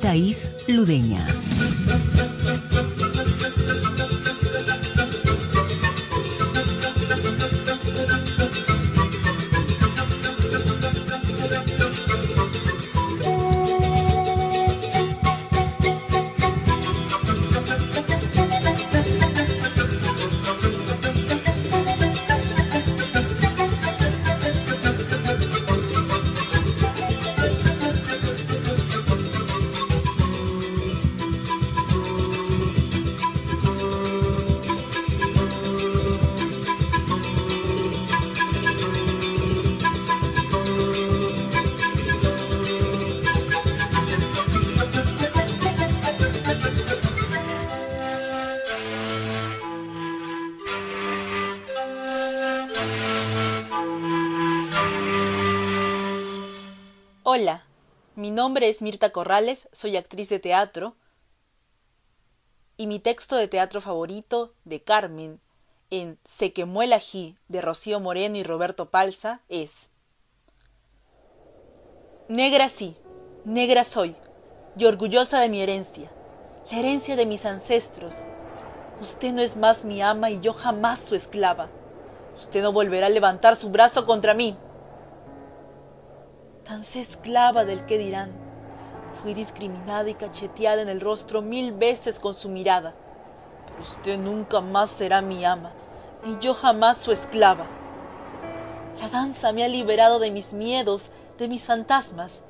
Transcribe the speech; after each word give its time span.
Thais 0.00 0.50
Ludeña. 0.66 1.26
Nombre 58.56 58.70
es 58.70 58.80
Mirta 58.80 59.10
Corrales, 59.10 59.68
soy 59.72 59.98
actriz 59.98 60.30
de 60.30 60.38
teatro 60.38 60.96
y 62.78 62.86
mi 62.86 63.00
texto 63.00 63.36
de 63.36 63.48
teatro 63.48 63.82
favorito 63.82 64.54
de 64.64 64.82
Carmen 64.82 65.42
en 65.90 66.18
Se 66.24 66.54
quemó 66.54 66.80
el 66.82 66.94
ají 66.94 67.34
de 67.48 67.60
Rocío 67.60 68.00
Moreno 68.00 68.38
y 68.38 68.44
Roberto 68.44 68.88
Palza 68.88 69.42
es 69.50 69.90
Negra 72.28 72.70
sí, 72.70 72.96
negra 73.44 73.84
soy, 73.84 74.16
y 74.78 74.86
orgullosa 74.86 75.38
de 75.40 75.50
mi 75.50 75.60
herencia, 75.60 76.10
la 76.70 76.78
herencia 76.78 77.14
de 77.14 77.26
mis 77.26 77.44
ancestros. 77.44 78.24
Usted 79.02 79.34
no 79.34 79.42
es 79.42 79.58
más 79.58 79.84
mi 79.84 80.00
ama 80.00 80.30
y 80.30 80.40
yo 80.40 80.54
jamás 80.54 81.00
su 81.00 81.14
esclava. 81.14 81.68
Usted 82.34 82.62
no 82.62 82.72
volverá 82.72 83.08
a 83.08 83.10
levantar 83.10 83.54
su 83.54 83.68
brazo 83.68 84.06
contra 84.06 84.32
mí 84.32 84.56
tan 86.66 86.82
sé 86.82 87.00
esclava 87.00 87.64
del 87.64 87.86
que 87.86 87.96
dirán. 87.96 88.45
Fui 89.22 89.34
discriminada 89.34 90.08
y 90.08 90.14
cacheteada 90.14 90.82
en 90.82 90.88
el 90.88 91.00
rostro 91.00 91.42
mil 91.42 91.72
veces 91.72 92.20
con 92.20 92.34
su 92.34 92.48
mirada. 92.48 92.94
Pero 93.66 93.82
usted 93.82 94.18
nunca 94.18 94.60
más 94.60 94.90
será 94.90 95.22
mi 95.22 95.44
ama, 95.44 95.72
ni 96.24 96.38
yo 96.38 96.54
jamás 96.54 96.98
su 96.98 97.12
esclava. 97.12 97.66
La 99.00 99.08
danza 99.08 99.52
me 99.52 99.64
ha 99.64 99.68
liberado 99.68 100.18
de 100.18 100.30
mis 100.30 100.52
miedos, 100.52 101.10
de 101.38 101.48
mis 101.48 101.66
fantasmas. 101.66 102.42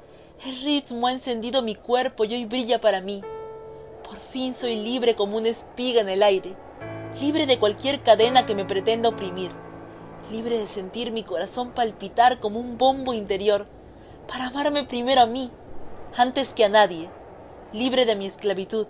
El 0.44 0.60
ritmo 0.62 1.06
ha 1.06 1.12
encendido 1.12 1.62
mi 1.62 1.74
cuerpo 1.74 2.24
y 2.24 2.34
hoy 2.34 2.44
brilla 2.44 2.80
para 2.80 3.00
mí. 3.00 3.22
Por 4.04 4.18
fin 4.18 4.54
soy 4.54 4.76
libre 4.76 5.14
como 5.14 5.36
una 5.36 5.48
espiga 5.48 6.00
en 6.00 6.08
el 6.08 6.22
aire, 6.22 6.54
libre 7.20 7.46
de 7.46 7.58
cualquier 7.58 8.02
cadena 8.02 8.46
que 8.46 8.54
me 8.54 8.64
pretenda 8.64 9.08
oprimir, 9.08 9.50
libre 10.30 10.58
de 10.58 10.66
sentir 10.66 11.10
mi 11.10 11.22
corazón 11.22 11.70
palpitar 11.72 12.38
como 12.38 12.60
un 12.60 12.78
bombo 12.78 13.14
interior 13.14 13.66
para 14.28 14.48
amarme 14.48 14.84
primero 14.84 15.22
a 15.22 15.26
mí, 15.26 15.50
antes 16.16 16.54
que 16.54 16.65
a 16.65 16.69
nadie, 16.69 17.10
libre 17.72 18.06
de 18.06 18.16
mi 18.16 18.27
esclavitud, 18.27 18.87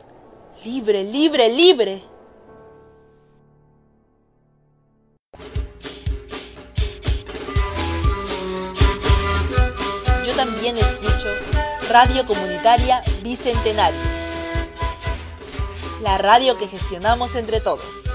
libre, 0.65 1.03
libre, 1.03 1.49
libre. 1.49 2.03
Yo 10.25 10.33
también 10.37 10.77
escucho 10.77 11.29
Radio 11.91 12.25
Comunitaria 12.27 13.03
Bicentenario, 13.23 13.99
la 16.03 16.19
radio 16.19 16.57
que 16.57 16.69
gestionamos 16.69 17.35
entre 17.35 17.61
todos. 17.61 18.06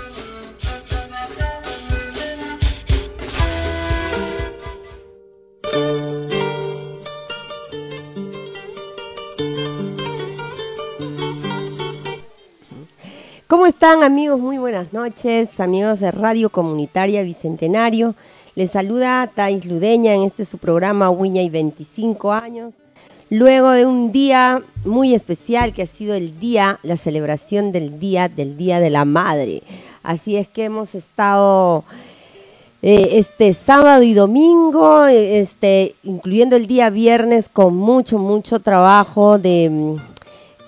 ¿Cómo 13.52 13.66
están 13.66 14.02
amigos? 14.02 14.40
Muy 14.40 14.60
buenas 14.60 14.94
noches, 14.94 15.60
amigos 15.60 16.00
de 16.00 16.10
Radio 16.12 16.50
Comunitaria 16.50 17.22
Bicentenario. 17.22 18.16
Les 18.56 18.72
saluda 18.72 19.28
Thais 19.28 19.66
Ludeña 19.66 20.14
en 20.14 20.24
este 20.24 20.46
su 20.46 20.58
programa 20.58 21.10
Wiña 21.10 21.42
y 21.42 21.50
25 21.50 22.32
años. 22.32 22.76
Luego 23.30 23.72
de 23.72 23.86
un 23.86 24.14
día 24.14 24.64
muy 24.86 25.14
especial 25.14 25.74
que 25.74 25.82
ha 25.82 25.86
sido 25.86 26.14
el 26.14 26.40
día, 26.40 26.80
la 26.82 26.96
celebración 26.96 27.74
del 27.74 28.00
día, 28.00 28.30
del 28.30 28.56
Día 28.56 28.80
de 28.80 28.90
la 28.90 29.04
Madre. 29.04 29.64
Así 30.02 30.38
es 30.38 30.48
que 30.48 30.64
hemos 30.64 30.96
estado 30.96 31.84
eh, 32.82 33.18
este 33.18 33.54
sábado 33.54 34.02
y 34.02 34.14
domingo, 34.14 35.08
este, 35.08 35.96
incluyendo 36.04 36.56
el 36.56 36.68
día 36.68 36.90
viernes, 36.90 37.50
con 37.50 37.76
mucho, 37.76 38.18
mucho 38.18 38.62
trabajo 38.62 39.38
de 39.40 40.00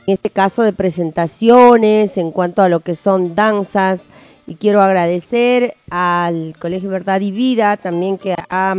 en 0.05 0.13
este 0.13 0.29
caso 0.29 0.63
de 0.63 0.73
presentaciones, 0.73 2.17
en 2.17 2.31
cuanto 2.31 2.61
a 2.61 2.69
lo 2.69 2.79
que 2.81 2.95
son 2.95 3.35
danzas. 3.35 4.01
Y 4.45 4.55
quiero 4.55 4.81
agradecer 4.81 5.75
al 5.89 6.55
Colegio 6.59 6.89
Verdad 6.89 7.21
y 7.21 7.31
Vida 7.31 7.77
también 7.77 8.17
que 8.17 8.35
ha 8.49 8.75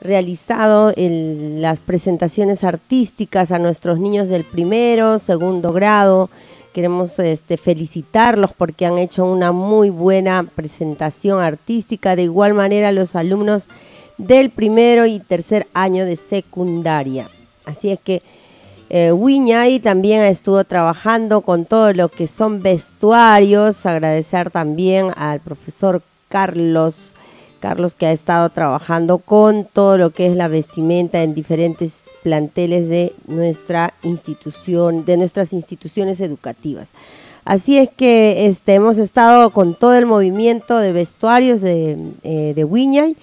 realizado 0.00 0.92
las 0.96 1.80
presentaciones 1.80 2.64
artísticas 2.64 3.52
a 3.52 3.58
nuestros 3.58 4.00
niños 4.00 4.28
del 4.28 4.44
primero, 4.44 5.18
segundo 5.18 5.72
grado. 5.72 6.30
Queremos 6.72 7.18
este, 7.18 7.58
felicitarlos 7.58 8.52
porque 8.56 8.86
han 8.86 8.96
hecho 8.96 9.26
una 9.26 9.52
muy 9.52 9.90
buena 9.90 10.42
presentación 10.42 11.40
artística. 11.40 12.16
De 12.16 12.22
igual 12.22 12.54
manera 12.54 12.92
los 12.92 13.14
alumnos 13.14 13.68
del 14.16 14.50
primero 14.50 15.04
y 15.04 15.20
tercer 15.20 15.66
año 15.74 16.06
de 16.06 16.16
secundaria. 16.16 17.28
Así 17.66 17.90
es 17.90 18.00
que 18.00 18.22
eh, 18.94 19.80
también 19.82 20.20
estuvo 20.20 20.62
trabajando 20.64 21.40
con 21.40 21.64
todo 21.64 21.94
lo 21.94 22.10
que 22.10 22.26
son 22.26 22.60
vestuarios. 22.60 23.86
Agradecer 23.86 24.50
también 24.50 25.12
al 25.16 25.40
profesor 25.40 26.02
Carlos, 26.28 27.14
Carlos 27.58 27.94
que 27.94 28.04
ha 28.04 28.12
estado 28.12 28.50
trabajando 28.50 29.16
con 29.16 29.64
todo 29.64 29.96
lo 29.96 30.10
que 30.10 30.26
es 30.26 30.36
la 30.36 30.48
vestimenta 30.48 31.22
en 31.22 31.34
diferentes 31.34 32.00
planteles 32.22 32.90
de 32.90 33.14
nuestra 33.26 33.94
institución, 34.02 35.06
de 35.06 35.16
nuestras 35.16 35.54
instituciones 35.54 36.20
educativas. 36.20 36.90
Así 37.46 37.78
es 37.78 37.88
que 37.88 38.46
este, 38.46 38.74
hemos 38.74 38.98
estado 38.98 39.50
con 39.50 39.74
todo 39.74 39.94
el 39.94 40.04
movimiento 40.04 40.76
de 40.76 40.92
vestuarios 40.92 41.62
de, 41.62 41.96
eh, 42.24 42.52
de 42.54 43.14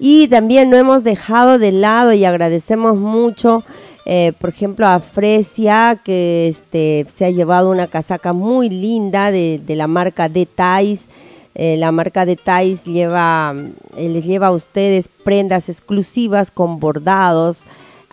y 0.00 0.26
también 0.26 0.70
no 0.70 0.76
hemos 0.76 1.04
dejado 1.04 1.60
de 1.60 1.70
lado 1.70 2.12
y 2.12 2.24
agradecemos 2.24 2.96
mucho 2.96 3.62
eh, 4.06 4.32
por 4.38 4.50
ejemplo, 4.50 4.86
a 4.86 4.98
Fresia, 4.98 6.00
que 6.04 6.48
este, 6.48 7.06
se 7.12 7.24
ha 7.24 7.30
llevado 7.30 7.70
una 7.70 7.86
casaca 7.86 8.32
muy 8.32 8.68
linda 8.68 9.30
de, 9.30 9.62
la 9.68 9.86
marca 9.86 10.28
Details. 10.28 11.06
Eh, 11.54 11.76
la 11.78 11.90
marca 11.90 12.26
Details 12.26 12.84
lleva, 12.84 13.54
eh, 13.96 14.08
les 14.08 14.24
lleva 14.24 14.48
a 14.48 14.52
ustedes 14.52 15.08
prendas 15.08 15.68
exclusivas 15.68 16.50
con 16.50 16.80
bordados 16.80 17.62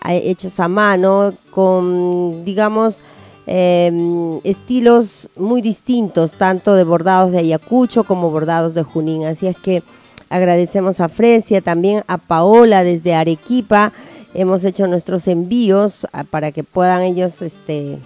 hechos 0.10 0.60
a 0.60 0.68
mano, 0.68 1.36
con, 1.52 2.44
digamos, 2.44 3.04
em, 3.46 4.40
estilos 4.44 5.30
muy 5.36 5.62
distintos, 5.62 6.32
tanto 6.32 6.74
de 6.74 6.84
bordados 6.84 7.32
de 7.32 7.38
Ayacucho 7.38 8.04
como 8.04 8.32
bordados 8.32 8.74
de 8.74 8.82
Junín. 8.82 9.26
Así 9.26 9.46
es 9.46 9.56
que 9.58 9.84
agradecemos 10.30 11.02
a 11.02 11.10
Fresia, 11.10 11.62
también 11.62 12.04
a 12.08 12.18
Paola 12.18 12.84
desde 12.84 13.14
Arequipa, 13.14 13.94
hemos 14.34 14.64
hecho 14.64 14.88
nuestros 14.88 15.28
envíos 15.28 16.08
ah, 16.14 16.24
para 16.24 16.52
que 16.52 16.64
puedan 16.64 17.02
ellos 17.02 17.42
este, 17.42 17.98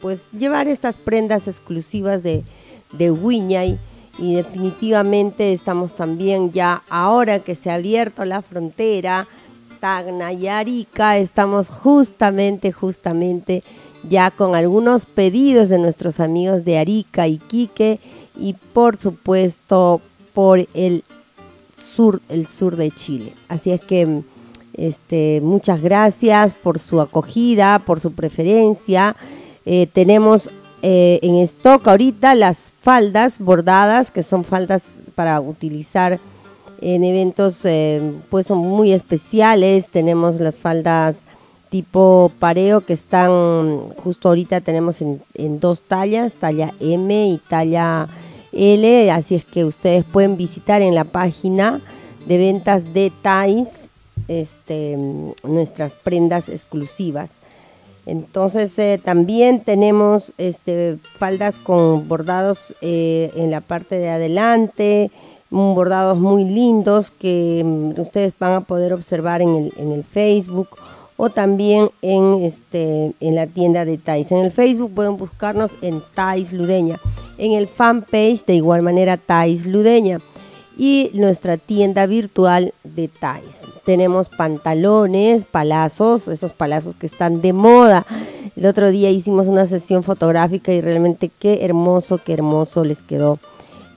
pues 0.00 0.28
llevar 0.32 0.68
estas 0.68 0.96
prendas 0.96 1.48
exclusivas 1.48 2.22
de, 2.22 2.44
de 2.92 3.10
Wiñay 3.10 3.78
y 4.18 4.34
definitivamente 4.34 5.52
estamos 5.52 5.94
también 5.94 6.52
ya 6.52 6.82
ahora 6.88 7.40
que 7.40 7.54
se 7.54 7.70
ha 7.70 7.74
abierto 7.74 8.24
la 8.24 8.42
frontera 8.42 9.26
Tacna 9.80 10.32
y 10.32 10.48
Arica, 10.48 11.18
estamos 11.18 11.68
justamente, 11.68 12.72
justamente 12.72 13.62
ya 14.08 14.30
con 14.30 14.54
algunos 14.54 15.04
pedidos 15.04 15.68
de 15.68 15.78
nuestros 15.78 16.20
amigos 16.20 16.64
de 16.64 16.78
Arica 16.78 17.28
y 17.28 17.38
Quique 17.38 17.98
y 18.38 18.54
por 18.54 18.96
supuesto 18.96 20.00
por 20.32 20.66
el 20.74 21.04
sur, 21.78 22.22
el 22.28 22.46
sur 22.46 22.76
de 22.76 22.90
Chile. 22.90 23.34
Así 23.48 23.72
es 23.72 23.80
que 23.80 24.22
este, 24.76 25.40
muchas 25.42 25.80
gracias 25.80 26.54
por 26.54 26.78
su 26.78 27.00
acogida, 27.00 27.78
por 27.80 28.00
su 28.00 28.12
preferencia. 28.12 29.16
Eh, 29.66 29.86
tenemos 29.92 30.50
eh, 30.82 31.18
en 31.22 31.36
stock 31.36 31.86
ahorita 31.88 32.34
las 32.34 32.74
faldas 32.82 33.38
bordadas, 33.38 34.10
que 34.10 34.22
son 34.22 34.44
faldas 34.44 34.94
para 35.14 35.40
utilizar 35.40 36.20
en 36.80 37.04
eventos 37.04 37.64
eh, 37.64 38.12
pues 38.30 38.46
son 38.46 38.58
muy 38.58 38.92
especiales. 38.92 39.88
Tenemos 39.88 40.40
las 40.40 40.56
faldas 40.56 41.18
tipo 41.70 42.30
pareo 42.38 42.82
que 42.82 42.92
están 42.92 43.80
justo 43.96 44.28
ahorita 44.28 44.60
tenemos 44.60 45.02
en, 45.02 45.20
dos 45.58 45.80
tallas, 45.80 46.32
talla 46.34 46.72
M 46.78 47.26
y 47.26 47.38
talla 47.48 48.06
L, 48.52 49.10
así 49.10 49.34
es 49.34 49.44
que 49.44 49.64
ustedes 49.64 50.04
pueden 50.04 50.36
visitar 50.36 50.82
en 50.82 50.94
la 50.94 51.02
página 51.02 51.80
de 52.26 52.38
ventas 52.38 52.94
de 52.94 53.10
Thais 53.22 53.83
este, 54.28 54.96
nuestras 55.42 55.92
prendas 55.94 56.48
exclusivas. 56.48 57.32
Entonces 58.06 58.78
eh, 58.78 59.00
también 59.02 59.60
tenemos 59.60 60.32
este, 60.36 60.98
faldas 61.18 61.58
con 61.58 62.06
bordados 62.06 62.74
eh, 62.82 63.30
en 63.34 63.50
la 63.50 63.60
parte 63.60 63.96
de 63.96 64.10
adelante, 64.10 65.10
bordados 65.50 66.18
muy 66.18 66.44
lindos 66.44 67.10
que 67.10 67.62
mm, 67.64 68.00
ustedes 68.00 68.34
van 68.38 68.52
a 68.52 68.60
poder 68.60 68.92
observar 68.92 69.40
en 69.40 69.72
el, 69.76 70.04
Facebook 70.04 70.68
o 71.16 71.30
también 71.30 71.90
en, 72.02 72.42
este, 72.42 73.12
en 73.20 73.34
la 73.36 73.46
tienda 73.46 73.84
de 73.84 73.96
Thais. 73.96 74.32
En 74.32 74.38
el 74.38 74.50
Facebook 74.50 74.92
pueden 74.94 75.16
buscarnos 75.16 75.70
en 75.80 76.02
Thais 76.14 76.52
Ludeña, 76.52 77.00
en 77.38 77.52
el 77.52 77.68
fanpage 77.68 78.44
de 78.44 78.56
igual 78.56 78.82
manera 78.82 79.16
Thais 79.16 79.64
Ludeña 79.64 80.20
y 80.76 81.10
nuestra 81.14 81.56
tienda 81.56 82.06
virtual 82.06 82.74
de 82.82 83.08
Thais. 83.08 83.62
Tenemos 83.84 84.28
pantalones, 84.28 85.44
palazos, 85.44 86.28
esos 86.28 86.52
palazos 86.52 86.94
que 86.94 87.06
están 87.06 87.40
de 87.40 87.52
moda. 87.52 88.06
El 88.56 88.66
otro 88.66 88.90
día 88.90 89.10
hicimos 89.10 89.46
una 89.46 89.66
sesión 89.66 90.02
fotográfica 90.02 90.72
y 90.72 90.80
realmente 90.80 91.30
qué 91.38 91.64
hermoso, 91.64 92.18
qué 92.24 92.32
hermoso 92.34 92.84
les 92.84 93.02
quedó 93.02 93.38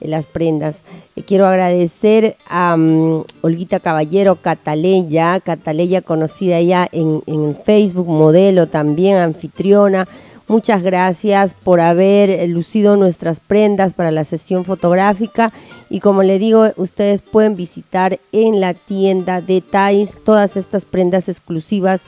las 0.00 0.26
prendas. 0.26 0.82
Eh, 1.16 1.22
quiero 1.22 1.46
agradecer 1.46 2.36
a 2.48 2.74
um, 2.74 3.24
Olguita 3.40 3.80
Caballero 3.80 4.36
Cataleya, 4.36 5.40
Cataleya 5.40 6.02
conocida 6.02 6.60
ya 6.60 6.88
en, 6.92 7.22
en, 7.26 7.56
Facebook, 7.64 8.06
modelo 8.06 8.68
también, 8.68 9.16
anfitriona. 9.18 10.06
Muchas 10.48 10.82
gracias 10.82 11.52
por 11.52 11.78
haber 11.78 12.48
lucido 12.48 12.96
nuestras 12.96 13.38
prendas 13.38 13.92
para 13.92 14.10
la 14.10 14.24
sesión 14.24 14.64
fotográfica 14.64 15.52
y 15.90 16.00
como 16.00 16.22
le 16.22 16.38
digo, 16.38 16.68
ustedes 16.76 17.20
pueden 17.20 17.54
visitar 17.54 18.18
en 18.32 18.58
la 18.58 18.72
tienda 18.72 19.42
de 19.42 19.60
Thais 19.60 20.16
todas 20.24 20.56
estas 20.56 20.86
prendas 20.86 21.28
exclusivas, 21.28 22.00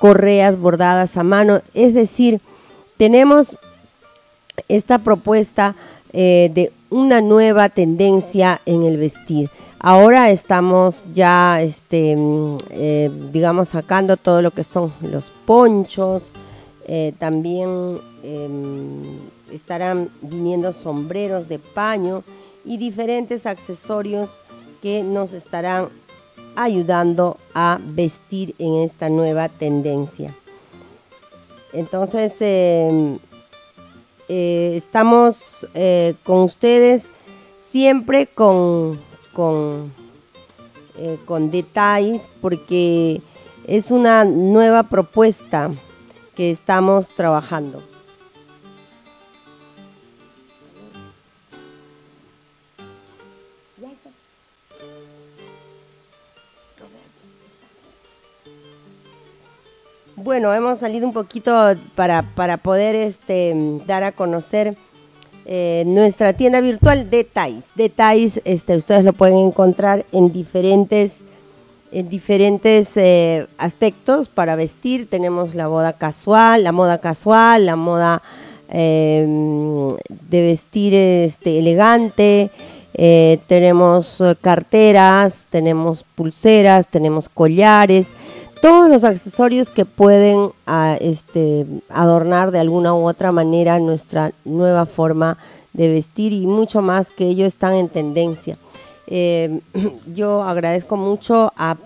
correas 0.00 0.58
bordadas 0.58 1.16
a 1.16 1.22
mano. 1.22 1.62
Es 1.74 1.94
decir, 1.94 2.40
tenemos 2.96 3.56
esta 4.66 4.98
propuesta 4.98 5.76
eh, 6.12 6.50
de 6.52 6.72
una 6.90 7.20
nueva 7.20 7.68
tendencia 7.68 8.60
en 8.66 8.82
el 8.82 8.96
vestir. 8.96 9.48
Ahora 9.78 10.30
estamos 10.30 11.04
ya, 11.14 11.62
este, 11.62 12.16
mm, 12.16 12.56
eh, 12.70 13.10
digamos, 13.32 13.68
sacando 13.68 14.16
todo 14.16 14.42
lo 14.42 14.50
que 14.50 14.64
son 14.64 14.92
los 15.02 15.30
ponchos, 15.44 16.32
eh, 16.88 17.12
también 17.18 18.00
em, 18.22 19.18
estarán 19.50 20.08
viniendo 20.22 20.72
sombreros 20.72 21.48
de 21.48 21.58
paño 21.58 22.22
y 22.64 22.76
diferentes 22.76 23.44
accesorios 23.44 24.30
que 24.80 25.02
nos 25.02 25.32
estarán 25.32 25.88
ayudando 26.54 27.38
a 27.54 27.80
vestir 27.82 28.54
en 28.60 28.76
esta 28.76 29.08
nueva 29.08 29.48
tendencia. 29.48 30.32
Entonces, 31.72 32.36
em, 32.38 33.18
eh, 34.28 34.74
estamos 34.76 35.66
eh, 35.74 36.14
con 36.22 36.42
ustedes 36.42 37.08
siempre 37.68 38.28
con, 38.28 39.00
con, 39.32 39.92
con 41.24 41.50
detalles 41.50 42.22
porque 42.40 43.20
es 43.66 43.90
una 43.90 44.24
nueva 44.24 44.84
propuesta 44.84 45.72
que 46.36 46.50
estamos 46.50 47.10
trabajando. 47.10 47.82
bueno, 60.26 60.52
hemos 60.52 60.80
salido 60.80 61.06
un 61.06 61.12
poquito 61.12 61.54
para, 61.94 62.22
para 62.34 62.56
poder 62.56 62.96
este, 62.96 63.54
dar 63.86 64.02
a 64.02 64.10
conocer 64.10 64.76
eh, 65.44 65.84
nuestra 65.86 66.32
tienda 66.32 66.60
virtual 66.60 67.08
de 67.08 67.22
Thais. 67.22 67.70
De 67.76 67.88
Thais, 67.88 68.40
este, 68.44 68.74
ustedes 68.74 69.04
lo 69.04 69.12
pueden 69.12 69.38
encontrar 69.38 70.04
en 70.10 70.32
diferentes, 70.32 71.20
en 71.92 72.08
diferentes 72.08 72.88
eh, 72.96 73.46
aspectos 73.58 74.28
para 74.28 74.56
vestir. 74.56 75.08
Tenemos 75.08 75.54
la 75.54 75.68
moda 75.68 75.92
casual, 75.92 76.64
la 76.64 76.72
moda 76.72 76.98
casual, 76.98 77.66
la 77.66 77.76
moda 77.76 78.22
em, 78.68 79.88
de 80.28 80.42
vestir 80.42 80.94
este, 80.94 81.58
elegante. 81.58 82.50
Eh, 82.94 83.38
tenemos 83.46 84.22
carteras, 84.40 85.46
tenemos 85.50 86.02
pulseras, 86.02 86.86
tenemos 86.88 87.28
collares 87.28 88.06
todos 88.60 88.88
los 88.88 89.04
accesorios 89.04 89.68
que 89.68 89.84
pueden 89.84 90.50
ah, 90.66 90.96
este, 91.00 91.66
adornar 91.88 92.50
de 92.50 92.58
alguna 92.58 92.94
u 92.94 93.08
otra 93.08 93.32
manera 93.32 93.78
nuestra 93.78 94.32
nueva 94.44 94.86
forma 94.86 95.38
de 95.72 95.88
vestir 95.88 96.32
y 96.32 96.46
mucho 96.46 96.82
más 96.82 97.10
que 97.10 97.26
ellos 97.26 97.48
están 97.48 97.74
en 97.74 97.88
tendencia. 97.88 98.56
Eh, 99.06 99.60
yo 100.14 100.42
agradezco 100.42 100.96
mucho 100.96 101.52
a 101.56 101.76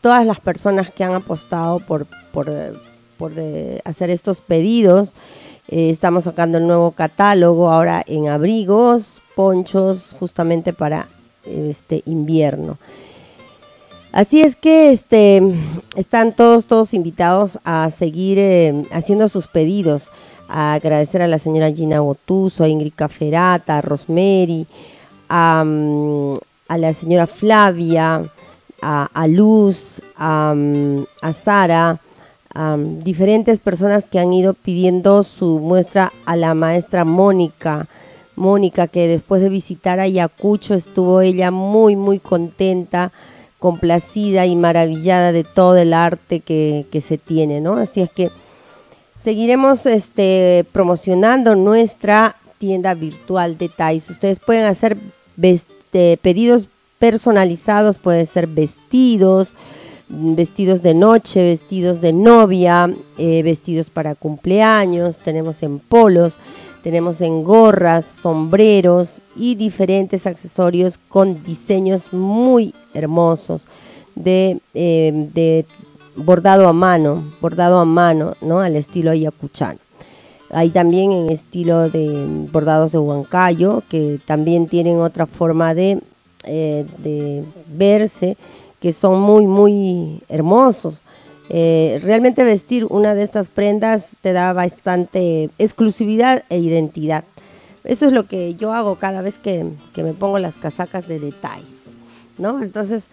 todas 0.00 0.26
las 0.26 0.40
personas 0.40 0.90
que 0.90 1.04
han 1.04 1.14
apostado 1.14 1.78
por, 1.80 2.06
por, 2.32 2.50
eh, 3.36 3.80
hacer 3.84 4.10
estos 4.10 4.40
pedidos. 4.40 5.14
Eh, 5.68 5.90
estamos 5.90 6.24
sacando 6.24 6.58
el 6.58 6.66
nuevo 6.66 6.90
catálogo 6.90 7.70
ahora 7.70 8.02
en 8.06 8.28
abrigos, 8.28 9.22
ponchos, 9.34 10.14
justamente 10.18 10.72
para 10.72 11.08
este 11.44 12.02
invierno. 12.04 12.78
Así 14.12 14.42
es 14.42 14.56
que 14.56 14.92
este, 14.92 15.42
están 15.96 16.34
todos, 16.34 16.66
todos 16.66 16.92
invitados 16.92 17.58
a 17.64 17.90
seguir 17.90 18.38
eh, 18.38 18.84
haciendo 18.92 19.28
sus 19.28 19.46
pedidos. 19.46 20.10
A 20.48 20.74
agradecer 20.74 21.22
a 21.22 21.28
la 21.28 21.38
señora 21.38 21.72
Gina 21.72 22.00
Botuso, 22.00 22.64
a 22.64 22.68
Ingrid 22.68 22.92
Caferata, 22.94 23.78
a 23.78 23.80
Rosemary, 23.80 24.66
a, 25.30 25.64
mm, 26.76 26.80
la 26.80 26.92
señora 26.92 27.26
Flavia, 27.26 28.24
a, 28.80 29.26
Luz, 29.28 30.02
a, 30.16 30.54
mm, 30.56 31.04
a 31.22 31.32
Sara, 31.32 32.00
a 32.52 32.76
mm, 32.76 33.00
diferentes 33.00 33.60
personas 33.60 34.06
que 34.06 34.18
han 34.18 34.32
ido 34.32 34.54
pidiendo 34.54 35.22
su 35.22 35.60
muestra 35.60 36.12
a 36.26 36.36
la 36.36 36.54
maestra 36.54 37.04
Mónica. 37.04 37.86
Mónica, 38.34 38.88
que 38.88 39.08
después 39.08 39.42
de 39.42 39.48
visitar 39.48 40.00
a 40.00 40.08
Yacucho 40.08 40.74
estuvo 40.74 41.20
ella 41.20 41.50
muy, 41.50 41.96
muy 41.96 42.18
contenta 42.18 43.12
complacida 43.62 44.44
y 44.44 44.56
maravillada 44.56 45.30
de 45.30 45.44
todo 45.44 45.76
el 45.76 45.94
arte 45.94 46.40
que, 46.40 47.00
se 47.00 47.16
tiene, 47.16 47.60
¿no? 47.60 47.74
Así 47.76 48.00
es 48.00 48.10
que 48.10 48.30
seguiremos 49.22 49.86
este, 49.86 50.66
promocionando 50.72 51.54
nuestra 51.54 52.34
tienda 52.58 52.94
virtual 52.94 53.56
de 53.58 53.68
Thais. 53.68 54.10
Ustedes 54.10 54.40
pueden 54.40 54.64
hacer 54.64 54.96
pedidos 56.20 56.68
personalizados, 56.98 57.98
pueden 57.98 58.26
ser 58.26 58.46
vestidos, 58.46 59.54
vestidos 60.08 60.82
de 60.82 60.94
noche, 60.94 61.42
vestidos 61.42 62.00
de 62.00 62.12
novia, 62.12 62.94
eh, 63.18 63.42
vestidos 63.42 63.90
para 63.90 64.14
cumpleaños, 64.14 65.18
tenemos 65.18 65.62
en 65.62 65.78
polos, 65.78 66.38
tenemos 66.82 67.20
en 67.20 67.44
gorras, 67.44 68.04
sombreros 68.04 69.20
y 69.34 69.54
diferentes 69.54 70.26
accesorios 70.26 70.98
con 71.08 71.42
diseños 71.42 72.12
muy 72.12 72.74
hermosos 72.92 73.66
de, 74.14 74.60
em, 74.74 75.30
de 75.30 75.64
bordado 76.16 76.68
a 76.68 76.72
mano, 76.72 77.32
bordado 77.40 77.78
a 77.78 77.84
mano, 77.84 78.36
¿no? 78.42 78.60
Al 78.60 78.76
estilo 78.76 79.10
ayacuchano. 79.10 79.78
Hay 80.52 80.68
también 80.68 81.12
en 81.12 81.30
estilo 81.30 81.88
de 81.88 82.26
bordados 82.52 82.92
de 82.92 82.98
Huancayo, 82.98 83.82
que 83.88 84.20
también 84.26 84.68
tienen 84.68 85.00
otra 85.00 85.24
forma 85.26 85.74
de, 85.74 85.98
eh, 86.44 87.44
verse, 87.68 88.36
que 88.78 88.92
son 88.92 89.18
muy, 89.18 89.46
muy 89.46 90.22
hermosos. 90.28 91.02
Eh, 91.48 92.00
realmente 92.02 92.44
vestir 92.44 92.84
una 92.84 93.14
de 93.14 93.22
estas 93.22 93.48
prendas 93.48 94.10
te 94.20 94.34
da 94.34 94.52
bastante 94.52 95.48
exclusividad 95.58 96.44
e 96.50 96.58
identidad. 96.58 97.24
Eso 97.84 98.06
es 98.06 98.12
lo 98.12 98.26
que 98.26 98.54
yo 98.54 98.74
hago 98.74 98.96
cada 98.96 99.22
vez 99.22 99.38
que, 99.38 99.66
que 99.94 100.02
me 100.02 100.12
pongo 100.12 100.38
las 100.38 100.54
casacas 100.54 101.08
de 101.08 101.18
detalles, 101.18 101.66
¿no? 102.36 102.62
Entonces, 102.62 103.04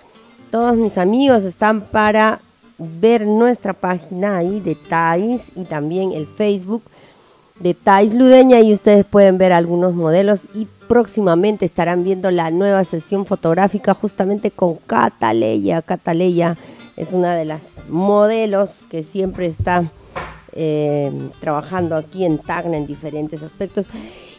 todos 0.52 0.76
mis 0.76 0.98
amigos 0.98 1.44
están 1.46 1.82
para 1.82 2.42
ver 2.78 3.26
nuestra 3.26 3.74
página 3.74 4.38
ahí, 4.38 4.60
detalles, 4.60 5.44
y 5.56 5.64
también 5.64 6.12
el 6.12 6.28
Facebook 6.28 6.84
de 7.60 7.74
Thais 7.74 8.14
Ludeña 8.14 8.62
y 8.62 8.74
ustedes 8.74 9.06
pueden 9.06 9.38
ver 9.38 9.52
algunos 9.52 9.94
modelos 9.94 10.42
y 10.54 10.68
próximamente 10.88 11.66
estarán 11.66 12.04
viendo 12.04 12.32
la 12.32 12.52
nueva 12.52 12.84
sesión 12.84 13.26
fotográfica 13.26 13.94
justamente 13.94 14.50
con 14.50 14.76
Cataleya. 14.88 15.82
Cataleya 15.82 16.58
es 16.96 17.14
una 17.14 17.36
de 17.36 17.46
las 17.46 17.84
modelos 17.90 18.84
que 18.90 19.04
siempre 19.04 19.46
está 19.46 19.92
eh, 20.54 21.12
trabajando 21.40 21.96
aquí 21.96 22.26
en 22.26 22.40
Tacna 22.40 22.78
en 22.78 22.88
diferentes 22.88 23.44
aspectos. 23.44 23.88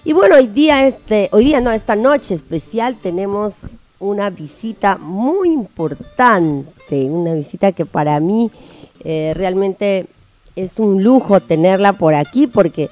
Y 0.05 0.12
bueno, 0.12 0.37
hoy 0.37 0.47
día, 0.47 0.87
este, 0.87 1.29
hoy 1.33 1.45
día 1.45 1.61
no, 1.61 1.71
esta 1.73 1.95
noche 1.95 2.35
especial 2.35 2.97
tenemos 2.97 3.77
una 3.99 4.31
visita 4.31 4.97
muy 4.97 5.50
importante, 5.53 7.05
una 7.05 7.35
visita 7.35 7.73
que 7.73 7.85
para 7.85 8.19
mí 8.19 8.50
eh, 9.05 9.33
realmente 9.37 10.07
es 10.57 10.79
un 10.79 11.03
lujo 11.03 11.41
tenerla 11.41 11.93
por 11.93 12.15
aquí 12.15 12.47
porque 12.47 12.89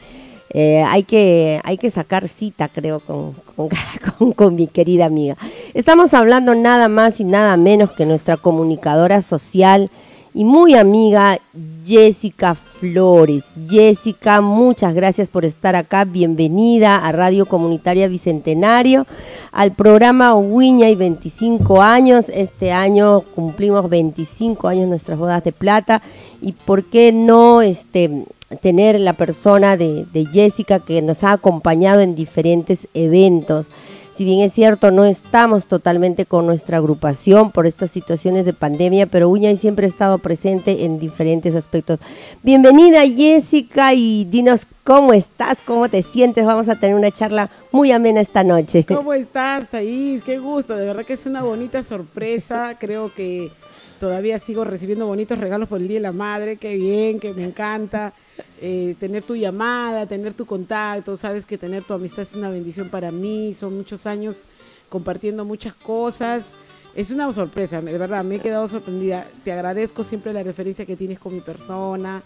eh, 0.50 0.82
hay, 0.86 1.02
que, 1.02 1.60
hay 1.64 1.76
que 1.76 1.90
sacar 1.90 2.26
cita, 2.28 2.68
creo, 2.68 3.00
con, 4.36 4.54
mi 4.54 4.66
querida 4.66 5.06
amiga. 5.06 5.36
Estamos 5.74 6.14
hablando 6.14 6.54
nada 6.54 6.88
más 6.88 7.20
y 7.20 7.24
nada 7.24 7.56
menos 7.56 7.92
que 7.92 8.06
nuestra 8.06 8.36
comunicadora 8.36 9.20
social 9.20 9.90
y 10.32 10.44
muy 10.44 10.74
amiga 10.74 11.38
Jessica 11.84 12.54
Flores. 12.54 13.44
Jessica, 13.68 14.40
muchas 14.40 14.94
gracias 14.94 15.28
por 15.28 15.44
estar 15.44 15.74
acá. 15.74 16.04
Bienvenida 16.04 16.96
a 16.96 17.12
Radio 17.12 17.44
Comunitaria 17.46 18.08
Bicentenario, 18.08 19.06
al 19.52 19.72
programa 19.72 20.34
Uña 20.34 20.88
y 20.88 20.94
25 20.94 21.82
años. 21.82 22.28
Este 22.28 22.72
año 22.72 23.20
cumplimos 23.34 23.90
25 23.90 24.68
años 24.68 24.88
nuestras 24.88 25.18
bodas 25.18 25.44
de 25.44 25.52
plata 25.52 26.00
y 26.40 26.52
por 26.52 26.84
qué 26.84 27.12
no 27.12 27.60
este 27.60 28.26
tener 28.56 28.98
la 28.98 29.12
persona 29.12 29.76
de, 29.76 30.06
de 30.12 30.26
Jessica 30.26 30.80
que 30.80 31.02
nos 31.02 31.24
ha 31.24 31.32
acompañado 31.32 32.00
en 32.00 32.14
diferentes 32.14 32.88
eventos. 32.94 33.70
Si 34.18 34.24
bien 34.24 34.40
es 34.40 34.52
cierto, 34.52 34.90
no 34.90 35.04
estamos 35.04 35.66
totalmente 35.66 36.26
con 36.26 36.44
nuestra 36.44 36.78
agrupación 36.78 37.52
por 37.52 37.66
estas 37.66 37.92
situaciones 37.92 38.44
de 38.44 38.52
pandemia, 38.52 39.06
pero 39.06 39.28
Uñay 39.28 39.56
siempre 39.56 39.86
ha 39.86 39.88
estado 39.88 40.18
presente 40.18 40.84
en 40.84 40.98
diferentes 40.98 41.54
aspectos. 41.54 42.00
Bienvenida 42.42 43.06
Jessica 43.06 43.94
y 43.94 44.24
dinos 44.24 44.66
cómo 44.82 45.12
estás, 45.12 45.58
cómo 45.64 45.88
te 45.88 46.02
sientes. 46.02 46.44
Vamos 46.44 46.68
a 46.68 46.74
tener 46.74 46.96
una 46.96 47.12
charla 47.12 47.48
muy 47.70 47.92
amena 47.92 48.20
esta 48.20 48.42
noche. 48.42 48.84
¿Cómo 48.88 49.14
estás, 49.14 49.68
Thais? 49.68 50.22
Qué 50.24 50.38
gusto, 50.38 50.74
de 50.74 50.86
verdad 50.86 51.04
que 51.04 51.12
es 51.12 51.24
una 51.24 51.42
bonita 51.44 51.84
sorpresa. 51.84 52.76
Creo 52.76 53.14
que 53.14 53.52
todavía 54.00 54.40
sigo 54.40 54.64
recibiendo 54.64 55.06
bonitos 55.06 55.38
regalos 55.38 55.68
por 55.68 55.80
el 55.80 55.86
Día 55.86 55.98
de 55.98 56.02
la 56.02 56.12
Madre. 56.12 56.56
Qué 56.56 56.76
bien, 56.76 57.20
que 57.20 57.32
me 57.34 57.44
encanta. 57.44 58.12
Eh, 58.61 58.97
tener 58.99 59.23
tu 59.23 59.37
llamada, 59.37 60.07
tener 60.07 60.35
tu 60.35 60.47
contacto, 60.47 61.16
sabes 61.16 61.47
que 61.47 61.59
tener 61.59 61.85
tu 61.85 61.95
amistad 61.95 62.23
es 62.23 62.35
una 62.35 62.50
bendición 62.50 62.88
para 62.88 63.11
mí, 63.11 63.54
son 63.54 63.76
muchos 63.76 64.07
años 64.07 64.42
compartiendo 64.88 65.45
muchas 65.45 65.75
cosas. 65.75 66.54
Es 66.95 67.11
una 67.11 67.33
sorpresa, 67.33 67.80
de 67.80 67.99
verdad, 67.99 68.25
me 68.25 68.37
he 68.37 68.40
quedado 68.40 68.66
sorprendida. 68.66 69.26
Te 69.45 69.52
agradezco 69.52 70.02
siempre 70.02 70.33
la 70.33 70.42
referencia 70.42 70.87
que 70.87 70.97
tienes 70.97 71.18
con 71.18 71.35
mi 71.35 71.40
persona 71.40 72.23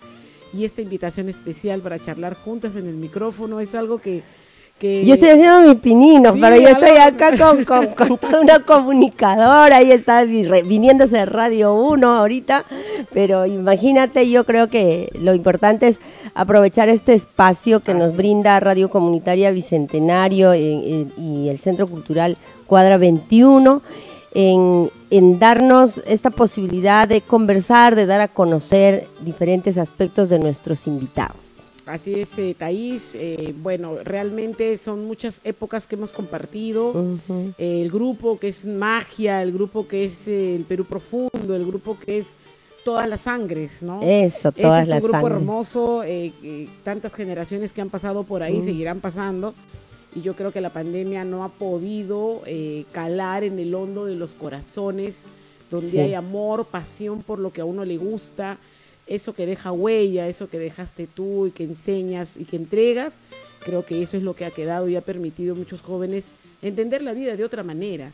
y 0.52 0.64
esta 0.64 0.83
invitación 0.83 1.28
especial 1.28 1.81
para 1.81 1.99
charlar 1.99 2.35
juntas 2.35 2.76
en 2.76 2.87
el 2.87 2.95
micrófono. 2.95 3.61
Es 3.61 3.75
algo 3.75 3.99
que, 3.99 4.23
yo 4.82 5.14
estoy 5.14 5.28
haciendo 5.28 5.68
mis 5.68 5.80
pininos, 5.80 6.36
pero 6.40 6.56
yo 6.56 6.68
estoy 6.68 6.96
acá 6.96 7.36
con, 7.38 7.64
con, 7.94 8.18
toda 8.18 8.40
una 8.40 8.58
comunicadora, 8.60 9.76
ahí 9.76 9.92
está 9.92 10.24
viniéndose 10.24 11.18
de 11.18 11.26
Radio 11.26 11.74
1 11.74 12.18
ahorita, 12.18 12.64
pero 13.12 13.46
imagínate, 13.46 14.28
yo 14.28 14.44
creo 14.44 14.68
que 14.68 15.08
lo 15.20 15.34
importante 15.34 15.88
es 15.88 16.00
aprovechar 16.34 16.88
este 16.88 17.14
espacio 17.14 17.80
que 17.80 17.94
nos 17.94 18.16
brinda 18.16 18.58
Radio 18.58 18.90
Comunitaria 18.90 19.52
Bicentenario 19.52 20.54
y 20.54 21.48
el 21.48 21.58
Centro 21.58 21.86
Cultural 21.86 22.36
Cuadra 22.66 22.96
21. 22.96 23.82
En, 24.34 24.90
en, 25.10 25.38
darnos 25.38 26.00
esta 26.06 26.30
posibilidad 26.30 27.06
de 27.06 27.20
conversar, 27.20 27.94
de 27.94 28.06
dar 28.06 28.22
a 28.22 28.28
conocer 28.28 29.06
diferentes 29.20 29.76
aspectos 29.76 30.30
de 30.30 30.38
nuestros 30.38 30.86
invitados. 30.86 31.51
Así 31.86 32.14
es, 32.14 32.38
eh, 32.38 32.54
Thaís. 32.56 33.14
Eh, 33.14 33.54
bueno, 33.58 33.96
realmente 34.04 34.76
son 34.78 35.04
muchas 35.04 35.40
épocas 35.44 35.86
que 35.86 35.96
hemos 35.96 36.12
compartido. 36.12 37.18
el 37.58 37.90
grupo 37.90 38.38
que 38.38 38.48
es 38.48 38.64
magia, 38.64 39.42
el 39.42 39.52
grupo 39.52 39.88
que 39.88 40.04
es 40.04 40.28
eh, 40.28 40.54
el 40.56 40.64
Perú 40.64 40.84
profundo, 40.84 41.54
el 41.54 41.66
grupo 41.66 41.98
que 41.98 42.18
es 42.18 42.36
todas 42.84 43.08
las 43.08 43.22
sangres, 43.22 43.82
¿no? 43.82 44.00
Eso, 44.02 44.52
todas 44.52 44.88
es 44.88 44.94
un 44.94 45.10
grupo 45.10 45.26
hermoso, 45.26 46.02
tantas 46.82 47.14
generaciones 47.14 47.72
que 47.72 47.80
han 47.80 47.90
pasado 47.90 48.24
por 48.24 48.42
ahí, 48.42 48.62
seguirán 48.62 49.00
pasando. 49.00 49.54
Y 50.14 50.20
yo 50.20 50.34
creo 50.34 50.52
que 50.52 50.60
la 50.60 50.70
pandemia 50.70 51.24
no 51.24 51.42
ha 51.44 51.48
podido 51.48 52.42
calar 52.92 53.44
en 53.44 53.58
el 53.58 53.74
hondo 53.74 54.04
de 54.04 54.16
los 54.16 54.32
corazones, 54.32 55.22
donde 55.70 56.02
hay 56.02 56.14
amor, 56.14 56.66
pasión 56.66 57.22
por 57.22 57.38
lo 57.38 57.52
que 57.52 57.60
a 57.60 57.64
uno 57.64 57.84
le 57.84 57.96
gusta 57.96 58.58
eso 59.14 59.35
que 59.35 59.45
deja 59.45 59.73
huella, 59.73 60.26
eso 60.26 60.49
que 60.49 60.59
dejaste 60.59 61.07
tú 61.07 61.47
y 61.47 61.50
que 61.50 61.64
enseñas 61.64 62.38
y 62.38 62.45
que 62.45 62.57
entregas, 62.57 63.19
creo 63.61 63.85
que 63.85 64.02
eso 64.02 64.16
es 64.16 64.23
lo 64.23 64.35
que 64.35 64.47
ha 64.47 64.50
quedado 64.50 64.88
y 64.88 64.97
ha 64.97 65.02
permitido 65.02 65.54
a 65.54 65.59
muchos 65.59 65.83
jóvenes 65.83 66.28
entender 66.62 67.02
la 67.02 67.12
vida 67.12 67.37
de 67.37 67.45
otra 67.45 67.62
manera. 67.62 68.12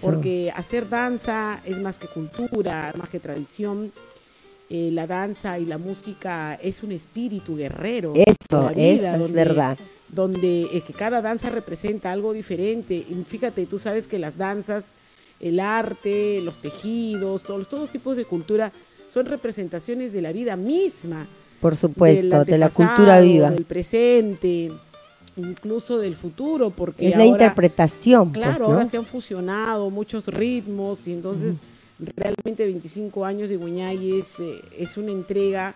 Porque 0.00 0.52
hacer 0.54 0.88
danza 0.88 1.60
es 1.64 1.76
más 1.78 1.98
que 1.98 2.06
cultura, 2.06 2.94
más 2.96 3.10
que 3.10 3.20
tradición. 3.20 3.92
Eh, 4.70 4.90
la 4.92 5.06
danza 5.06 5.58
y 5.58 5.66
la 5.66 5.78
música 5.78 6.54
es 6.62 6.82
un 6.82 6.92
espíritu 6.92 7.56
guerrero. 7.56 8.14
Eso, 8.14 8.70
eso 8.70 9.16
es 9.16 9.32
verdad. 9.32 9.76
Donde 10.08 10.68
es 10.72 10.84
que 10.84 10.92
cada 10.92 11.20
danza 11.20 11.50
representa 11.50 12.10
algo 12.10 12.32
diferente. 12.32 12.94
Y 12.94 13.24
fíjate, 13.28 13.66
tú 13.66 13.78
sabes 13.78 14.06
que 14.06 14.18
las 14.18 14.38
danzas, 14.38 14.86
el 15.40 15.60
arte, 15.60 16.40
los 16.40 16.62
tejidos, 16.62 17.42
todos, 17.42 17.68
todos 17.68 17.90
tipos 17.90 18.16
de 18.16 18.24
cultura 18.24 18.72
son 19.08 19.26
representaciones 19.26 20.12
de 20.12 20.22
la 20.22 20.32
vida 20.32 20.56
misma. 20.56 21.26
Por 21.60 21.76
supuesto, 21.76 22.44
de 22.44 22.58
la 22.58 22.68
cultura 22.68 23.20
viva. 23.20 23.50
Del 23.50 23.64
presente, 23.64 24.70
incluso 25.36 25.98
del 25.98 26.14
futuro, 26.14 26.70
porque 26.70 27.08
es 27.08 27.16
la 27.16 27.24
interpretación. 27.24 28.32
Pues, 28.32 28.44
claro, 28.44 28.66
ahora 28.66 28.86
se 28.86 28.96
han 28.96 29.06
fusionado 29.06 29.90
muchos 29.90 30.26
ritmos 30.26 31.06
y 31.08 31.12
entonces 31.12 31.56
realmente 31.98 32.64
25 32.64 33.24
años 33.24 33.48
de 33.48 33.56
Guñay 33.56 34.18
es, 34.18 34.40
eh, 34.40 34.60
es 34.78 34.96
una 34.96 35.12
entrega 35.12 35.74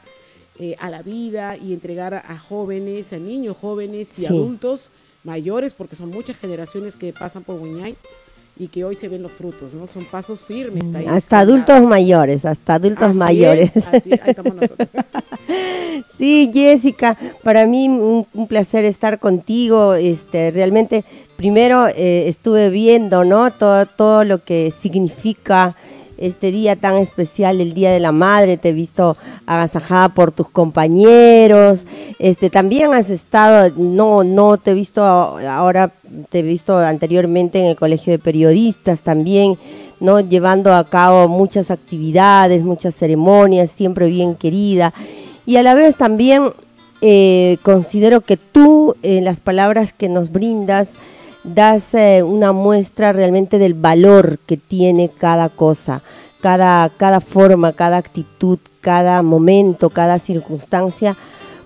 eh, 0.58 0.76
a 0.78 0.90
la 0.90 1.02
vida 1.02 1.56
y 1.56 1.72
entregar 1.72 2.14
a, 2.14 2.38
jóvenes, 2.38 3.12
a 3.12 3.18
niños 3.18 3.56
jóvenes 3.58 4.18
y 4.18 4.26
adultos 4.26 4.90
mayores, 5.25 5.72
porque 5.72 5.96
son 5.96 6.10
muchas 6.10 6.37
generaciones 6.37 6.96
que 6.96 7.12
pasan 7.12 7.44
por 7.44 7.58
Guñay 7.58 7.96
y 8.61 8.69
que 8.69 8.85
hoy 8.85 8.95
se 8.95 9.09
ven 9.09 9.23
los 9.23 9.33
frutos, 9.33 9.73
¿no? 9.73 9.87
Son 9.87 10.05
pasos 10.05 10.45
firmes. 10.45 10.85
hasta 11.09 11.38
adultos 11.38 11.81
mayores, 11.81 12.45
hasta 12.45 12.75
adultos 12.75 13.17
mayores. 13.17 13.75
así, 13.90 14.12
ahí 14.12 14.21
estamos 14.26 14.55
nosotros. 14.55 14.87
sí, 16.19 16.50
Jessica, 16.52 17.17
para 17.43 17.64
mí 17.64 17.88
un, 17.88 18.47
placer 18.47 18.85
estar 18.85 19.19
contigo. 19.19 19.95
Este, 19.95 20.50
realmente, 20.50 21.07
primero 21.37 21.88
eh, 21.88 22.29
estuve 22.29 22.69
viendo, 22.69 23.25
¿no? 23.25 23.50
Todo, 23.50 23.87
todo 23.87 24.25
lo 24.25 24.45
que 24.45 24.71
significa 24.71 25.75
este 26.21 26.53
día 26.53 26.77
tan 26.77 26.99
especial, 26.99 27.61
el 27.61 27.75
Día 27.75 27.91
de 27.91 27.99
la 27.99 28.12
Madre, 28.12 28.59
te 28.59 28.69
he 28.69 28.73
visto 28.73 29.17
agasajada 29.47 30.11
por 30.11 30.31
tus 30.31 30.49
compañeros, 30.49 31.87
este 32.19 32.50
también 32.50 32.95
has 32.95 33.11
estado, 33.11 33.73
no, 33.77 34.23
no 34.23 34.59
te 34.59 34.73
he 34.73 34.75
visto 34.75 35.03
ahora, 35.03 35.93
te 36.29 36.41
he 36.41 36.43
visto 36.43 36.77
anteriormente 36.77 37.59
en 37.59 37.67
el 37.67 37.77
Colegio 37.77 38.12
de 38.12 38.19
Periodistas 38.19 39.00
también, 39.00 39.59
¿no? 39.99 40.21
llevando 40.21 40.75
a 40.75 40.85
cabo 40.85 41.27
muchas 41.27 41.71
actividades, 41.71 42.62
muchas 42.62 42.95
ceremonias, 42.95 43.71
siempre 43.71 44.07
bien 44.07 44.35
querida. 44.35 44.93
Y 45.47 45.57
a 45.57 45.62
la 45.62 45.75
vez 45.75 45.97
también 45.97 46.53
eh, 47.00 47.57
considero 47.62 48.21
que 48.21 48.37
tú, 48.37 48.95
en 49.03 49.25
las 49.25 49.41
palabras 49.41 49.95
que 49.95 50.11
nos 50.11 50.31
brindas, 50.33 50.91
das 51.44 51.94
eh, 51.94 52.23
una 52.23 52.52
muestra 52.52 53.12
realmente 53.12 53.59
del 53.59 53.75
valor 53.75 54.38
que 54.47 54.56
tiene 54.56 55.09
cada 55.09 55.49
cosa, 55.49 56.02
cada, 56.40 56.88
cada 56.90 57.20
forma, 57.20 57.73
cada 57.73 57.97
actitud, 57.97 58.59
cada 58.80 59.23
momento, 59.23 59.90
cada 59.90 60.18
circunstancia, 60.18 61.16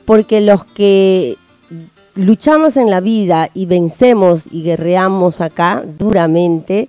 porque 0.04 0.40
los 0.40 0.64
que 0.64 1.36
luchamos 2.14 2.76
en 2.76 2.90
la 2.90 3.00
vida 3.00 3.50
y 3.54 3.66
vencemos 3.66 4.48
y 4.50 4.62
guerreamos 4.62 5.40
acá 5.40 5.84
duramente, 5.98 6.88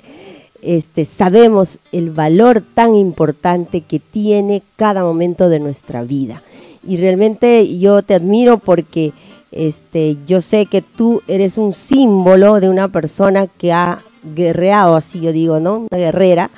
este, 0.62 1.06
sabemos 1.06 1.80
el 1.92 2.10
valor 2.10 2.63
tan 2.74 2.96
importante 2.96 3.82
que 3.82 4.00
tiene 4.00 4.63
cada 4.75 5.04
momento 5.04 5.50
de 5.50 5.60
nuestra 5.60 6.04
vida. 6.04 6.42
Y 6.88 6.98
realmente 6.98 7.77
yo 7.80 8.04
te 8.04 8.15
admiro 8.15 8.58
porque 8.58 9.13
este, 9.52 10.18
yo 10.25 10.42
sé 10.42 10.66
que 10.66 10.82
tú 10.82 11.22
eres 11.28 11.58
un 11.58 11.74
símbolo 11.74 12.60
de 12.60 12.70
una 12.70 12.88
persona 12.88 13.48
que 13.48 13.72
ha 13.72 14.04
guerreado, 14.36 14.96
así 14.96 15.22
yo 15.22 15.32
digo, 15.32 15.60
¿no? 15.60 15.88
Una 15.92 15.98
guerrera, 15.98 16.50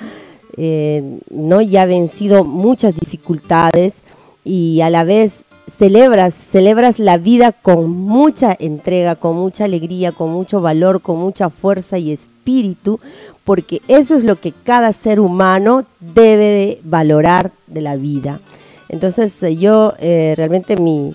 eh, 0.56 1.18
¿no? 1.30 1.60
Y 1.60 1.76
ha 1.76 1.86
vencido 1.86 2.44
muchas 2.44 2.94
dificultades 2.94 3.96
y 4.44 4.80
a 4.80 4.90
la 4.90 5.04
vez 5.04 5.44
celebras, 5.68 6.34
celebras 6.34 6.98
la 6.98 7.18
vida 7.18 7.52
con 7.52 7.90
mucha 7.90 8.56
entrega, 8.58 9.16
con 9.16 9.36
mucha 9.36 9.64
alegría, 9.64 10.12
con 10.12 10.30
mucho 10.30 10.60
valor, 10.60 11.02
con 11.02 11.18
mucha 11.18 11.50
fuerza 11.50 11.98
y 11.98 12.12
espíritu, 12.12 13.00
porque 13.44 13.82
eso 13.88 14.14
es 14.14 14.24
lo 14.24 14.40
que 14.40 14.52
cada 14.52 14.92
ser 14.92 15.20
humano 15.20 15.84
debe 16.00 16.44
de 16.44 16.80
valorar 16.84 17.52
de 17.66 17.80
la 17.82 17.96
vida. 17.96 18.40
Entonces 18.88 19.42
eh, 19.42 19.56
yo 19.56 19.94
eh, 19.98 20.34
realmente 20.36 20.76
mi, 20.76 21.14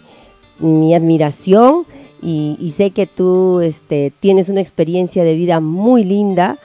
admiración 0.94 1.86
y, 2.22 2.74
sé 2.76 2.92
que 2.92 3.06
tú 3.06 3.60
este, 3.62 4.12
tienes 4.20 4.50
una 4.50 4.62
experiencia 4.62 5.24
de 5.24 5.36
vida 5.36 5.60
muy 5.60 6.06
linda 6.06 6.58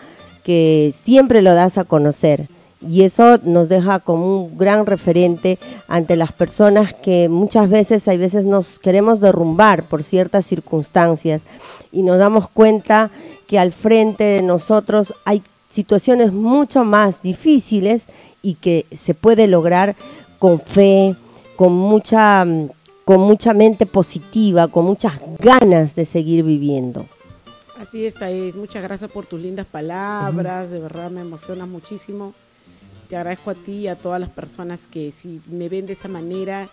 que 0.44 0.94
siempre 0.98 1.42
lo 1.42 1.54
das 1.54 1.78
a 1.78 1.84
conocer. 1.84 2.48
Y 2.80 3.02
eso 3.02 3.38
nos 3.42 3.68
deja 3.68 3.98
como 3.98 4.44
un 4.44 4.56
gran 4.56 4.86
referente 4.86 5.58
ante 5.88 6.14
las 6.14 6.32
personas 6.32 6.94
que 6.94 7.28
muchas 7.28 7.68
veces, 7.68 8.06
hay 8.06 8.18
veces 8.18 8.44
nos 8.44 8.78
queremos 8.78 9.20
derrumbar 9.20 9.82
por 9.82 10.04
ciertas 10.04 10.46
circunstancias 10.46 11.42
y 11.90 12.02
nos 12.02 12.18
damos 12.18 12.48
cuenta 12.48 13.10
que 13.48 13.58
al 13.58 13.72
frente 13.72 14.22
de 14.22 14.42
nosotros 14.42 15.12
hay 15.24 15.42
situaciones 15.68 16.32
mucho 16.32 16.84
más 16.84 17.20
difíciles 17.20 18.04
y 18.42 18.54
que 18.54 18.86
se 18.92 19.14
puede 19.14 19.48
lograr 19.48 19.96
con 20.38 20.60
fe, 20.60 21.16
con 21.56 21.72
mucha, 21.72 22.46
con 23.08 23.22
mucha 23.22 23.54
mente 23.54 23.86
positiva, 23.86 24.68
con 24.68 24.84
muchas 24.84 25.14
ganas 25.38 25.94
de 25.94 26.04
seguir 26.04 26.44
viviendo. 26.44 27.06
Así 27.80 28.04
está, 28.04 28.30
es. 28.30 28.54
Muchas 28.54 28.82
gracias 28.82 29.10
por 29.10 29.24
tus 29.24 29.40
lindas 29.40 29.64
palabras, 29.64 30.68
de 30.68 30.78
verdad 30.78 31.10
me 31.10 31.22
emociona 31.22 31.64
muchísimo. 31.64 32.34
Te 33.08 33.16
agradezco 33.16 33.48
a 33.48 33.54
ti 33.54 33.72
y 33.72 33.88
a 33.88 33.96
todas 33.96 34.20
las 34.20 34.28
personas 34.28 34.86
que 34.86 35.10
si 35.10 35.40
me 35.46 35.70
ven 35.70 35.86
de 35.86 35.94
esa 35.94 36.08
manera 36.08 36.68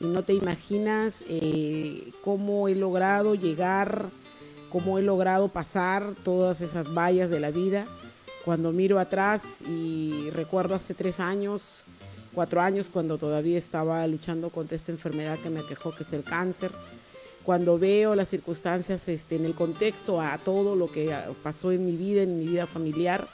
y 0.00 0.06
no 0.06 0.22
te 0.22 0.32
imaginas 0.32 1.22
eh, 1.28 2.12
cómo 2.22 2.66
he 2.68 2.74
logrado 2.74 3.34
llegar, 3.34 4.06
cómo 4.70 4.98
he 4.98 5.02
logrado 5.02 5.48
pasar 5.48 6.14
todas 6.24 6.62
esas 6.62 6.94
vallas 6.94 7.28
de 7.28 7.40
la 7.40 7.50
vida 7.50 7.84
cuando 8.44 8.72
miro 8.72 8.98
atrás 8.98 9.62
y 9.62 10.28
recuerdo 10.30 10.74
hace 10.74 10.94
tres 10.94 11.18
años, 11.18 11.84
cuatro 12.34 12.60
años, 12.60 12.90
cuando 12.92 13.18
todavía 13.18 13.58
estaba 13.58 14.06
luchando 14.06 14.50
contra 14.50 14.76
esta 14.76 14.92
enfermedad 14.92 15.38
que 15.38 15.50
me 15.50 15.64
quejó, 15.64 15.94
que 15.94 16.02
es 16.02 16.12
el 16.12 16.24
cáncer, 16.24 16.70
cuando 17.44 17.78
veo 17.78 18.14
las 18.14 18.28
circunstancias 18.28 19.08
este, 19.08 19.36
en 19.36 19.44
el 19.44 19.54
contexto 19.54 20.20
a 20.20 20.38
todo 20.38 20.76
lo 20.76 20.90
que 20.90 21.14
pasó 21.42 21.72
en 21.72 21.84
mi 21.84 21.96
vida, 21.96 22.22
en 22.22 22.38
mi 22.38 22.46
vida 22.46 22.66
familiar, 22.66 23.28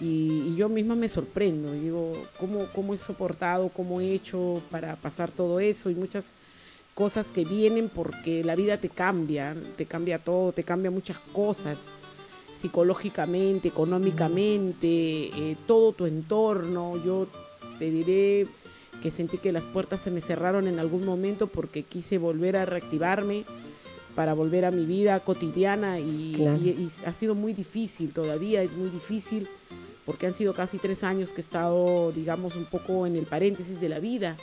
y, 0.00 0.54
yo 0.56 0.68
misma 0.68 0.94
me 0.94 1.08
sorprendo, 1.08 1.72
digo, 1.72 2.14
¿cómo, 2.38 2.66
¿cómo 2.74 2.94
he 2.94 2.98
soportado, 2.98 3.68
cómo 3.68 4.00
he 4.00 4.12
hecho 4.12 4.60
para 4.70 4.96
pasar 4.96 5.30
todo 5.30 5.60
eso 5.60 5.88
y 5.90 5.94
muchas 5.94 6.32
cosas 6.94 7.28
que 7.28 7.44
vienen 7.44 7.88
porque 7.88 8.44
la 8.44 8.54
vida 8.54 8.78
te 8.78 8.88
cambia, 8.88 9.56
te 9.76 9.86
cambia 9.86 10.18
todo, 10.18 10.52
te 10.52 10.64
cambia 10.64 10.90
muchas 10.90 11.18
cosas 11.32 11.92
psicológicamente, 12.54 13.68
económicamente, 13.68 14.86
eh, 14.88 15.56
todo 15.66 15.92
tu 15.92 16.06
entorno. 16.06 17.02
Yo 17.04 17.26
te 17.78 17.90
diré 17.90 18.46
que 19.02 19.10
sentí 19.10 19.38
que 19.38 19.52
las 19.52 19.64
puertas 19.64 20.00
se 20.00 20.10
me 20.10 20.20
cerraron 20.20 20.68
en 20.68 20.78
algún 20.78 21.04
momento 21.04 21.46
porque 21.46 21.82
quise 21.82 22.18
volver 22.18 22.56
a 22.56 22.64
reactivarme 22.64 23.44
para 24.14 24.32
volver 24.34 24.64
a 24.64 24.70
mi 24.70 24.86
vida 24.86 25.18
cotidiana 25.20 25.98
y, 25.98 26.36
ha 27.04 27.14
sido 27.14 27.34
muy 27.34 27.52
difícil, 27.52 28.12
todavía 28.12 28.62
es 28.62 28.74
muy 28.74 28.88
difícil 28.88 29.48
porque 30.06 30.26
han 30.26 30.34
sido 30.34 30.54
casi 30.54 30.78
tres 30.78 31.02
años 31.02 31.30
que 31.30 31.40
he 31.40 31.44
estado, 31.44 32.12
digamos, 32.12 32.56
un 32.56 32.66
poco 32.66 33.06
en 33.06 33.16
el 33.16 33.24
paréntesis 33.24 33.80
de 33.80 33.88
la 33.88 33.98
vida, 33.98 34.36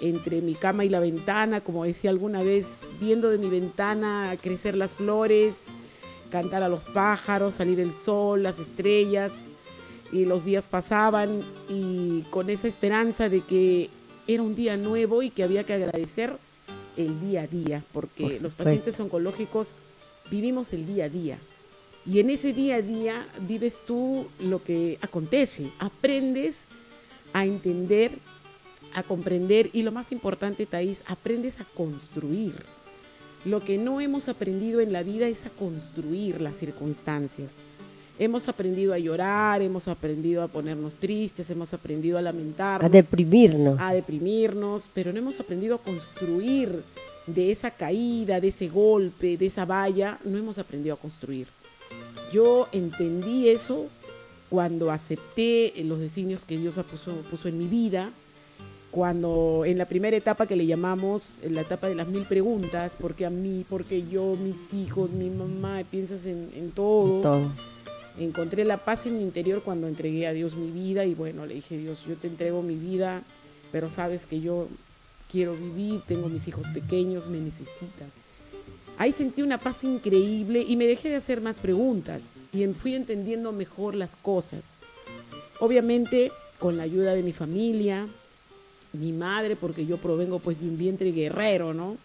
entre 0.00 0.40
mi 0.40 0.54
cama 0.54 0.84
y 0.84 0.88
la 0.88 1.00
ventana, 1.00 1.60
como 1.60 1.84
decía 1.84 2.10
alguna 2.10 2.42
vez, 2.42 2.88
viendo 3.00 3.28
de 3.28 3.38
mi 3.38 3.48
ventana 3.48 4.36
crecer 4.40 4.76
las 4.76 4.96
flores, 4.96 5.64
cantar 6.30 6.62
a 6.62 6.68
los 6.68 6.80
pájaros, 6.80 7.54
salir 7.54 7.78
el 7.80 7.92
sol, 7.92 8.42
las 8.42 8.58
estrellas, 8.58 9.32
y 10.12 10.24
los 10.24 10.44
días 10.44 10.68
pasaban 10.68 11.42
y 11.68 12.22
con 12.30 12.50
esa 12.50 12.68
esperanza 12.68 13.28
de 13.28 13.40
que 13.40 13.90
era 14.26 14.42
un 14.42 14.54
día 14.54 14.76
nuevo 14.76 15.22
y 15.22 15.30
que 15.30 15.42
había 15.42 15.64
que 15.64 15.74
agradecer 15.74 16.36
el 16.96 17.20
día 17.20 17.42
a 17.42 17.46
día, 17.46 17.82
porque 17.92 18.38
los 18.40 18.54
pacientes 18.54 18.98
oncológicos 19.00 19.76
vivimos 20.30 20.72
el 20.72 20.86
día 20.86 21.04
a 21.04 21.08
día. 21.08 21.38
Y 22.06 22.20
en 22.20 22.30
ese 22.30 22.52
día 22.52 22.76
a 22.76 22.82
día 22.82 23.26
vives 23.40 23.82
tú 23.86 24.26
lo 24.40 24.62
que 24.62 24.98
acontece, 25.02 25.70
aprendes 25.78 26.66
a 27.32 27.44
entender, 27.44 28.12
a 28.94 29.02
comprender 29.02 29.70
y 29.72 29.82
lo 29.82 29.92
más 29.92 30.12
importante, 30.12 30.66
Thais, 30.66 31.02
aprendes 31.06 31.60
a 31.60 31.64
construir 31.64 32.54
lo 33.46 33.62
que 33.64 33.78
no 33.78 34.00
hemos 34.00 34.28
aprendido 34.28 34.80
en 34.80 34.92
la 34.92 35.04
vida 35.04 35.28
es 35.28 35.46
a 35.46 35.50
construir 35.50 36.40
las 36.40 36.56
circunstancias. 36.56 37.54
Hemos 38.18 38.48
aprendido 38.48 38.94
a 38.94 38.98
llorar, 38.98 39.60
hemos 39.60 39.88
aprendido 39.88 40.42
a 40.42 40.48
ponernos 40.48 40.94
tristes, 40.94 41.50
hemos 41.50 41.74
aprendido 41.74 42.16
a 42.16 42.22
lamentarnos. 42.22 42.86
A 42.86 42.88
deprimirnos. 42.88 43.78
A 43.78 43.92
deprimirnos, 43.92 44.88
pero 44.94 45.12
no 45.12 45.18
hemos 45.18 45.38
aprendido 45.38 45.74
a 45.74 45.78
construir 45.78 46.82
de 47.26 47.52
esa 47.52 47.70
caída, 47.70 48.40
de 48.40 48.48
ese 48.48 48.68
golpe, 48.68 49.36
de 49.36 49.46
esa 49.46 49.64
valla, 49.64 50.18
no 50.24 50.38
hemos 50.38 50.58
aprendido 50.58 50.94
a 50.94 50.98
construir. 50.98 51.48
Yo 52.32 52.68
entendí 52.72 53.48
eso 53.48 53.86
cuando 54.48 54.90
acepté 54.90 55.72
los 55.84 55.98
designios 55.98 56.44
que 56.44 56.56
Dios 56.56 56.74
puso, 56.90 57.12
puso 57.30 57.48
en 57.48 57.58
mi 57.58 57.66
vida, 57.66 58.10
cuando 58.90 59.64
en 59.66 59.76
la 59.76 59.84
primera 59.84 60.16
etapa 60.16 60.46
que 60.46 60.56
le 60.56 60.66
llamamos 60.66 61.34
la 61.42 61.60
etapa 61.60 61.88
de 61.88 61.96
las 61.96 62.08
mil 62.08 62.22
preguntas, 62.22 62.96
porque 62.98 63.26
a 63.26 63.30
mí, 63.30 63.64
porque 63.68 64.06
yo, 64.06 64.36
mis 64.42 64.72
hijos, 64.72 65.10
mi 65.10 65.28
mamá, 65.28 65.82
piensas 65.90 66.24
en, 66.24 66.72
todo. 66.74 67.50
Encontré 68.18 68.64
la 68.64 68.78
paz 68.78 69.06
en 69.06 69.18
mi 69.18 69.22
interior 69.22 69.62
cuando 69.62 69.88
entregué 69.88 70.26
a 70.26 70.32
Dios 70.32 70.54
mi 70.54 70.70
vida 70.70 71.04
y 71.04 71.14
bueno, 71.14 71.44
le 71.44 71.54
dije, 71.54 71.76
Dios, 71.76 72.04
yo 72.08 72.16
te 72.16 72.28
entrego 72.28 72.62
mi 72.62 72.76
vida, 72.76 73.22
pero 73.72 73.90
sabes 73.90 74.26
que 74.26 74.40
yo 74.40 74.68
quiero 75.30 75.54
vivir, 75.54 76.00
tengo 76.06 76.28
mis 76.28 76.48
hijos 76.48 76.66
pequeños, 76.72 77.28
me 77.28 77.38
necesitan. 77.38 78.10
Ahí 78.98 79.12
sentí 79.12 79.42
una 79.42 79.58
paz 79.58 79.84
increíble 79.84 80.64
y 80.66 80.76
me 80.76 80.86
dejé 80.86 81.10
de 81.10 81.16
hacer 81.16 81.42
más 81.42 81.58
preguntas 81.58 82.44
y 82.52 82.64
fui 82.68 82.94
entendiendo 82.94 83.52
mejor 83.52 83.94
las 83.94 84.16
cosas. 84.16 84.64
Obviamente 85.60 86.32
con 86.58 86.78
la 86.78 86.84
ayuda 86.84 87.14
de 87.14 87.22
mi 87.22 87.32
familia, 87.32 88.06
mi 88.94 89.12
madre, 89.12 89.56
porque 89.56 89.84
yo 89.84 89.98
provengo 89.98 90.38
pues 90.38 90.60
de 90.60 90.68
un 90.68 90.78
vientre 90.78 91.12
guerrero, 91.12 91.74
¿no? 91.74 91.98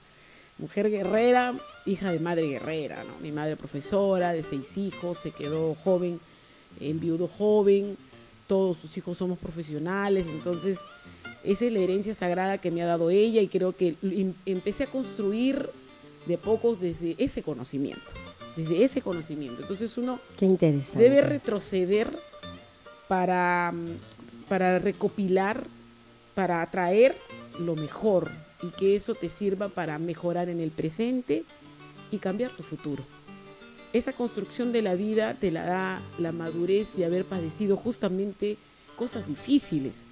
Mujer 0.57 0.89
guerrera, 0.89 1.53
hija 1.85 2.11
de 2.11 2.19
madre 2.19 2.47
guerrera, 2.47 3.03
¿no? 3.03 3.13
Mi 3.21 3.31
madre 3.31 3.55
profesora, 3.55 4.33
de 4.33 4.43
seis 4.43 4.77
hijos, 4.77 5.17
se 5.17 5.31
quedó 5.31 5.75
joven, 5.83 6.19
enviudo 6.79 7.27
joven, 7.27 7.97
todos 8.47 8.77
sus 8.77 8.95
hijos 8.97 9.17
somos 9.17 9.39
profesionales, 9.39 10.27
entonces 10.27 10.79
esa 11.43 11.65
es 11.65 11.71
la 11.71 11.79
herencia 11.79 12.13
sagrada 12.13 12.59
que 12.59 12.69
me 12.69 12.83
ha 12.83 12.85
dado 12.85 13.09
ella 13.09 13.41
y 13.41 13.47
creo 13.47 13.75
que 13.75 13.95
em, 14.03 14.33
empecé 14.45 14.83
a 14.83 14.87
construir 14.87 15.69
de 16.27 16.37
pocos 16.37 16.79
desde 16.79 17.15
ese 17.17 17.41
conocimiento, 17.41 18.11
desde 18.55 18.83
ese 18.83 19.01
conocimiento. 19.01 19.61
Entonces 19.61 19.97
uno 19.97 20.19
debe 20.95 21.21
retroceder 21.21 22.07
para, 23.07 23.73
para 24.47 24.77
recopilar 24.79 25.65
para 26.35 26.61
atraer 26.61 27.17
lo 27.59 27.75
mejor 27.75 28.31
y 28.61 28.69
que 28.69 28.95
eso 28.95 29.15
te 29.15 29.29
sirva 29.29 29.69
para 29.69 29.97
mejorar 29.99 30.49
en 30.49 30.59
el 30.59 30.71
presente 30.71 31.43
y 32.11 32.17
cambiar 32.17 32.51
tu 32.51 32.63
futuro. 32.63 33.03
Esa 33.93 34.13
construcción 34.13 34.71
de 34.71 34.81
la 34.81 34.95
vida 34.95 35.33
te 35.33 35.51
la 35.51 35.65
da 35.65 36.01
la 36.17 36.31
madurez 36.31 36.95
de 36.95 37.05
haber 37.05 37.25
padecido 37.25 37.75
justamente 37.75 38.57
cosas 38.95 39.27
difíciles. 39.27 40.05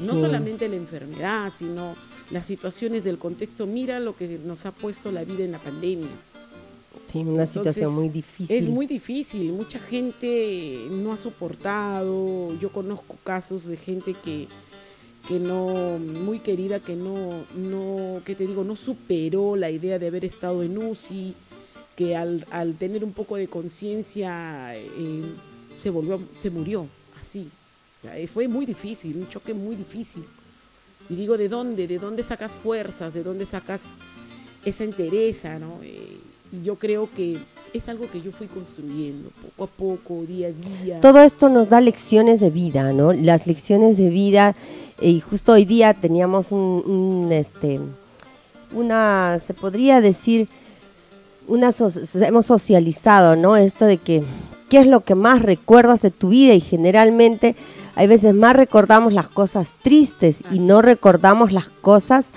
No 0.00 0.14
solamente 0.14 0.68
la 0.68 0.76
enfermedad, 0.76 1.52
sino 1.56 1.96
las 2.30 2.46
situaciones 2.46 3.04
del 3.04 3.18
contexto. 3.18 3.66
Mira 3.66 4.00
lo 4.00 4.16
que 4.16 4.38
nos 4.44 4.66
ha 4.66 4.72
puesto 4.72 5.10
la 5.10 5.24
vida 5.24 5.44
en 5.44 5.52
la 5.52 5.58
pandemia. 5.58 6.10
Sí, 7.10 7.18
una 7.18 7.46
situación 7.46 7.94
muy 7.94 8.08
difícil. 8.08 8.56
Es 8.56 8.66
muy 8.66 8.86
difícil. 8.86 9.52
Mucha 9.52 9.78
gente 9.78 10.86
no 10.90 11.12
ha 11.12 11.16
soportado. 11.16 12.58
Yo 12.58 12.70
conozco 12.70 13.16
casos 13.22 13.66
de 13.66 13.76
gente 13.76 14.14
que 14.14 14.48
que 15.28 15.38
no, 15.38 15.98
muy 15.98 16.40
querida, 16.40 16.80
que 16.80 16.96
no, 16.96 17.44
no, 17.56 18.20
que 18.24 18.34
te 18.34 18.46
digo, 18.46 18.64
no 18.64 18.76
superó 18.76 19.56
la 19.56 19.70
idea 19.70 19.98
de 19.98 20.08
haber 20.08 20.24
estado 20.24 20.62
en 20.62 20.76
UCI, 20.76 21.34
que 21.96 22.16
al, 22.16 22.44
tener 22.78 23.04
un 23.04 23.12
poco 23.12 23.36
de 23.36 23.48
conciencia 23.48 24.74
eh, 24.76 25.22
se 25.82 25.90
volvió, 25.90 26.20
se 26.34 26.50
murió, 26.50 26.86
así. 27.22 27.48
fue 28.32 28.48
muy 28.48 28.66
difícil, 28.66 29.16
un 29.16 29.28
choque 29.28 29.54
muy 29.54 29.76
difícil. 29.76 30.24
Y 31.08 31.14
digo, 31.16 31.36
¿de 31.36 31.48
dónde? 31.48 31.86
¿De 31.86 31.98
dónde 31.98 32.22
sacas 32.22 32.54
fuerzas? 32.54 33.14
¿De 33.14 33.22
dónde 33.22 33.44
sacas 33.46 33.94
esa 34.64 34.84
entereza? 34.84 35.58
¿no? 35.58 35.80
Eh, 35.82 36.16
y 36.52 36.64
yo 36.64 36.76
creo 36.76 37.08
que 37.14 37.38
es 37.74 37.88
algo 37.88 38.08
que 38.10 38.22
yo 38.22 38.30
fui 38.30 38.46
construyendo 38.46 39.30
poco 39.42 39.64
a 39.64 39.66
poco, 39.66 40.22
día 40.26 40.48
a 40.48 40.52
día. 40.52 41.00
Todo 41.00 41.20
esto 41.20 41.48
nos 41.48 41.68
da 41.68 41.80
lecciones 41.80 42.40
de 42.40 42.50
vida, 42.50 42.92
¿no? 42.92 43.12
Las 43.12 43.46
lecciones 43.46 43.96
de 43.96 44.10
vida, 44.10 44.50
eh, 44.50 44.83
y 45.00 45.20
justo 45.20 45.52
hoy 45.52 45.64
día 45.64 45.94
teníamos 45.94 46.52
un, 46.52 47.28
este, 47.32 47.80
una, 48.72 49.40
se 49.44 49.54
podría 49.54 50.00
decir, 50.00 50.48
una 51.46 51.70
hemos 52.20 52.46
socializado, 52.46 53.36
¿no? 53.36 53.56
Esto 53.56 53.86
de 53.86 53.98
que, 53.98 54.24
¿qué 54.68 54.80
es 54.80 54.86
lo 54.86 55.00
que 55.00 55.14
más 55.14 55.42
recuerdas 55.42 56.02
de 56.02 56.10
tu 56.10 56.30
vida? 56.30 56.54
Y 56.54 56.60
generalmente 56.60 57.54
hay 57.96 58.06
veces 58.06 58.34
más 58.34 58.56
recordamos 58.56 59.12
las 59.12 59.28
cosas 59.28 59.74
tristes 59.82 60.40
y 60.50 60.60
no 60.60 60.82
recordamos 60.82 61.52
las 61.52 61.66
cosas 61.68 62.28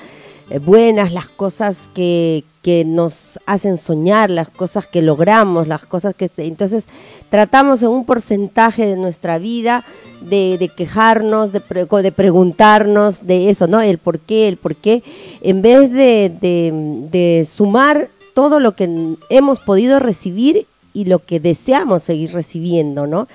eh, 0.49 0.59
buenas, 0.59 1.11
las 1.11 1.27
cosas 1.27 1.89
que, 1.93 2.43
que, 2.61 2.85
nos 2.85 3.39
hacen 3.45 3.77
soñar, 3.77 4.29
las 4.29 4.49
cosas 4.49 4.87
que 4.87 5.01
logramos, 5.01 5.67
las 5.67 5.85
cosas 5.85 6.15
que... 6.15 6.29
entonces 6.37 6.85
tratamos 7.29 7.81
en 7.83 7.89
un 7.89 8.05
porcentaje 8.05 8.85
de 8.85 8.95
nuestra 8.95 9.37
vida 9.39 9.83
de, 10.21 10.71
quejarnos, 10.75 11.51
de, 11.51 11.61
de, 11.61 12.11
preguntarnos 12.11 13.25
de 13.27 13.49
eso, 13.49 13.67
¿no? 13.67 13.81
El 13.81 13.97
por 13.97 14.19
qué, 14.19 14.47
el 14.47 14.57
por 14.57 14.75
qué, 14.75 15.03
en 15.41 15.61
vez 15.61 15.91
de, 15.91 16.31
de 16.39 17.45
sumar 17.45 18.09
todo 18.33 18.59
lo 18.59 18.75
que 18.75 19.15
hemos 19.29 19.59
podido 19.59 19.99
recibir 19.99 20.65
y 20.93 21.05
lo 21.05 21.19
que 21.19 21.39
deseamos 21.39 22.03
seguir 22.03 22.33
recibiendo, 22.33 23.05
¿no? 23.05 23.27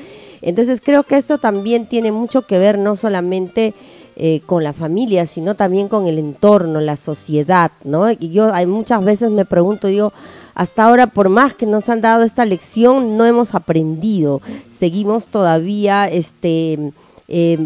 Entonces 0.42 0.80
creo 0.80 1.04
que 1.04 1.16
esto 1.16 1.38
también 1.38 1.86
tiene 1.86 2.10
mucho 2.10 2.42
que 2.42 2.58
ver 2.58 2.78
no 2.78 2.96
solamente 2.96 3.74
eh, 4.16 4.42
con 4.44 4.62
la 4.62 4.72
familia, 4.72 5.24
sino 5.26 5.54
también 5.54 5.88
con 5.88 6.06
el 6.06 6.18
entorno, 6.18 6.80
la 6.80 6.96
sociedad, 6.96 7.70
¿no? 7.82 8.10
Y 8.10 8.30
yo 8.30 8.52
hay 8.52 8.66
muchas 8.66 9.02
veces 9.04 9.30
me 9.30 9.44
pregunto, 9.44 9.88
digo, 9.88 10.12
hasta 10.54 10.84
ahora 10.84 11.06
por 11.06 11.28
más 11.28 11.54
que 11.54 11.66
nos 11.66 11.88
han 11.88 12.02
dado 12.02 12.22
esta 12.22 12.44
lección, 12.44 13.16
no 13.16 13.24
hemos 13.24 13.54
aprendido, 13.54 14.42
seguimos 14.70 15.28
todavía, 15.28 16.08
este, 16.08 16.92
eh, 17.28 17.58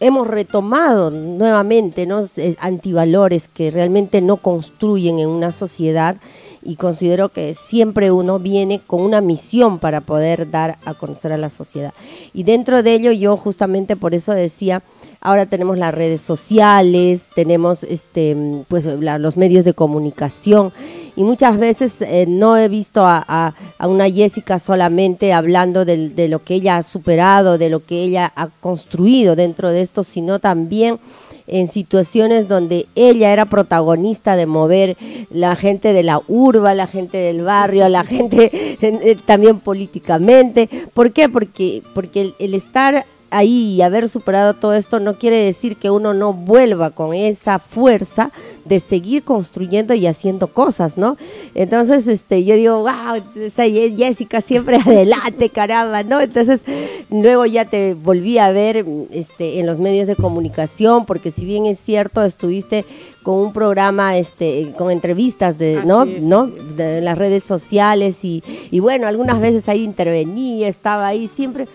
hemos 0.00 0.26
retomado 0.28 1.10
nuevamente, 1.10 2.04
¿no? 2.04 2.26
Antivalores 2.60 3.48
que 3.48 3.70
realmente 3.70 4.20
no 4.20 4.36
construyen 4.36 5.18
en 5.18 5.28
una 5.28 5.52
sociedad 5.52 6.16
y 6.62 6.76
considero 6.76 7.28
que 7.28 7.54
siempre 7.54 8.10
uno 8.10 8.38
viene 8.38 8.80
con 8.86 9.00
una 9.00 9.20
misión 9.20 9.78
para 9.78 10.00
poder 10.00 10.50
dar 10.50 10.78
a 10.84 10.94
conocer 10.94 11.32
a 11.32 11.38
la 11.38 11.50
sociedad. 11.50 11.92
Y 12.32 12.42
dentro 12.42 12.82
de 12.82 12.94
ello 12.94 13.12
yo 13.12 13.36
justamente 13.36 13.96
por 13.96 14.14
eso 14.14 14.32
decía, 14.32 14.82
ahora 15.24 15.46
tenemos 15.46 15.78
las 15.78 15.92
redes 15.92 16.20
sociales, 16.20 17.28
tenemos 17.34 17.82
este 17.82 18.36
pues 18.68 18.84
los 18.84 19.36
medios 19.36 19.64
de 19.64 19.72
comunicación 19.72 20.72
y 21.16 21.24
muchas 21.24 21.58
veces 21.58 22.02
eh, 22.02 22.26
no 22.28 22.58
he 22.58 22.68
visto 22.68 23.04
a, 23.06 23.54
una 23.80 24.08
Jessica 24.10 24.58
solamente 24.58 25.32
hablando 25.32 25.86
de, 25.86 26.28
lo 26.28 26.44
que 26.44 26.56
ella 26.56 26.76
ha 26.76 26.82
superado, 26.82 27.56
de 27.56 27.70
lo 27.70 27.84
que 27.84 28.02
ella 28.02 28.32
ha 28.36 28.48
construido 28.60 29.34
dentro 29.34 29.70
de 29.70 29.80
esto, 29.80 30.04
sino 30.04 30.40
también 30.40 30.98
en 31.46 31.68
situaciones 31.68 32.46
donde 32.46 32.86
ella 32.94 33.32
era 33.32 33.46
protagonista 33.46 34.36
de 34.36 34.46
mover 34.46 34.96
la 35.30 35.56
gente 35.56 35.94
de 35.94 36.02
la 36.02 36.20
urba, 36.28 36.74
la 36.74 36.86
gente 36.86 37.16
del 37.16 37.42
barrio, 37.42 37.88
la 37.88 38.04
gente 38.04 38.50
eh, 38.80 39.16
también 39.24 39.60
políticamente. 39.60 40.68
¿Por 40.92 41.12
qué? 41.12 41.30
Porque, 41.30 41.82
porque 41.94 42.34
el 42.38 42.54
estar 42.54 43.06
ahí 43.34 43.74
y 43.74 43.82
haber 43.82 44.08
superado 44.08 44.54
todo 44.54 44.74
esto 44.74 45.00
no 45.00 45.18
quiere 45.18 45.36
decir 45.36 45.76
que 45.76 45.90
uno 45.90 46.14
no 46.14 46.32
vuelva 46.32 46.90
con 46.90 47.14
esa 47.14 47.58
fuerza 47.58 48.30
de 48.64 48.80
seguir 48.80 49.24
construyendo 49.24 49.92
y 49.94 50.06
haciendo 50.06 50.46
cosas, 50.46 50.96
¿no? 50.96 51.16
Entonces, 51.54 52.06
este, 52.06 52.44
yo 52.44 52.54
digo, 52.54 52.78
wow, 52.78 53.22
esa 53.36 53.64
Jessica 53.64 54.40
siempre 54.40 54.76
adelante, 54.86 55.50
caramba, 55.50 56.02
¿no? 56.02 56.20
Entonces, 56.20 56.62
luego 57.10 57.44
ya 57.44 57.64
te 57.66 57.94
volví 57.94 58.38
a 58.38 58.50
ver 58.52 58.86
este, 59.10 59.58
en 59.58 59.66
los 59.66 59.78
medios 59.78 60.06
de 60.06 60.16
comunicación, 60.16 61.04
porque 61.04 61.30
si 61.30 61.44
bien 61.44 61.66
es 61.66 61.78
cierto, 61.78 62.22
estuviste 62.22 62.84
con 63.22 63.36
un 63.36 63.52
programa 63.54 64.18
este 64.18 64.74
con 64.76 64.90
entrevistas 64.90 65.56
de 65.56 65.82
no 65.86 66.04
no 66.04 66.46
de 66.46 67.00
las 67.00 67.16
redes 67.16 67.42
sociales 67.42 68.22
y, 68.22 68.44
y 68.70 68.80
bueno 68.80 69.06
algunas 69.06 69.40
veces 69.40 69.66
ahí 69.70 69.82
intervení 69.82 70.62
estaba 70.64 71.06
ahí 71.06 71.26
siempre 71.26 71.66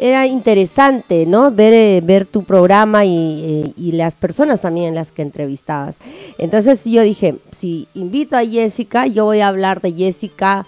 era 0.00 0.26
interesante, 0.26 1.26
¿no? 1.26 1.50
Ver, 1.50 1.74
eh, 1.74 2.00
ver 2.02 2.24
tu 2.24 2.42
programa 2.42 3.04
y, 3.04 3.74
y, 3.76 3.92
las 3.92 4.16
personas 4.16 4.62
también 4.62 4.94
las 4.94 5.12
que 5.12 5.20
entrevistabas. 5.20 5.96
Entonces 6.38 6.82
yo 6.86 7.02
dije, 7.02 7.36
si 7.52 7.86
invito 7.92 8.34
a 8.36 8.44
Jessica, 8.44 9.06
yo 9.06 9.26
voy 9.26 9.40
a 9.40 9.48
hablar 9.48 9.82
de 9.82 9.92
Jessica 9.92 10.64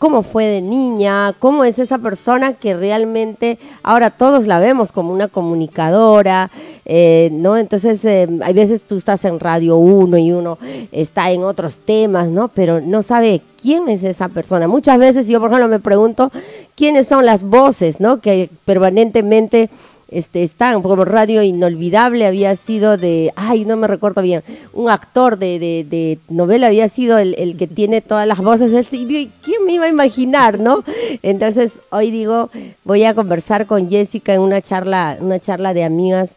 cómo 0.00 0.22
fue 0.22 0.46
de 0.46 0.62
niña, 0.62 1.34
cómo 1.38 1.62
es 1.62 1.78
esa 1.78 1.98
persona 1.98 2.54
que 2.54 2.74
realmente 2.74 3.58
ahora 3.82 4.08
todos 4.08 4.46
la 4.46 4.58
vemos 4.58 4.92
como 4.92 5.12
una 5.12 5.28
comunicadora, 5.28 6.50
eh, 6.86 7.28
¿no? 7.34 7.58
Entonces, 7.58 8.02
eh, 8.06 8.26
hay 8.40 8.54
veces 8.54 8.82
tú 8.82 8.96
estás 8.96 9.26
en 9.26 9.38
Radio 9.38 9.76
1 9.76 10.16
y 10.16 10.32
uno 10.32 10.56
está 10.90 11.30
en 11.30 11.44
otros 11.44 11.76
temas, 11.76 12.30
¿no? 12.30 12.48
Pero 12.48 12.80
no 12.80 13.02
sabe 13.02 13.42
quién 13.60 13.90
es 13.90 14.02
esa 14.02 14.30
persona. 14.30 14.66
Muchas 14.66 14.98
veces 14.98 15.28
yo, 15.28 15.38
por 15.38 15.50
ejemplo, 15.50 15.68
me 15.68 15.80
pregunto 15.80 16.32
quiénes 16.76 17.06
son 17.06 17.26
las 17.26 17.44
voces, 17.44 18.00
¿no? 18.00 18.22
Que 18.22 18.48
permanentemente 18.64 19.68
este, 20.10 20.42
están, 20.42 20.82
como 20.82 21.04
Radio 21.04 21.42
Inolvidable 21.42 22.26
había 22.26 22.56
sido 22.56 22.96
de, 22.96 23.32
ay, 23.36 23.64
no 23.64 23.76
me 23.76 23.86
recuerdo 23.86 24.22
bien, 24.22 24.42
un 24.72 24.90
actor 24.90 25.38
de, 25.38 25.58
de, 25.58 26.18
novela 26.28 26.66
había 26.66 26.88
sido 26.88 27.18
el, 27.18 27.56
que 27.56 27.66
tiene 27.66 28.00
todas 28.00 28.26
las 28.26 28.38
voces, 28.38 28.92
y 28.92 29.30
¿quién 29.42 29.64
me 29.64 29.74
iba 29.74 29.84
a 29.84 29.88
imaginar, 29.88 30.58
no? 30.58 30.82
Entonces, 31.22 31.80
hoy 31.90 32.10
digo, 32.10 32.50
voy 32.84 33.04
a 33.04 33.14
conversar 33.14 33.66
con 33.66 33.88
Jessica 33.88 34.34
en 34.34 34.40
una 34.40 34.60
charla, 34.60 35.16
una 35.20 35.38
charla 35.38 35.74
de 35.74 35.84
amigas, 35.84 36.34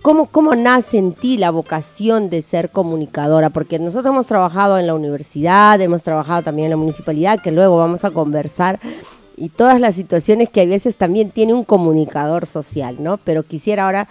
¿Cómo, 0.00 0.26
¿Cómo 0.26 0.54
nace 0.54 0.98
en 0.98 1.12
ti 1.12 1.38
la 1.38 1.50
vocación 1.50 2.30
de 2.30 2.42
ser 2.42 2.70
comunicadora? 2.70 3.50
Porque 3.50 3.78
nosotros 3.78 4.12
hemos 4.12 4.26
trabajado 4.26 4.78
en 4.78 4.86
la 4.86 4.94
universidad, 4.94 5.80
hemos 5.80 6.02
trabajado 6.02 6.42
también 6.42 6.66
en 6.66 6.70
la 6.70 6.76
municipalidad, 6.76 7.40
que 7.40 7.50
luego 7.50 7.78
vamos 7.78 8.04
a 8.04 8.10
conversar, 8.10 8.78
y 9.42 9.48
todas 9.48 9.80
las 9.80 9.96
situaciones 9.96 10.48
que 10.48 10.60
a 10.60 10.66
veces 10.66 10.94
también 10.94 11.32
tiene 11.32 11.52
un 11.52 11.64
comunicador 11.64 12.46
social, 12.46 13.02
¿no? 13.02 13.16
Pero 13.16 13.42
quisiera 13.42 13.86
ahora 13.86 14.06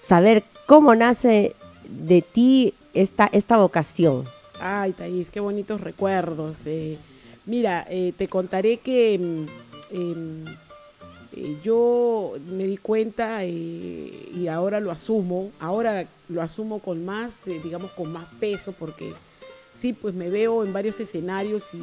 saber 0.00 0.42
cómo 0.64 0.94
nace 0.94 1.54
de 1.86 2.22
ti 2.22 2.72
esta, 2.94 3.28
esta 3.30 3.58
vocación. 3.58 4.24
Ay, 4.58 4.92
Thais, 4.92 5.28
qué 5.28 5.38
bonitos 5.38 5.82
recuerdos. 5.82 6.62
Eh. 6.64 6.96
mira, 7.44 7.86
eh, 7.90 8.14
te 8.16 8.28
contaré 8.28 8.78
que 8.78 9.18
mm, 9.18 9.94
em, 9.94 10.44
eh, 11.36 11.58
yo 11.62 12.32
me 12.48 12.64
di 12.64 12.78
cuenta 12.78 13.44
y 13.44 14.48
ahora 14.50 14.80
lo 14.80 14.90
asumo, 14.90 15.50
ahora 15.60 16.06
lo 16.30 16.40
asumo 16.40 16.78
con 16.78 17.04
más, 17.04 17.44
digamos, 17.62 17.90
con 17.90 18.10
más 18.14 18.24
peso, 18.40 18.72
porque 18.72 19.12
sí, 19.74 19.92
pues 19.92 20.14
me 20.14 20.30
veo 20.30 20.64
en 20.64 20.72
varios 20.72 20.98
escenarios 21.00 21.64
y 21.74 21.82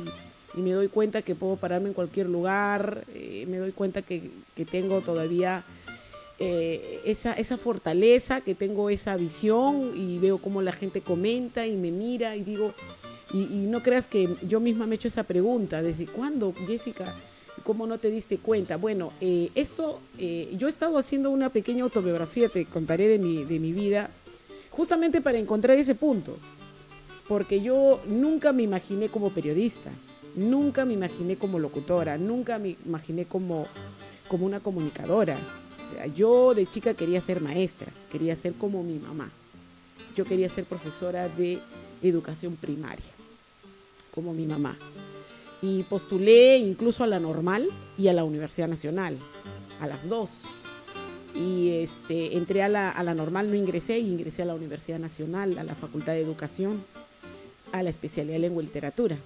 y 0.56 0.62
me 0.62 0.72
doy 0.72 0.88
cuenta 0.88 1.22
que 1.22 1.36
puedo 1.36 1.56
pararme 1.58 1.90
en 1.90 1.94
cualquier 1.94 2.28
lugar, 2.28 3.04
eh, 3.14 3.46
me 3.48 3.58
doy 3.58 3.72
cuenta 3.72 4.02
que, 4.02 4.30
tengo 4.72 5.02
todavía 5.02 5.64
eh, 6.40 7.02
esa, 7.06 7.34
esa 7.34 7.58
fortaleza, 7.58 8.42
que 8.42 8.56
tengo 8.56 8.90
esa 8.90 9.16
visión 9.18 9.92
y 9.96 10.18
veo 10.18 10.40
cómo 10.40 10.62
la 10.62 10.72
gente 10.72 11.02
comenta 11.02 11.68
y 11.68 11.76
me 11.76 11.92
mira 11.92 12.36
y 12.36 12.44
digo, 12.44 12.74
y, 13.34 13.40
no 13.68 13.84
creas 13.84 14.08
que 14.08 14.30
yo 14.48 14.60
misma 14.60 14.88
me 14.88 14.96
he 14.96 14.98
hecho 14.98 15.10
esa 15.10 15.24
pregunta, 15.24 15.82
¿desde 15.82 16.06
cuándo, 16.06 16.54
Jessica? 16.66 17.14
¿Cómo 17.64 17.86
no 17.86 17.98
te 17.98 18.10
diste 18.10 18.38
cuenta? 18.38 18.78
Bueno, 18.78 19.12
eh, 19.20 19.50
esto, 19.54 20.00
yo 20.18 20.68
he 20.68 20.70
estado 20.70 20.98
haciendo 20.98 21.30
una 21.30 21.50
pequeña 21.50 21.84
autobiografía, 21.84 22.50
te 22.50 22.66
contaré 22.66 23.08
de 23.10 23.20
mi, 23.20 23.44
de 23.44 23.60
mi 23.60 23.74
vida, 23.74 24.10
justamente 24.72 25.22
para 25.22 25.38
encontrar 25.38 25.78
ese 25.78 25.94
punto, 25.94 26.38
porque 27.28 27.62
yo 27.62 28.00
nunca 28.08 28.54
me 28.54 28.64
imaginé 28.64 29.10
como 29.10 29.32
periodista. 29.32 29.92
Nunca 30.38 30.86
me 30.86 30.94
imaginé 30.94 31.36
como 31.36 31.58
locutora, 31.58 32.16
nunca 32.20 32.60
me 32.60 32.76
imaginé 32.86 33.26
como, 33.26 33.66
como 34.28 34.46
una 34.46 34.60
comunicadora. 34.60 35.36
O 35.36 35.92
sea, 35.92 36.06
yo 36.06 36.54
de 36.54 36.68
chica 36.68 36.94
quería 36.94 37.20
ser 37.22 37.42
maestra, 37.42 37.92
quería 38.12 38.36
ser 38.36 38.54
como 38.54 38.84
mi 38.84 39.00
mamá. 39.00 39.32
Yo 40.16 40.26
quería 40.26 40.48
ser 40.48 40.66
profesora 40.66 41.28
de 41.28 41.58
educación 42.04 42.56
primaria, 42.56 43.04
como 44.14 44.32
mi 44.32 44.46
mamá. 44.46 44.78
Y 45.64 45.82
postulé 45.84 46.60
incluso 46.60 47.04
a 47.04 47.08
la 47.08 47.20
normal 47.20 47.68
y 47.98 48.08
a 48.08 48.14
la 48.14 48.24
Universidad 48.24 48.68
Nacional, 48.68 49.18
a 49.82 49.88
las 49.88 50.08
dos. 50.08 50.44
Y 51.34 51.70
este, 51.70 52.38
entré 52.38 52.62
a 52.62 52.70
la, 52.70 52.92
a 52.92 53.02
la 53.02 53.16
normal, 53.16 53.50
no 53.50 53.56
ingresé, 53.56 53.98
ingresé 53.98 54.44
a 54.44 54.46
la 54.46 54.54
Universidad 54.54 55.00
Nacional, 55.00 55.58
a 55.58 55.64
la 55.64 55.74
Facultad 55.74 56.14
de 56.14 56.22
Educación, 56.22 56.84
a 57.72 57.82
la 57.82 57.90
especialidad 57.90 58.36
de 58.36 58.40
Lengua 58.40 58.62
y 58.62 58.68
Literatura. 58.68 59.18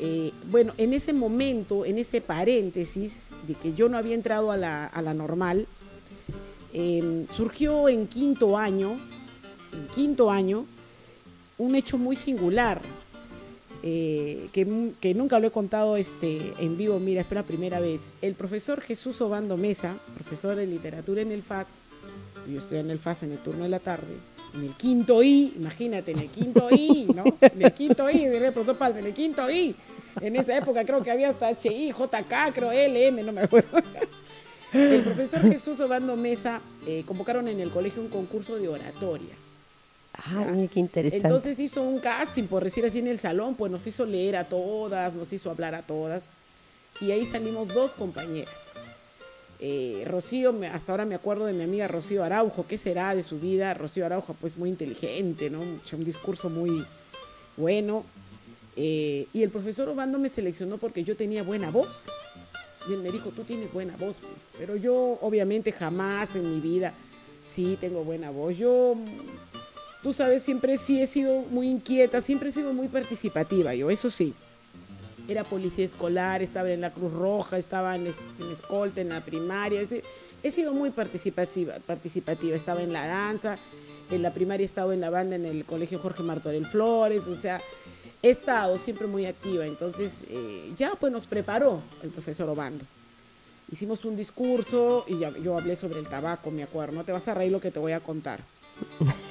Eh, 0.00 0.32
bueno, 0.50 0.74
en 0.78 0.92
ese 0.92 1.12
momento, 1.12 1.84
en 1.84 1.98
ese 1.98 2.20
paréntesis 2.20 3.30
de 3.46 3.54
que 3.54 3.74
yo 3.74 3.88
no 3.88 3.98
había 3.98 4.14
entrado 4.14 4.52
a 4.52 4.56
la, 4.56 5.14
normal, 5.14 5.66
em, 6.72 7.26
surgió 7.26 7.88
en 7.88 8.06
quinto 8.06 8.56
año, 8.56 8.98
en 9.72 9.88
quinto 9.94 10.30
año, 10.30 10.66
un 11.58 11.74
hecho 11.74 11.98
muy 11.98 12.14
singular, 12.14 12.80
eh, 13.82 14.48
que, 14.52 14.92
que, 15.00 15.14
nunca 15.14 15.38
lo 15.40 15.48
he 15.48 15.50
contado 15.50 15.96
este, 15.96 16.52
en 16.58 16.76
vivo, 16.76 16.98
mira, 16.98 17.22
es 17.22 17.30
la 17.30 17.42
primera 17.42 17.80
vez. 17.80 18.12
El 18.22 18.34
profesor 18.34 18.80
Jesús 18.80 19.20
Obando 19.20 19.56
Mesa, 19.56 19.96
profesor 20.14 20.56
de 20.56 20.66
literatura 20.66 21.22
en 21.22 21.32
el 21.32 21.42
FAS, 21.42 21.82
yo 22.48 22.58
estoy 22.58 22.78
en 22.78 22.90
el 22.90 22.98
FAS 22.98 23.24
en 23.24 23.32
el 23.32 23.38
turno 23.38 23.64
de 23.64 23.68
la 23.68 23.80
tarde, 23.80 24.14
en 24.54 24.64
el 24.64 24.72
quinto 24.74 25.22
I, 25.22 25.54
imagínate, 25.56 26.12
en 26.12 26.20
el 26.20 26.28
quinto 26.28 26.68
I, 26.70 27.08
¿no? 27.14 27.24
En 27.40 27.62
el 27.62 27.72
quinto 27.72 28.08
I, 28.10 28.24
de 28.26 28.36
en 28.36 29.06
el 29.06 29.14
quinto 29.14 29.50
I. 29.50 29.74
En 30.20 30.36
esa 30.36 30.56
época 30.56 30.84
creo 30.84 31.02
que 31.02 31.10
había 31.10 31.30
hasta 31.30 31.50
HI, 31.50 31.92
JK, 31.92 32.54
creo 32.54 32.72
LM, 32.72 33.24
no 33.24 33.32
me 33.32 33.42
acuerdo. 33.42 33.78
El 34.72 35.02
profesor 35.02 35.42
Jesús 35.42 35.80
Obando 35.80 36.16
Mesa 36.16 36.60
eh, 36.86 37.02
convocaron 37.06 37.48
en 37.48 37.60
el 37.60 37.70
colegio 37.70 38.02
un 38.02 38.08
concurso 38.08 38.56
de 38.56 38.68
oratoria. 38.68 39.34
Ah, 40.12 40.44
mira 40.50 40.68
qué 40.68 40.80
interesante. 40.80 41.26
Entonces 41.26 41.58
hizo 41.58 41.82
un 41.82 42.00
casting, 42.00 42.44
por 42.44 42.64
decir 42.64 42.84
así, 42.84 42.98
en 42.98 43.06
el 43.06 43.18
salón, 43.18 43.54
pues 43.54 43.70
nos 43.70 43.86
hizo 43.86 44.04
leer 44.04 44.36
a 44.36 44.44
todas, 44.44 45.14
nos 45.14 45.32
hizo 45.32 45.50
hablar 45.50 45.74
a 45.74 45.82
todas. 45.82 46.30
Y 47.00 47.12
ahí 47.12 47.24
salimos 47.24 47.68
dos 47.68 47.92
compañeras. 47.92 48.52
Eh, 49.60 50.04
Rocío, 50.06 50.54
hasta 50.72 50.92
ahora 50.92 51.04
me 51.04 51.16
acuerdo 51.16 51.46
de 51.46 51.52
mi 51.52 51.64
amiga 51.64 51.88
Rocío 51.88 52.22
Araujo, 52.22 52.66
¿qué 52.68 52.78
será 52.78 53.14
de 53.14 53.24
su 53.24 53.40
vida? 53.40 53.74
Rocío 53.74 54.06
Araujo, 54.06 54.34
pues 54.40 54.56
muy 54.56 54.68
inteligente, 54.68 55.50
¿no? 55.50 55.60
Un 55.60 56.04
discurso 56.04 56.48
muy 56.48 56.84
bueno. 57.56 58.04
Eh, 58.76 59.26
y 59.32 59.42
el 59.42 59.50
profesor 59.50 59.88
Obando 59.88 60.18
me 60.20 60.28
seleccionó 60.28 60.78
porque 60.78 61.02
yo 61.02 61.16
tenía 61.16 61.42
buena 61.42 61.70
voz. 61.70 61.88
Y 62.88 62.92
él 62.92 63.00
me 63.00 63.10
dijo, 63.10 63.30
tú 63.30 63.42
tienes 63.42 63.72
buena 63.72 63.96
voz. 63.96 64.16
Pero 64.56 64.76
yo, 64.76 65.18
obviamente, 65.20 65.72
jamás 65.72 66.36
en 66.36 66.54
mi 66.54 66.60
vida, 66.60 66.94
sí 67.44 67.76
tengo 67.80 68.04
buena 68.04 68.30
voz. 68.30 68.56
Yo, 68.56 68.96
tú 70.04 70.12
sabes, 70.12 70.42
siempre 70.44 70.78
sí 70.78 71.02
he 71.02 71.08
sido 71.08 71.40
muy 71.50 71.68
inquieta, 71.68 72.22
siempre 72.22 72.50
he 72.50 72.52
sido 72.52 72.72
muy 72.72 72.86
participativa, 72.86 73.74
yo, 73.74 73.90
eso 73.90 74.08
sí 74.08 74.32
era 75.28 75.44
policía 75.44 75.84
escolar, 75.84 76.42
estaba 76.42 76.70
en 76.70 76.80
la 76.80 76.90
Cruz 76.90 77.12
Roja, 77.12 77.58
estaba 77.58 77.94
en, 77.94 78.06
escolta, 78.06 79.02
en 79.02 79.10
la 79.10 79.20
primaria. 79.20 79.82
He, 80.42 80.50
sido 80.50 80.72
muy 80.72 80.90
participativa, 80.90 81.74
participativa, 81.86 82.56
estaba 82.56 82.82
en 82.82 82.94
la 82.94 83.06
danza, 83.06 83.58
en 84.10 84.22
la 84.22 84.32
primaria 84.32 84.64
estaba 84.64 84.94
en 84.94 85.02
la 85.02 85.10
banda 85.10 85.36
en 85.36 85.44
el 85.44 85.66
Colegio 85.66 85.98
Jorge 85.98 86.22
Martorell 86.22 86.64
Flores, 86.64 87.26
o 87.26 87.34
sea, 87.34 87.60
he 88.22 88.30
estado 88.30 88.78
siempre 88.78 89.06
muy 89.06 89.26
activa. 89.26 89.66
Entonces, 89.66 90.24
eh, 90.30 90.72
ya 90.78 90.92
pues 90.98 91.12
nos 91.12 91.26
preparó 91.26 91.82
el 92.02 92.08
profesor 92.08 92.48
Obando. 92.48 92.84
Hicimos 93.70 94.06
un 94.06 94.16
discurso 94.16 95.04
y 95.06 95.18
yo 95.18 95.58
hablé 95.58 95.76
sobre 95.76 96.00
el 96.00 96.08
tabaco, 96.08 96.50
me 96.50 96.62
acuerdo, 96.62 96.94
no 96.94 97.04
te 97.04 97.12
vas 97.12 97.28
a 97.28 97.34
reír 97.34 97.52
lo 97.52 97.60
que 97.60 97.70
te 97.70 97.78
voy 97.78 97.92
a 97.92 98.00
contar. 98.00 98.40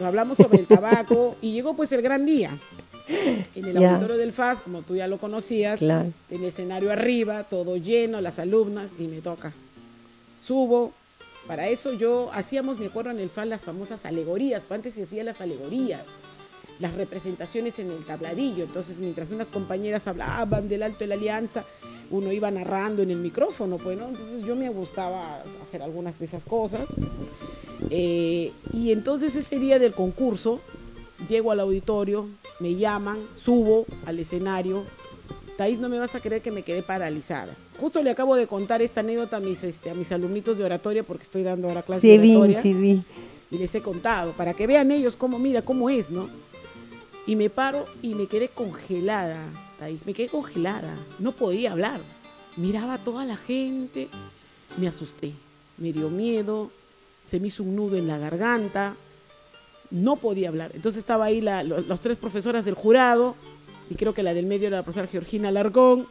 hablamos 0.03 0.37
sobre 0.37 0.59
el 0.59 0.67
tabaco 0.67 1.35
y 1.41 1.53
llegó 1.53 1.75
pues 1.75 1.91
el 1.91 2.03
gran 2.03 2.23
día 2.25 2.55
en 3.07 3.65
el 3.65 3.77
auditorio 3.77 4.17
del 4.17 4.33
FAS, 4.33 4.61
como 4.61 4.81
tú 4.81 4.95
ya 4.95 5.07
lo 5.07 5.17
conocías, 5.17 5.81
en 5.81 6.13
el 6.29 6.43
escenario 6.43 6.91
arriba, 6.91 7.43
todo 7.43 7.77
lleno, 7.77 8.21
las 8.21 8.39
alumnas, 8.39 8.93
y 8.99 9.07
me 9.07 9.21
toca. 9.21 9.53
Subo. 10.41 10.91
Para 11.47 11.69
eso 11.69 11.93
yo 11.93 12.29
hacíamos, 12.33 12.77
me 12.77 12.87
acuerdo 12.87 13.11
en 13.11 13.19
el 13.21 13.29
FAS, 13.29 13.47
las 13.47 13.63
famosas 13.63 14.05
alegorías, 14.05 14.63
pues 14.67 14.79
antes 14.79 14.95
se 14.95 15.03
hacían 15.03 15.27
las 15.27 15.39
alegorías, 15.39 16.03
las 16.79 16.93
representaciones 16.95 17.79
en 17.79 17.89
el 17.89 18.03
tabladillo. 18.03 18.65
Entonces, 18.65 18.97
mientras 18.97 19.31
unas 19.31 19.49
compañeras 19.49 20.07
hablaban 20.07 20.67
del 20.67 20.83
Alto 20.83 20.99
de 20.99 21.07
la 21.07 21.15
Alianza, 21.15 21.63
uno 22.11 22.31
iba 22.33 22.51
narrando 22.51 23.01
en 23.01 23.11
el 23.11 23.17
micrófono, 23.17 23.77
pues, 23.77 23.97
¿no? 23.97 24.09
Entonces 24.09 24.45
yo 24.45 24.55
me 24.55 24.69
gustaba 24.69 25.41
hacer 25.63 25.81
algunas 25.81 26.19
de 26.19 26.25
esas 26.25 26.43
cosas. 26.43 26.93
Eh, 27.89 28.51
y 28.73 28.91
entonces 28.91 29.35
ese 29.35 29.59
día 29.59 29.79
del 29.79 29.93
concurso, 29.93 30.59
llego 31.27 31.51
al 31.51 31.59
auditorio, 31.59 32.27
me 32.59 32.75
llaman, 32.75 33.17
subo 33.33 33.85
al 34.05 34.19
escenario. 34.19 34.83
Thais, 35.57 35.79
no 35.79 35.89
me 35.89 35.97
vas 35.97 36.13
a 36.13 36.19
creer 36.19 36.41
que 36.41 36.51
me 36.51 36.61
quedé 36.61 36.83
paralizada. 36.83 37.55
Justo 37.77 38.03
le 38.03 38.11
acabo 38.11 38.35
de 38.35 38.47
contar 38.47 38.81
esta 38.81 38.99
anécdota 38.99 39.37
a 39.37 39.39
mis, 39.39 39.63
este, 39.63 39.89
a 39.89 39.93
mis 39.95 40.11
alumnitos 40.11 40.57
de 40.57 40.63
oratoria, 40.63 41.03
porque 41.03 41.23
estoy 41.23 41.43
dando 41.43 41.67
ahora 41.67 41.81
clases 41.81 42.03
de 42.03 42.35
oratoria. 42.35 42.61
Sí, 42.61 42.73
vi. 42.73 43.01
Y 43.49 43.57
les 43.57 43.73
he 43.73 43.81
contado, 43.81 44.33
para 44.33 44.53
que 44.53 44.67
vean 44.67 44.91
ellos 44.91 45.15
cómo, 45.15 45.39
mira, 45.39 45.61
cómo 45.61 45.89
es, 45.89 46.09
¿no? 46.09 46.29
Y 47.25 47.35
me 47.35 47.49
paro 47.49 47.85
y 48.01 48.13
me 48.13 48.27
quedé 48.27 48.49
congelada, 48.49 49.39
Thais, 49.79 50.05
me 50.05 50.13
quedé 50.13 50.29
congelada. 50.29 50.95
No 51.19 51.31
podía 51.33 51.71
hablar. 51.71 52.01
Miraba 52.55 52.95
a 52.95 52.97
toda 52.97 53.25
la 53.25 53.37
gente, 53.37 54.07
me 54.77 54.87
asusté, 54.87 55.33
me 55.77 55.93
dio 55.93 56.09
miedo, 56.09 56.71
se 57.25 57.39
me 57.39 57.47
hizo 57.47 57.63
un 57.63 57.75
nudo 57.75 57.97
en 57.97 58.07
la 58.07 58.17
garganta, 58.17 58.95
no 59.91 60.15
podía 60.15 60.49
hablar. 60.49 60.71
Entonces 60.73 60.99
estaba 60.99 61.25
ahí 61.25 61.41
la, 61.41 61.63
las 61.63 62.01
tres 62.01 62.17
profesoras 62.17 62.65
del 62.65 62.75
jurado, 62.75 63.35
y 63.89 63.95
creo 63.95 64.13
que 64.13 64.23
la 64.23 64.33
del 64.33 64.45
medio 64.45 64.67
era 64.67 64.77
la 64.77 64.83
profesora 64.83 65.07
Georgina 65.07 65.51
Largón, 65.51 66.07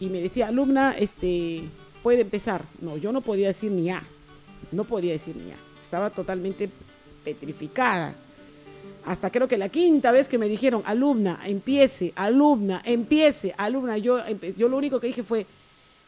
y 0.00 0.06
me 0.06 0.20
decía, 0.20 0.48
alumna, 0.48 0.94
este, 0.98 1.62
puede 2.02 2.22
empezar. 2.22 2.62
No, 2.80 2.96
yo 2.96 3.12
no 3.12 3.20
podía 3.20 3.48
decir 3.48 3.72
ni 3.72 3.90
A, 3.90 4.02
no 4.72 4.84
podía 4.84 5.12
decir 5.12 5.36
ni 5.36 5.50
A. 5.52 5.56
Estaba 5.80 6.10
totalmente 6.10 6.68
petrificada. 7.24 8.14
Hasta 9.06 9.30
creo 9.30 9.48
que 9.48 9.58
la 9.58 9.68
quinta 9.68 10.12
vez 10.12 10.28
que 10.28 10.38
me 10.38 10.48
dijeron, 10.48 10.82
alumna, 10.86 11.40
empiece, 11.44 12.12
alumna, 12.16 12.80
empiece, 12.84 13.54
alumna, 13.58 13.98
yo, 13.98 14.18
yo 14.56 14.68
lo 14.68 14.76
único 14.76 14.98
que 14.98 15.08
dije 15.08 15.22
fue, 15.22 15.46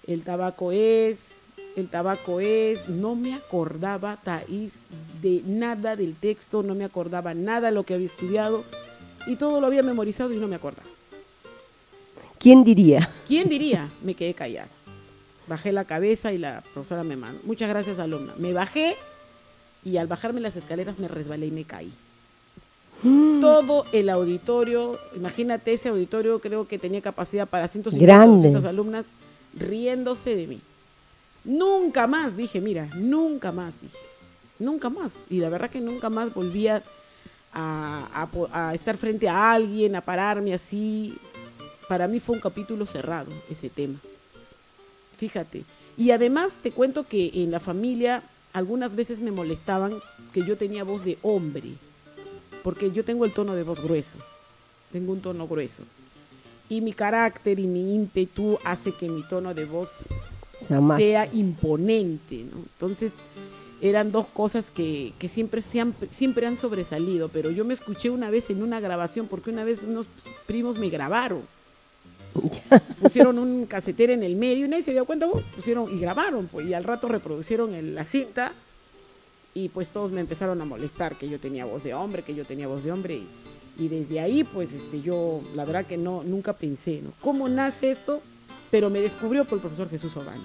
el 0.07 0.23
tabaco 0.23 0.73
es, 0.73 1.43
el 1.77 1.89
tabaco 1.89 2.41
es, 2.41 2.89
no 2.89 3.15
me 3.15 3.35
acordaba, 3.35 4.17
Thais, 4.17 4.83
de 5.21 5.43
nada 5.47 5.95
del 5.95 6.15
texto, 6.15 6.63
no 6.63 6.75
me 6.75 6.85
acordaba 6.85 7.35
nada 7.35 7.69
de 7.69 7.75
lo 7.75 7.85
que 7.85 7.95
había 7.95 8.07
estudiado 8.07 8.65
y 9.27 9.37
todo 9.37 9.61
lo 9.61 9.67
había 9.67 9.83
memorizado 9.83 10.33
y 10.33 10.37
no 10.39 10.49
me 10.49 10.57
acordaba. 10.57 10.89
¿Quién 12.39 12.65
diría? 12.65 13.11
¿Quién 13.29 13.49
diría? 13.49 13.91
Me 14.03 14.15
quedé 14.15 14.35
callada. 14.35 14.69
Bajé 15.49 15.71
la 15.71 15.85
cabeza 15.85 16.33
y 16.33 16.39
la 16.39 16.63
profesora 16.75 17.05
me 17.05 17.15
mandó. 17.15 17.41
Muchas 17.45 17.69
gracias, 17.69 18.01
alumna. 18.01 18.35
Me 18.37 18.53
bajé 18.53 18.97
y 19.85 19.97
al 19.97 20.09
bajarme 20.09 20.41
las 20.41 20.57
escaleras 20.57 20.99
me 20.99 21.07
resbalé 21.07 21.47
y 21.47 21.51
me 21.53 21.63
caí. 21.63 21.93
Mm. 23.05 23.41
Todo 23.41 23.85
el 23.93 24.09
auditorio, 24.09 24.99
imagínate 25.15 25.73
ese 25.73 25.91
auditorio, 25.91 26.41
creo 26.41 26.67
que 26.67 26.81
tenía 26.81 27.01
capacidad 27.01 27.49
para 27.49 27.69
150 27.69 28.27
200 28.27 28.65
alumnas 28.65 29.13
riéndose 29.55 30.35
de 30.35 30.47
mí. 30.49 30.61
Nunca 31.47 32.09
más, 32.09 32.37
dije, 32.37 32.61
mira, 32.61 32.91
nunca 32.97 33.53
más, 33.53 33.81
dije, 33.81 33.97
nunca 34.59 34.91
más. 34.91 35.27
Y 35.31 35.39
la 35.39 35.49
verdad 35.49 35.71
que 35.71 35.81
nunca 35.81 36.11
más 36.11 36.35
volvía 36.35 36.83
a, 37.53 38.73
estar 38.75 38.97
frente 38.97 39.29
a 39.29 39.53
alguien, 39.53 39.95
a 39.95 40.01
pararme 40.01 40.53
así. 40.53 41.17
Para 41.89 42.09
mí 42.09 42.19
fue 42.19 42.35
un 42.35 42.43
capítulo 42.43 42.85
cerrado 42.85 43.31
ese 43.49 43.71
tema. 43.71 43.99
Fíjate. 45.19 45.63
Y 45.97 46.11
además 46.11 46.59
te 46.61 46.73
cuento 46.73 47.05
que 47.05 47.31
en 47.33 47.53
la 47.53 47.61
familia 47.61 48.25
algunas 48.53 48.97
veces 48.97 49.21
me 49.21 49.31
molestaban 49.31 49.95
que 50.35 50.43
yo 50.43 50.59
tenía 50.59 50.83
voz 50.83 51.05
de 51.05 51.17
hombre, 51.23 51.75
porque 52.65 52.91
yo 52.91 53.05
tengo 53.05 53.25
el 53.25 53.33
tono 53.33 53.55
de 53.55 53.63
voz 53.63 53.81
grueso, 53.81 54.19
tengo 54.91 55.13
un 55.13 55.21
tono 55.21 55.47
grueso. 55.47 55.85
Y 56.69 56.81
mi 56.81 56.93
carácter 56.93 57.61
y 57.61 57.69
mi 57.69 57.95
ímpetu 57.95 58.59
hace 58.65 58.93
que 58.93 59.09
mi 59.09 59.23
tono 59.23 59.55
de 59.55 59.65
voz 59.65 60.09
sea 60.63 61.29
imponente, 61.33 62.45
¿no? 62.45 62.59
Entonces, 62.59 63.15
eran 63.81 64.11
dos 64.11 64.27
cosas 64.27 64.71
que, 64.71 65.13
siempre, 65.29 65.63
han, 65.81 65.95
siempre 66.11 66.47
han 66.47 66.57
sobresalido, 66.57 67.29
pero 67.29 67.51
yo 67.51 67.65
me 67.65 67.75
escuché 67.75 68.11
una 68.11 68.31
vez 68.31 68.51
en 68.51 68.63
una 68.63 68.81
grabación, 68.81 69.27
porque 69.27 69.51
una 69.51 69.65
vez 69.65 69.83
unos 69.83 70.07
primos 70.47 70.79
me 70.79 70.89
grabaron. 70.89 71.43
pusieron 73.01 73.39
un 73.39 73.65
casetero 73.67 74.13
en 74.13 74.23
el 74.23 74.37
medio 74.37 74.67
y 74.67 74.69
nadie 74.69 74.83
se 74.83 74.93
dio 74.93 75.05
cuenta, 75.05 75.27
pusieron 75.55 75.95
y 75.95 75.99
grabaron, 75.99 76.47
pues, 76.47 76.67
y 76.67 76.75
al 76.75 76.85
rato 76.85 77.09
reproducieron 77.09 77.95
la 77.95 78.05
cinta 78.05 78.53
y 79.55 79.71
pues 79.71 79.89
todos 79.89 80.13
me 80.13 80.21
empezaron 80.21 80.61
a 80.61 80.67
molestar 80.67 81.17
que 81.17 81.31
yo 81.31 81.39
tenía 81.41 81.65
voz 81.65 81.83
de 81.83 81.95
hombre, 81.95 82.23
que 82.23 82.35
yo 82.35 82.45
tenía 82.45 82.69
voz 82.69 82.85
de 82.85 82.93
hombre 82.93 83.15
y, 83.15 83.27
y 83.79 83.89
desde 83.89 84.21
ahí 84.21 84.45
pues 84.45 84.73
este 84.75 85.01
yo 85.01 85.41
la 85.55 85.65
verdad 85.65 85.87
que 85.87 85.97
no 85.97 86.23
nunca 86.25 86.53
pensé, 86.53 87.01
¿no? 87.03 87.13
¿Cómo 87.23 87.49
nace 87.49 87.91
esto? 87.91 88.21
Pero 88.71 88.91
me 88.91 89.01
descubrió 89.01 89.45
por 89.45 89.57
el 89.57 89.61
profesor 89.63 89.89
Jesús 89.89 90.17
Obando 90.17 90.45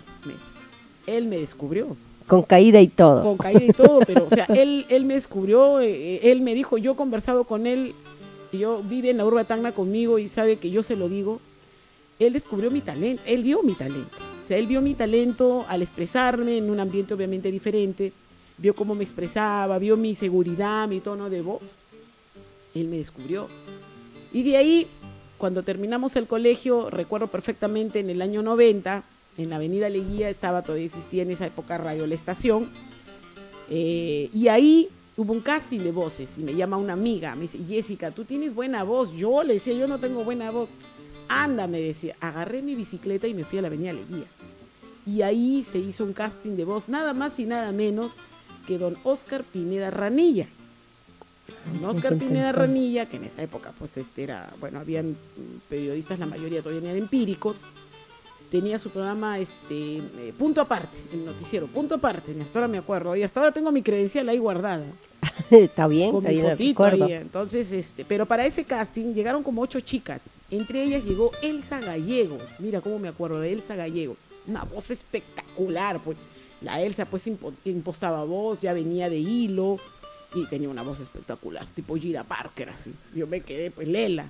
Él 1.08 1.28
me 1.28 1.38
descubrió. 1.38 1.96
Con 2.28 2.44
caída 2.44 2.80
y 2.80 2.88
todo. 2.88 3.24
Con 3.24 3.38
caída 3.38 3.64
y 3.64 3.74
todo, 3.74 4.00
pero 4.06 4.26
o 4.26 4.30
sea, 4.30 4.46
él, 4.56 4.86
él 4.90 5.06
me 5.06 5.16
descubrió, 5.16 5.80
eh, 5.80 5.90
eh, 5.90 6.32
él 6.32 6.42
me 6.42 6.54
dijo, 6.54 6.78
yo 6.78 6.94
he 6.94 6.96
conversado 6.96 7.44
con 7.44 7.68
él, 7.68 7.94
yo 8.54 8.82
vive 8.84 9.10
en 9.10 9.18
la 9.18 9.26
urba 9.26 9.44
Tacna 9.44 9.72
conmigo 9.74 10.20
y 10.20 10.30
sabe 10.30 10.58
que 10.58 10.70
yo 10.70 10.84
se 10.84 10.96
lo 10.96 11.10
digo. 11.10 11.40
Él 12.20 12.34
descubrió 12.34 12.70
mi 12.70 12.82
talento, 12.82 13.24
él 13.26 13.44
vio 13.44 13.64
mi 13.64 13.74
talento. 13.74 14.16
O 14.40 14.44
sea, 14.44 14.58
él 14.58 14.68
vio 14.68 14.82
mi 14.82 14.94
talento 14.94 15.66
al 15.68 15.82
expresarme 15.82 16.58
en 16.58 16.70
un 16.70 16.80
ambiente 16.80 17.14
obviamente 17.14 17.52
diferente, 17.52 18.14
vio 18.58 18.76
cómo 18.76 18.94
me 18.94 19.04
expresaba, 19.04 19.80
vio 19.80 19.98
mi 19.98 20.14
seguridad, 20.14 20.88
mi 20.88 21.00
tono 21.00 21.30
de 21.30 21.42
voz. 21.42 21.78
Él 22.76 22.88
me 22.88 22.98
descubrió. 22.98 23.48
Y 24.32 24.44
de 24.44 24.58
ahí 24.58 24.88
cuando 25.42 25.64
terminamos 25.64 26.16
el 26.18 26.28
colegio, 26.28 26.92
recuerdo 26.92 27.26
perfectamente 27.26 28.00
en 28.00 28.12
el 28.12 28.22
año 28.22 28.44
90, 28.44 29.04
en 29.40 29.50
la 29.50 29.56
avenida 29.56 29.90
Leguía 29.90 30.30
estaba, 30.30 30.62
todavía 30.62 30.86
existía 30.86 31.24
en 31.24 31.32
esa 31.32 31.48
época 31.48 31.80
Radio 31.80 32.06
La 32.06 32.14
Estación, 32.14 32.70
eh, 33.68 34.30
y 34.36 34.50
ahí 34.50 34.88
hubo 35.18 35.34
un 35.34 35.42
casting 35.42 35.80
de 35.80 35.92
voces 35.92 36.38
y 36.38 36.42
me 36.42 36.54
llama 36.54 36.78
una 36.78 36.94
amiga, 36.94 37.34
me 37.34 37.42
dice, 37.42 37.58
Jessica, 37.68 38.12
tú 38.12 38.24
tienes 38.24 38.54
buena 38.54 38.84
voz. 38.84 39.14
Yo 39.16 39.42
le 39.42 39.56
decía, 39.56 39.74
yo 39.74 39.88
no 39.88 39.98
tengo 39.98 40.24
buena 40.24 40.52
voz. 40.52 40.70
Anda, 41.28 41.66
me 41.66 41.82
decía, 41.82 42.16
agarré 42.22 42.62
mi 42.62 42.76
bicicleta 42.76 43.28
y 43.28 43.34
me 43.34 43.44
fui 43.44 43.58
a 43.58 43.64
la 43.64 43.70
avenida 43.70 43.94
Leguía. 43.94 44.28
Y 45.08 45.24
ahí 45.24 45.64
se 45.64 45.80
hizo 45.80 46.04
un 46.04 46.14
casting 46.14 46.52
de 46.52 46.66
voz, 46.66 46.88
nada 46.88 47.16
más 47.16 47.40
y 47.40 47.46
nada 47.46 47.72
menos 47.72 48.12
que 48.68 48.78
don 48.78 48.96
Oscar 49.04 49.44
Pineda 49.44 49.90
Ranilla. 49.90 50.48
Don 51.82 51.90
Oscar 51.90 52.18
Pineda 52.18 52.52
Ranilla, 52.52 53.06
que 53.08 53.18
en 53.18 53.26
esa 53.26 53.42
época 53.42 53.74
pues 53.78 53.98
este 53.98 54.24
era, 54.24 54.52
bueno, 54.60 54.80
habían 54.80 55.16
periodistas, 55.70 56.20
la 56.20 56.26
mayoría 56.26 56.62
todavía 56.62 56.90
eran 56.90 57.02
empíricos, 57.04 57.64
tenía 58.50 58.78
su 58.80 58.90
programa 58.90 59.40
este 59.40 59.98
eh, 59.98 60.34
punto 60.38 60.62
aparte, 60.62 60.98
el 61.14 61.26
noticiero, 61.26 61.68
punto 61.68 61.96
aparte, 61.96 62.36
hasta 62.42 62.60
ahora 62.60 62.68
me 62.68 62.78
acuerdo, 62.78 63.16
y 63.16 63.24
hasta 63.24 63.40
ahora 63.40 63.52
tengo 63.52 63.72
mi 63.72 63.82
credencial 63.82 64.28
ahí 64.30 64.38
guardada. 64.38 64.86
está 65.52 65.88
bien, 65.88 66.12
con 66.12 66.26
está 66.26 66.30
mi 66.30 66.36
bien, 66.42 66.58
ahí. 67.04 67.14
Entonces, 67.14 67.72
este, 67.72 68.04
pero 68.06 68.26
para 68.26 68.46
ese 68.46 68.64
casting 68.66 69.14
llegaron 69.14 69.44
como 69.44 69.62
ocho 69.62 69.80
chicas. 69.80 70.22
Entre 70.50 70.84
ellas 70.84 71.04
llegó 71.06 71.32
Elsa 71.42 71.80
Gallegos. 71.80 72.42
Mira 72.60 72.82
cómo 72.82 73.00
me 73.00 73.08
acuerdo 73.08 73.40
de 73.40 73.54
Elsa 73.54 73.76
Gallegos. 73.76 74.18
Una 74.48 74.64
voz 74.64 74.90
espectacular, 74.92 76.00
pues. 76.00 76.18
La 76.62 76.80
Elsa 76.82 77.06
pues 77.06 77.26
impo- 77.28 77.54
impostaba 77.66 78.24
voz, 78.24 78.62
ya 78.62 78.74
venía 78.74 79.10
de 79.10 79.18
hilo 79.18 79.78
y 80.34 80.46
tenía 80.46 80.70
una 80.70 80.82
voz 80.82 81.00
espectacular, 81.00 81.66
tipo 81.76 81.96
Gira 81.96 82.24
Parker 82.24 82.70
así. 82.70 82.94
Yo 83.14 83.28
me 83.28 83.42
quedé 83.42 83.72
pues 83.72 83.88
lela. 83.88 84.30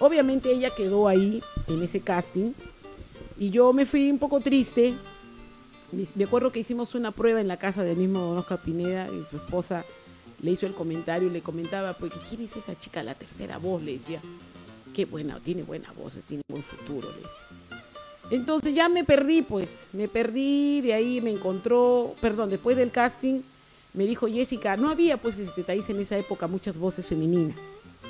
Obviamente 0.00 0.50
ella 0.50 0.70
quedó 0.70 1.08
ahí 1.08 1.42
en 1.66 1.82
ese 1.82 2.00
casting 2.00 2.52
y 3.38 3.50
yo 3.50 3.72
me 3.72 3.84
fui 3.84 4.10
un 4.10 4.18
poco 4.18 4.40
triste. 4.40 4.94
Me 6.14 6.24
acuerdo 6.24 6.52
que 6.52 6.60
hicimos 6.60 6.94
una 6.94 7.10
prueba 7.10 7.40
en 7.40 7.48
la 7.48 7.56
casa 7.56 7.82
del 7.82 7.96
mismo 7.96 8.20
Don 8.20 8.38
Oscar 8.38 8.60
Pineda 8.62 9.08
y 9.08 9.24
su 9.24 9.36
esposa 9.36 9.84
le 10.42 10.52
hizo 10.52 10.66
el 10.66 10.74
comentario 10.74 11.28
y 11.28 11.32
le 11.32 11.40
comentaba, 11.40 11.94
pues, 11.94 12.12
¿quién 12.28 12.42
es 12.42 12.56
esa 12.56 12.78
chica, 12.78 13.02
la 13.02 13.14
tercera 13.14 13.58
voz? 13.58 13.82
Le 13.82 13.94
decía, 13.94 14.20
qué 14.94 15.04
buena, 15.04 15.40
tiene 15.40 15.62
buena 15.62 15.92
voz, 15.92 16.18
tiene 16.28 16.42
buen 16.48 16.62
futuro, 16.62 17.08
le 17.10 17.16
decía. 17.16 17.46
Entonces 18.30 18.74
ya 18.74 18.88
me 18.88 19.04
perdí, 19.04 19.42
pues, 19.42 19.88
me 19.92 20.06
perdí, 20.06 20.80
de 20.82 20.92
ahí 20.92 21.20
me 21.20 21.30
encontró, 21.30 22.14
perdón, 22.20 22.50
después 22.50 22.76
del 22.76 22.90
casting, 22.90 23.40
me 23.94 24.04
dijo 24.06 24.26
Jessica, 24.28 24.76
no 24.76 24.90
había, 24.90 25.16
pues, 25.16 25.38
este 25.38 25.64
país 25.64 25.88
en 25.90 26.00
esa 26.00 26.16
época 26.18 26.46
muchas 26.46 26.78
voces 26.78 27.06
femeninas. 27.06 27.56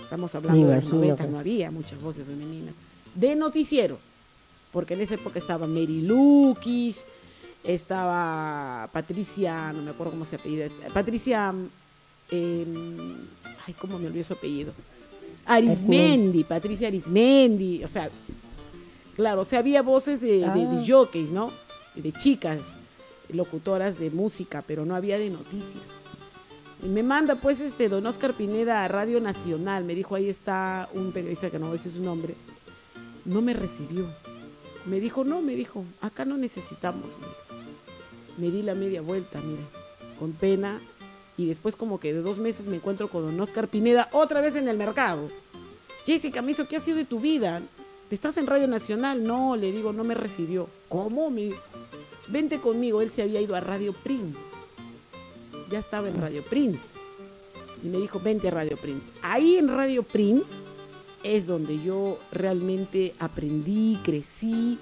Estamos 0.02 0.34
hablando 0.34 0.66
de 0.66 0.74
los 0.76 0.84
imagino 0.84 1.00
90, 1.00 1.24
que 1.24 1.30
no 1.30 1.38
había 1.38 1.70
muchas 1.70 2.00
voces 2.00 2.26
femeninas. 2.26 2.74
De 3.14 3.36
noticiero, 3.36 3.98
porque 4.72 4.94
en 4.94 5.00
esa 5.02 5.14
época 5.14 5.38
estaba 5.38 5.66
Mary 5.66 6.02
Lukis, 6.02 7.04
estaba 7.64 8.88
Patricia, 8.92 9.72
no 9.72 9.82
me 9.82 9.90
acuerdo 9.90 10.12
cómo 10.12 10.24
se 10.24 10.36
apellida, 10.36 10.68
Patricia, 10.92 11.52
eh, 12.30 12.66
ay, 13.66 13.74
cómo 13.78 13.98
me 13.98 14.06
olvidé 14.06 14.24
su 14.24 14.32
apellido. 14.32 14.72
Arismendi, 15.46 16.44
Patricia 16.44 16.88
Arismendi, 16.88 17.82
o 17.84 17.88
sea, 17.88 18.10
claro, 19.16 19.42
o 19.42 19.44
sea, 19.44 19.60
había 19.60 19.82
voces 19.82 20.20
de, 20.20 20.38
de- 20.40 20.66
de 20.66 20.78
Ah. 20.80 20.84
jockeys, 20.86 21.30
¿no? 21.30 21.50
De 21.94 22.12
chicas, 22.12 22.74
locutoras 23.30 23.98
de 23.98 24.10
música, 24.10 24.62
pero 24.66 24.84
no 24.84 24.94
había 24.94 25.18
de 25.18 25.30
noticias. 25.30 25.84
Me 26.82 27.02
manda 27.02 27.34
pues 27.36 27.60
este 27.60 27.88
don 27.88 28.06
Oscar 28.06 28.34
Pineda 28.34 28.84
a 28.84 28.88
Radio 28.88 29.20
Nacional, 29.20 29.84
me 29.84 29.94
dijo, 29.94 30.14
ahí 30.14 30.28
está 30.28 30.88
un 30.94 31.12
periodista 31.12 31.50
que 31.50 31.58
no 31.58 31.66
voy 31.66 31.74
a 31.74 31.78
decir 31.78 31.92
su 31.92 32.02
nombre, 32.02 32.34
no 33.24 33.42
me 33.42 33.52
recibió. 33.52 34.06
Me 34.86 35.00
dijo, 35.00 35.24
no, 35.24 35.42
me 35.42 35.54
dijo, 35.54 35.84
acá 36.00 36.24
no 36.24 36.36
necesitamos. 36.36 37.06
me. 37.20 38.46
Me 38.46 38.52
di 38.52 38.62
la 38.62 38.74
media 38.74 39.02
vuelta, 39.02 39.40
mira, 39.40 39.62
con 40.18 40.32
pena. 40.32 40.80
Y 41.36 41.46
después 41.46 41.76
como 41.76 42.00
que 42.00 42.12
de 42.12 42.22
dos 42.22 42.38
meses 42.38 42.66
me 42.66 42.76
encuentro 42.76 43.08
con 43.08 43.24
don 43.24 43.40
Oscar 43.40 43.68
Pineda 43.68 44.08
otra 44.12 44.40
vez 44.40 44.56
en 44.56 44.68
el 44.68 44.76
mercado. 44.76 45.28
Jessica, 46.06 46.40
me 46.40 46.52
hizo, 46.52 46.66
¿qué 46.66 46.76
ha 46.76 46.80
sido 46.80 46.96
de 46.96 47.04
tu 47.04 47.20
vida? 47.20 47.60
¿Estás 48.10 48.38
en 48.38 48.46
Radio 48.46 48.66
Nacional? 48.68 49.24
No, 49.24 49.56
le 49.56 49.72
digo, 49.72 49.92
no 49.92 50.04
me 50.04 50.14
recibió. 50.14 50.68
¿Cómo? 50.88 51.30
Me 51.30 51.52
vente 52.30 52.58
conmigo. 52.60 53.00
Él 53.02 53.10
se 53.10 53.22
había 53.22 53.40
ido 53.40 53.54
a 53.56 53.60
Radio 53.60 53.92
Prince. 53.92 54.38
Ya 55.70 55.78
estaba 55.78 56.08
en 56.08 56.20
Radio 56.20 56.42
Prince. 56.42 56.80
Y 57.82 57.88
me 57.88 57.98
dijo, 57.98 58.20
vente 58.20 58.48
a 58.48 58.50
Radio 58.50 58.76
Prince. 58.76 59.06
Ahí 59.22 59.56
en 59.56 59.68
Radio 59.68 60.02
Prince 60.02 60.48
es 61.22 61.46
donde 61.46 61.82
yo 61.82 62.18
realmente 62.32 63.14
aprendí, 63.18 63.98
crecí, 64.02 64.78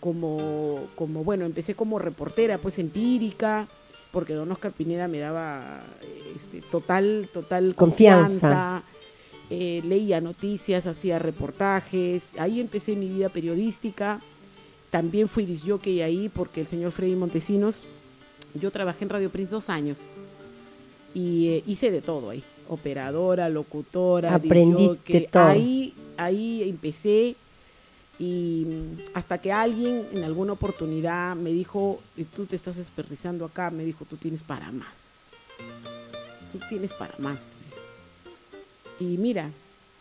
como, 0.00 0.80
como 0.94 1.24
bueno, 1.24 1.44
empecé 1.46 1.74
como 1.74 1.98
reportera, 1.98 2.58
pues 2.58 2.78
empírica, 2.78 3.66
porque 4.12 4.34
don 4.34 4.50
Oscar 4.52 4.72
Pineda 4.72 5.08
me 5.08 5.18
daba 5.18 5.80
este, 6.36 6.60
total, 6.60 7.28
total 7.32 7.74
Confianza. 7.74 8.28
confianza. 8.30 8.82
eh, 9.50 9.82
leía 9.84 10.20
noticias, 10.20 10.86
hacía 10.86 11.18
reportajes, 11.18 12.32
ahí 12.38 12.60
empecé 12.60 12.94
mi 12.94 13.08
vida 13.08 13.28
periodística, 13.28 14.20
también 14.90 15.28
fui 15.28 15.44
disjockey 15.44 16.00
ahí 16.02 16.28
porque 16.28 16.60
el 16.62 16.66
señor 16.66 16.92
Freddy 16.92 17.14
Montesinos, 17.16 17.84
yo 18.54 18.70
trabajé 18.70 19.04
en 19.04 19.10
Radio 19.10 19.30
Prince 19.30 19.50
dos 19.50 19.68
años 19.68 19.98
y 21.14 21.48
eh, 21.48 21.62
hice 21.66 21.90
de 21.90 22.00
todo 22.00 22.30
ahí, 22.30 22.42
operadora, 22.68 23.48
locutora, 23.48 24.34
Aprendiste 24.34 25.22
todo. 25.30 25.44
ahí, 25.44 25.92
ahí 26.16 26.62
empecé 26.68 27.36
y 28.18 28.64
mm, 28.66 29.00
hasta 29.14 29.38
que 29.38 29.52
alguien 29.52 30.06
en 30.12 30.24
alguna 30.24 30.52
oportunidad 30.54 31.36
me 31.36 31.52
dijo, 31.52 32.00
"Y 32.16 32.24
tú 32.24 32.46
te 32.46 32.56
estás 32.56 32.76
desperdiciando 32.76 33.44
acá, 33.44 33.70
me 33.70 33.84
dijo, 33.84 34.04
tú 34.04 34.16
tienes 34.16 34.42
para 34.42 34.72
más, 34.72 35.30
tú 36.52 36.58
tienes 36.68 36.92
para 36.92 37.14
más. 37.18 37.52
Y 39.00 39.16
mira, 39.18 39.50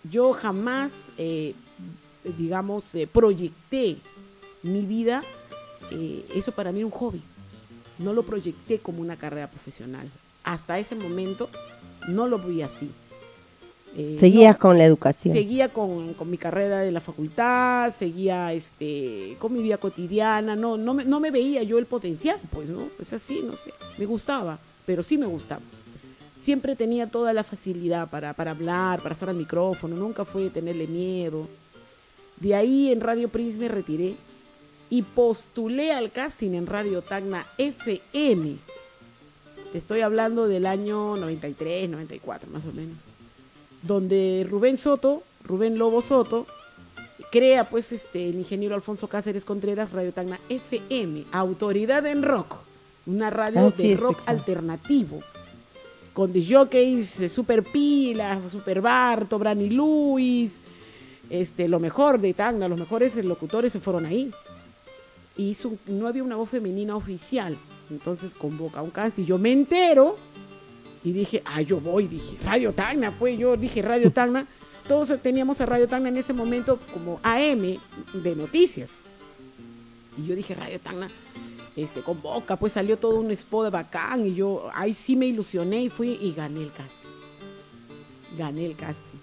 yo 0.10 0.34
jamás, 0.34 0.94
eh, 1.18 1.54
digamos, 2.38 2.96
eh, 2.96 3.06
proyecté 3.06 3.98
mi 4.68 4.82
vida, 4.82 5.24
eh, 5.92 6.26
eso 6.36 6.52
para 6.52 6.72
mí 6.72 6.80
era 6.80 6.86
un 6.86 6.92
hobby, 6.92 7.22
no 8.00 8.14
lo 8.14 8.24
proyecté 8.24 8.80
como 8.80 9.02
una 9.02 9.16
carrera 9.16 9.48
profesional. 9.48 10.08
Hasta 10.44 10.80
ese 10.80 10.96
momento 10.96 11.50
no 12.08 12.28
lo 12.28 12.40
vi 12.40 12.62
así. 12.62 12.90
Eh, 13.96 14.16
Seguías 14.20 14.56
no, 14.56 14.60
con 14.60 14.78
la 14.78 14.86
educación. 14.86 15.34
seguía 15.34 15.70
con, 15.70 16.14
con 16.14 16.30
mi 16.30 16.38
carrera 16.38 16.82
de 16.82 16.92
la 16.92 17.02
facultad, 17.02 17.92
seguía 17.92 18.54
este, 18.54 19.36
con 19.40 19.54
mi 19.54 19.62
vida 19.62 19.78
cotidiana, 19.78 20.56
no, 20.56 20.78
no, 20.78 20.94
me, 20.94 21.04
no 21.04 21.20
me 21.20 21.32
veía 21.32 21.64
yo 21.64 21.80
el 21.80 21.86
potencial, 21.88 22.40
pues, 22.52 22.70
¿no? 22.70 22.90
Es 23.00 23.14
así, 23.14 23.42
no 23.44 23.54
sé, 23.58 23.74
me 23.98 24.06
gustaba, 24.06 24.60
pero 24.86 25.02
sí 25.02 25.18
me 25.18 25.26
gustaba. 25.26 25.62
Siempre 26.40 26.76
tenía 26.76 27.08
toda 27.08 27.34
la 27.34 27.44
facilidad 27.44 28.08
para, 28.10 28.34
para 28.34 28.52
hablar, 28.52 29.02
para 29.02 29.14
estar 29.14 29.30
al 29.30 29.36
micrófono, 29.36 29.96
nunca 29.96 30.24
fue 30.26 30.50
tenerle 30.52 30.86
miedo. 30.86 31.48
De 32.40 32.54
ahí 32.54 32.92
en 32.92 33.02
Radio 33.02 33.30
Prince 33.30 33.58
me 33.58 33.68
retiré 33.68 34.16
y 34.90 35.02
postulé 35.02 35.92
al 35.92 36.12
casting 36.12 36.52
en 36.52 36.66
Radio 36.68 37.02
Tacna 37.02 37.46
FM. 37.58 38.56
Te 39.72 39.78
estoy 39.78 40.02
hablando 40.02 40.48
del 40.48 40.66
año 40.66 41.18
93, 41.18 41.90
94 41.90 42.50
más 42.50 42.66
o 42.66 42.72
menos 42.72 42.96
donde 43.82 44.46
Rubén 44.50 44.78
Soto, 44.78 45.24
Rubén 45.44 45.78
Lobo 45.78 46.02
Soto, 46.02 46.46
crea 47.32 47.70
pues 47.70 47.92
este 47.92 48.30
el 48.30 48.36
ingeniero 48.36 48.76
Alfonso 48.76 49.08
Cáceres 49.08 49.46
Contreras 49.46 49.92
Radio 49.92 50.12
Tacna 50.12 50.40
FM, 50.50 51.26
autoridad 51.32 52.06
en 52.06 52.24
rock, 52.24 52.56
una 53.06 53.30
radio 53.30 53.68
Ah, 53.68 53.74
sí, 53.76 53.90
de 53.90 53.98
rock 53.98 54.22
alternativo, 54.26 55.20
con 56.14 56.34
disjockeys, 56.34 57.22
eh, 57.22 57.30
Super 57.30 57.64
Pilas, 57.64 58.52
Super 58.52 58.82
Barto, 58.82 59.40
Brani 59.40 59.70
Luis, 59.70 60.58
este, 61.30 61.68
lo 61.68 61.80
mejor 61.80 62.20
de 62.20 62.34
Tacna, 62.34 62.68
los 62.68 62.80
mejores 62.80 63.16
locutores 63.24 63.74
se 63.74 63.80
fueron 63.80 64.06
ahí. 64.06 64.32
Y 65.38 65.50
hizo 65.50 65.70
un- 65.70 65.80
no 65.88 66.08
había 66.08 66.24
una 66.24 66.36
voz 66.36 66.50
femenina 66.50 66.96
oficial, 66.96 67.56
entonces 67.90 68.34
convoca 68.34 68.82
un 68.82 68.90
cast 68.90 69.20
y 69.20 69.26
yo 69.26 69.38
me 69.38 69.52
entero 69.52 70.18
y 71.04 71.12
dije, 71.12 71.42
ah, 71.46 71.62
yo 71.62 71.80
voy, 71.80 72.08
dije, 72.08 72.38
Radio 72.44 72.74
Tacna, 72.74 73.12
pues 73.12 73.38
yo 73.38 73.56
dije 73.56 73.82
Radio 73.82 74.12
Tacna. 74.12 74.48
Todos 74.88 75.22
teníamos 75.22 75.60
a 75.62 75.66
Radio 75.66 75.88
Tacna 75.88 76.10
en 76.10 76.18
ese 76.18 76.34
momento 76.34 76.80
como 76.94 77.20
AM 77.24 77.78
de 78.14 78.36
noticias. 78.36 79.02
Y 80.18 80.26
yo 80.28 80.36
dije, 80.36 80.56
Radio 80.56 80.80
Tacna, 80.80 81.10
este, 81.76 82.02
convoca, 82.02 82.56
pues 82.56 82.74
salió 82.74 82.98
todo 82.98 83.20
un 83.20 83.30
spot 83.32 83.70
bacán 83.72 84.26
y 84.26 84.34
yo 84.34 84.68
ahí 84.74 84.94
sí 84.94 85.16
me 85.16 85.28
ilusioné 85.28 85.84
y 85.84 85.90
fui 85.90 86.18
y 86.20 86.32
gané 86.32 86.62
el 86.64 86.72
casting. 86.72 87.10
Gané 88.38 88.66
el 88.66 88.76
casting. 88.76 89.18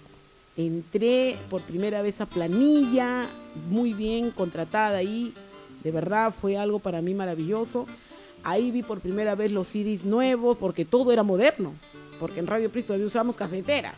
Entré 0.55 1.37
por 1.49 1.61
primera 1.63 2.01
vez 2.01 2.21
a 2.21 2.25
planilla, 2.25 3.27
muy 3.69 3.93
bien 3.93 4.31
contratada 4.31 4.97
ahí. 4.99 5.33
De 5.85 5.91
verdad 5.91 6.33
fue 6.33 6.57
algo 6.57 6.79
para 6.79 6.99
mí 7.01 7.13
maravilloso. 7.13 7.85
Ahí 8.43 8.71
vi 8.71 8.83
por 8.83 8.99
primera 8.99 9.35
vez 9.35 9.51
los 9.51 9.67
CDs 9.69 10.03
nuevos, 10.03 10.57
porque 10.57 10.83
todo 10.83 11.11
era 11.13 11.23
moderno. 11.23 11.73
Porque 12.19 12.39
en 12.39 12.47
Radio 12.47 12.69
Pris 12.71 12.85
todavía 12.85 13.07
usamos 13.07 13.35
casetera. 13.37 13.93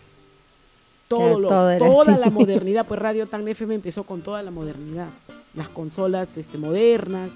todo 1.08 1.40
lo- 1.40 1.48
todo 1.48 1.78
toda 1.78 2.12
así. 2.14 2.22
la 2.22 2.30
modernidad, 2.40 2.86
pues 2.86 3.00
Radio 3.00 3.26
Tan 3.28 3.48
FM 3.48 3.74
empezó 3.76 4.04
con 4.04 4.22
toda 4.22 4.44
la 4.44 4.52
modernidad, 4.52 5.08
las 5.56 5.70
consolas 5.70 6.38
este, 6.38 6.58
modernas. 6.58 7.32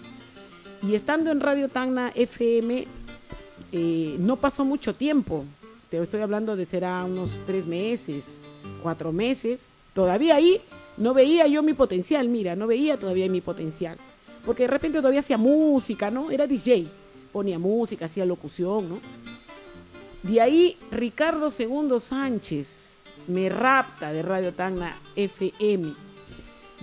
Y 0.83 0.95
estando 0.95 1.31
en 1.31 1.39
Radio 1.39 1.69
Tacna 1.69 2.11
FM, 2.15 2.87
eh, 3.71 4.15
no 4.19 4.35
pasó 4.35 4.65
mucho 4.65 4.93
tiempo. 4.93 5.45
Te 5.89 6.01
estoy 6.01 6.19
hablando 6.21 6.55
de 6.57 6.65
será 6.65 7.03
unos 7.05 7.39
tres 7.45 7.65
meses, 7.65 8.39
cuatro 8.83 9.11
meses. 9.13 9.69
Todavía 9.93 10.35
ahí 10.35 10.59
no 10.97 11.13
veía 11.13 11.47
yo 11.47 11.63
mi 11.63 11.73
potencial, 11.73 12.27
mira, 12.29 12.55
no 12.55 12.67
veía 12.67 12.97
todavía 12.97 13.29
mi 13.29 13.39
potencial. 13.41 13.97
Porque 14.45 14.63
de 14.63 14.67
repente 14.67 14.97
todavía 14.99 15.19
hacía 15.19 15.37
música, 15.37 16.09
¿no? 16.09 16.31
Era 16.31 16.47
DJ. 16.47 16.87
Ponía 17.31 17.59
música, 17.59 18.05
hacía 18.05 18.25
locución, 18.25 18.89
¿no? 18.89 18.99
De 20.23 20.39
ahí 20.39 20.77
Ricardo 20.91 21.49
II 21.57 21.99
Sánchez 21.99 22.97
me 23.27 23.49
rapta 23.49 24.11
de 24.11 24.21
Radio 24.21 24.53
Tacna 24.53 24.99
FM. 25.15 25.93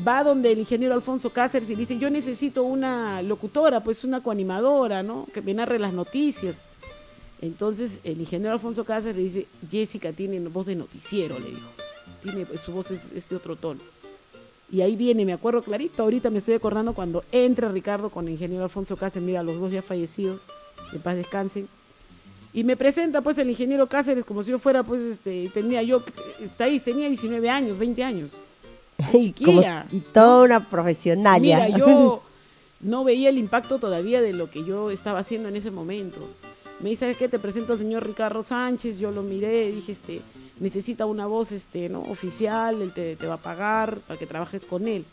Va 0.07 0.23
donde 0.23 0.53
el 0.53 0.61
ingeniero 0.61 0.95
Alfonso 0.95 1.31
Cáceres 1.31 1.71
y 1.71 1.75
dice, 1.75 1.99
yo 1.99 2.09
necesito 2.11 2.63
una 2.63 3.21
locutora, 3.23 3.83
pues 3.83 4.05
una 4.05 4.23
coanimadora, 4.23 5.03
¿no? 5.03 5.27
Que 5.33 5.43
me 5.43 5.55
narre 5.55 5.79
las 5.79 5.93
noticias. 5.93 6.63
Entonces 7.41 8.01
el 8.05 8.21
ingeniero 8.21 8.55
Alfonso 8.55 8.85
Cáceres 8.85 9.17
le 9.17 9.23
dice, 9.23 9.47
Jessica 9.69 10.13
tiene 10.13 10.41
voz 10.41 10.67
de 10.67 10.77
noticiero, 10.77 11.39
le 11.39 11.51
dijo. 11.51 11.69
Tiene, 12.23 12.47
su 12.59 12.73
voz 12.73 12.91
es, 12.91 13.13
es 13.13 13.29
de 13.29 13.37
otro 13.37 13.57
tono. 13.57 13.81
Y 14.71 14.83
ahí 14.83 14.97
viene, 14.97 15.25
me 15.25 15.33
acuerdo 15.33 15.63
clarito, 15.63 16.03
ahorita 16.03 16.29
me 16.31 16.39
estoy 16.39 16.55
acordando 16.55 16.93
cuando 16.93 17.25
entra 17.33 17.71
Ricardo 17.71 18.11
con 18.11 18.27
el 18.27 18.33
ingeniero 18.33 18.65
Alfonso 18.65 18.97
Cáceres, 18.97 19.27
mira, 19.27 19.43
los 19.43 19.59
dos 19.59 19.73
ya 19.73 19.81
fallecidos, 19.81 20.43
que 20.93 20.99
paz 20.99 21.17
descansen. 21.17 21.69
Y 22.53 22.65
me 22.65 22.77
presenta 22.77 23.21
pues 23.23 23.39
el 23.39 23.49
ingeniero 23.49 23.87
Cáceres 23.89 24.25
como 24.25 24.43
si 24.43 24.51
yo 24.51 24.59
fuera 24.59 24.83
pues 24.83 25.03
este, 25.03 25.51
tenía 25.55 25.83
yo, 25.83 26.03
está 26.41 26.65
ahí, 26.65 26.81
tenía 26.81 27.09
19 27.09 27.49
años, 27.49 27.79
20 27.79 28.05
años. 28.05 28.31
y, 29.13 29.33
como- 29.33 29.63
y 29.93 30.01
toda 30.01 30.45
una 30.45 30.69
profesional 30.69 31.41
Mira, 31.41 31.69
yo 31.69 32.23
no 32.81 33.05
veía 33.05 33.29
el 33.31 33.39
impacto 33.39 33.79
todavía 33.79 34.21
de 34.21 34.33
lo 34.33 34.51
que 34.51 34.65
yo 34.65 34.91
estaba 34.91 35.21
haciendo 35.21 35.49
en 35.49 35.57
ese 35.57 35.71
momento. 35.71 36.19
Me 36.81 36.91
dice, 36.91 37.01
¿sabes 37.01 37.17
qué? 37.17 37.29
Te 37.29 37.39
presento 37.39 37.73
al 37.73 37.79
señor 37.81 38.07
Ricardo 38.07 38.43
Sánchez. 38.43 38.99
Yo 38.99 39.11
lo 39.11 39.23
miré, 39.23 39.73
dije, 39.73 39.93
este, 39.93 40.21
necesita 40.61 41.07
una 41.07 41.27
voz 41.27 41.53
este, 41.53 41.89
¿no? 41.89 42.01
oficial, 42.03 42.81
él 42.83 42.93
te, 42.93 43.17
te 43.17 43.27
va 43.27 43.35
a 43.35 43.39
pagar 43.39 43.99
para 44.01 44.19
que 44.19 44.27
trabajes 44.27 44.65
con 44.65 44.89
él. 44.89 45.05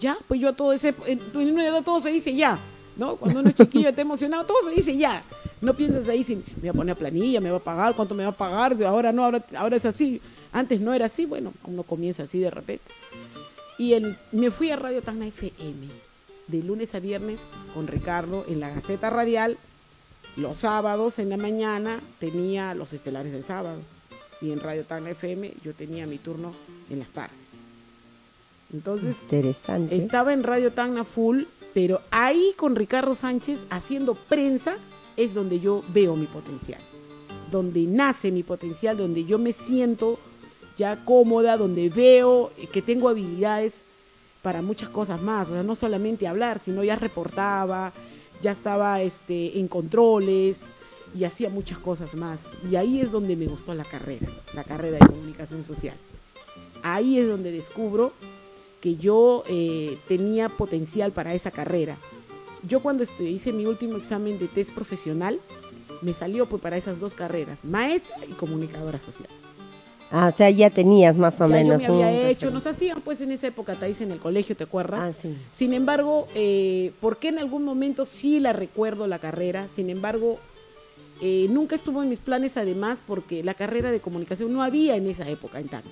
Ya, 0.00 0.16
pues 0.28 0.40
yo 0.40 0.48
a 0.48 0.52
todo 0.52 0.72
ese, 0.72 0.94
en 1.06 1.20
una 1.34 1.66
edad 1.66 1.82
todo 1.82 2.00
se 2.00 2.10
dice 2.10 2.34
ya, 2.34 2.58
¿no? 2.96 3.16
Cuando 3.16 3.40
uno 3.40 3.50
es 3.50 3.54
chiquillo 3.56 3.88
está 3.88 4.02
emocionado, 4.02 4.44
todo 4.44 4.56
se 4.68 4.74
dice 4.74 4.96
ya. 4.96 5.22
No 5.60 5.74
piensas 5.74 6.08
ahí 6.08 6.22
si 6.24 6.36
me 6.36 6.42
voy 6.60 6.68
a 6.68 6.72
poner 6.72 6.96
planilla, 6.96 7.40
me 7.40 7.50
va 7.50 7.56
a 7.58 7.60
pagar, 7.60 7.94
cuánto 7.94 8.14
me 8.14 8.24
va 8.24 8.30
a 8.30 8.32
pagar, 8.32 8.76
ahora 8.84 9.12
no, 9.12 9.24
ahora, 9.24 9.44
ahora 9.56 9.76
es 9.76 9.84
así. 9.86 10.20
Antes 10.52 10.80
no 10.80 10.92
era 10.92 11.06
así, 11.06 11.24
bueno, 11.26 11.52
uno 11.64 11.82
comienza 11.84 12.24
así 12.24 12.38
de 12.38 12.50
repente. 12.50 12.84
Y 13.78 13.94
el- 13.94 14.16
me 14.32 14.50
fui 14.50 14.70
a 14.70 14.76
Radio 14.76 15.02
Tacna 15.02 15.26
FM 15.26 15.88
de 16.48 16.62
lunes 16.62 16.94
a 16.94 17.00
viernes 17.00 17.40
con 17.72 17.86
Ricardo 17.86 18.44
en 18.48 18.60
la 18.60 18.68
Gaceta 18.70 19.10
Radial. 19.10 19.56
Los 20.36 20.58
sábados 20.58 21.18
en 21.18 21.30
la 21.30 21.36
mañana 21.36 22.00
tenía 22.18 22.74
los 22.74 22.92
estelares 22.92 23.32
del 23.32 23.44
sábado. 23.44 23.78
Y 24.44 24.52
en 24.52 24.60
Radio 24.60 24.84
Tacna 24.84 25.10
FM 25.10 25.52
yo 25.64 25.72
tenía 25.72 26.06
mi 26.06 26.18
turno 26.18 26.52
en 26.90 26.98
las 26.98 27.08
tardes. 27.10 27.32
Entonces, 28.74 29.16
Interesante. 29.22 29.96
estaba 29.96 30.34
en 30.34 30.42
Radio 30.42 30.70
Tacna 30.70 31.04
full, 31.04 31.44
pero 31.72 32.02
ahí 32.10 32.52
con 32.56 32.76
Ricardo 32.76 33.14
Sánchez 33.14 33.64
haciendo 33.70 34.14
prensa 34.14 34.76
es 35.16 35.32
donde 35.32 35.60
yo 35.60 35.82
veo 35.94 36.14
mi 36.14 36.26
potencial. 36.26 36.80
Donde 37.50 37.84
nace 37.84 38.30
mi 38.32 38.42
potencial, 38.42 38.98
donde 38.98 39.24
yo 39.24 39.38
me 39.38 39.54
siento 39.54 40.18
ya 40.76 41.04
cómoda, 41.04 41.56
donde 41.56 41.88
veo 41.88 42.50
que 42.70 42.82
tengo 42.82 43.08
habilidades 43.08 43.84
para 44.42 44.60
muchas 44.60 44.90
cosas 44.90 45.22
más. 45.22 45.48
O 45.48 45.52
sea, 45.52 45.62
no 45.62 45.74
solamente 45.74 46.26
hablar, 46.26 46.58
sino 46.58 46.84
ya 46.84 46.96
reportaba, 46.96 47.94
ya 48.42 48.50
estaba 48.50 49.00
este, 49.00 49.58
en 49.58 49.68
controles 49.68 50.64
y 51.14 51.24
hacía 51.24 51.48
muchas 51.48 51.78
cosas 51.78 52.14
más. 52.14 52.58
Y 52.70 52.76
ahí 52.76 53.00
es 53.00 53.10
donde 53.10 53.36
me 53.36 53.46
gustó 53.46 53.74
la 53.74 53.84
carrera, 53.84 54.26
la 54.54 54.64
carrera 54.64 54.98
de 54.98 55.06
comunicación 55.06 55.62
social. 55.62 55.96
Ahí 56.82 57.18
es 57.18 57.28
donde 57.28 57.50
descubro 57.50 58.12
que 58.80 58.96
yo 58.96 59.44
eh, 59.48 59.96
tenía 60.08 60.48
potencial 60.48 61.12
para 61.12 61.32
esa 61.32 61.50
carrera. 61.50 61.96
Yo 62.66 62.80
cuando 62.80 63.02
este, 63.02 63.24
hice 63.24 63.52
mi 63.52 63.66
último 63.66 63.96
examen 63.96 64.38
de 64.38 64.48
test 64.48 64.74
profesional, 64.74 65.38
me 66.02 66.12
salió 66.12 66.46
pues, 66.46 66.60
para 66.60 66.76
esas 66.76 67.00
dos 67.00 67.14
carreras, 67.14 67.58
maestra 67.62 68.16
y 68.28 68.32
comunicadora 68.32 69.00
social. 69.00 69.28
Ah, 70.10 70.28
o 70.32 70.36
sea, 70.36 70.50
ya 70.50 70.70
tenías 70.70 71.16
más 71.16 71.40
o 71.40 71.48
ya 71.48 71.54
menos 71.54 71.82
yo 71.82 71.94
me 71.94 72.04
había 72.04 72.20
un 72.20 72.26
hecho, 72.26 72.50
nos 72.50 72.66
hacían 72.66 73.00
pues 73.00 73.20
en 73.20 73.32
esa 73.32 73.46
época, 73.46 73.74
Thais, 73.74 74.00
en 74.00 74.12
el 74.12 74.18
colegio, 74.18 74.54
¿te 74.54 74.64
acuerdas? 74.64 75.00
Ah, 75.00 75.12
sí. 75.12 75.34
Sin 75.50 75.72
embargo, 75.72 76.28
eh, 76.34 76.92
porque 77.00 77.28
en 77.28 77.38
algún 77.38 77.64
momento 77.64 78.04
sí 78.04 78.38
la 78.38 78.52
recuerdo 78.52 79.06
la 79.06 79.18
carrera, 79.18 79.66
sin 79.68 79.90
embargo, 79.90 80.38
eh, 81.20 81.46
nunca 81.50 81.74
estuvo 81.74 82.02
en 82.02 82.08
mis 82.08 82.18
planes 82.18 82.56
además 82.56 83.02
porque 83.06 83.42
la 83.42 83.54
carrera 83.54 83.90
de 83.92 84.00
comunicación 84.00 84.52
no 84.52 84.62
había 84.62 84.96
en 84.96 85.06
esa 85.08 85.28
época 85.28 85.60
en 85.60 85.68
Tacna. 85.68 85.90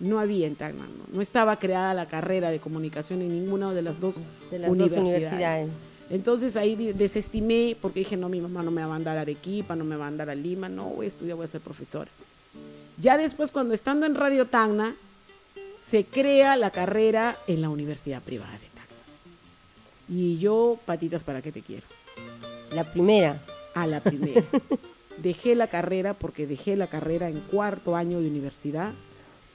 No 0.00 0.20
había 0.20 0.46
en 0.46 0.54
Tacna, 0.54 0.84
no, 0.84 1.16
no 1.16 1.20
estaba 1.20 1.56
creada 1.56 1.92
la 1.92 2.06
carrera 2.06 2.50
de 2.50 2.60
comunicación 2.60 3.20
en 3.20 3.32
ninguna 3.32 3.74
de 3.74 3.82
las 3.82 3.98
dos, 3.98 4.16
De 4.50 4.60
las 4.60 4.70
dos 4.70 4.76
universidades. 4.92 5.06
universidades. 5.06 5.68
Entonces 6.10 6.56
ahí 6.56 6.92
desestimé 6.92 7.76
porque 7.80 8.00
dije, 8.00 8.16
no, 8.16 8.28
mi 8.28 8.40
mamá 8.40 8.62
no 8.62 8.70
me 8.70 8.80
va 8.80 8.86
a 8.86 8.90
mandar 8.90 9.18
a 9.18 9.22
Arequipa, 9.22 9.76
no 9.76 9.84
me 9.84 9.96
va 9.96 10.06
a 10.06 10.10
mandar 10.10 10.30
a 10.30 10.34
Lima, 10.34 10.68
no 10.68 10.84
voy 10.86 11.06
a 11.06 11.08
estudiar, 11.08 11.36
voy 11.36 11.44
a 11.44 11.48
ser 11.48 11.60
profesora. 11.60 12.10
Ya 13.00 13.18
después, 13.18 13.50
cuando 13.50 13.74
estando 13.74 14.06
en 14.06 14.14
Radio 14.14 14.46
Tacna, 14.46 14.94
se 15.80 16.04
crea 16.04 16.56
la 16.56 16.70
carrera 16.70 17.36
en 17.46 17.60
la 17.60 17.68
universidad 17.68 18.22
privada 18.22 18.52
de 18.52 18.58
Tacna. 18.58 18.78
Y 20.08 20.38
yo, 20.38 20.78
patitas, 20.86 21.24
¿para 21.24 21.42
qué 21.42 21.52
te 21.52 21.62
quiero? 21.62 21.84
La 22.72 22.84
primera. 22.84 23.40
A 23.74 23.86
la 23.86 24.00
primera. 24.00 24.42
dejé 25.22 25.54
la 25.54 25.66
carrera 25.66 26.14
porque 26.14 26.46
dejé 26.46 26.76
la 26.76 26.86
carrera 26.86 27.28
en 27.28 27.40
cuarto 27.40 27.96
año 27.96 28.20
de 28.20 28.28
universidad. 28.28 28.92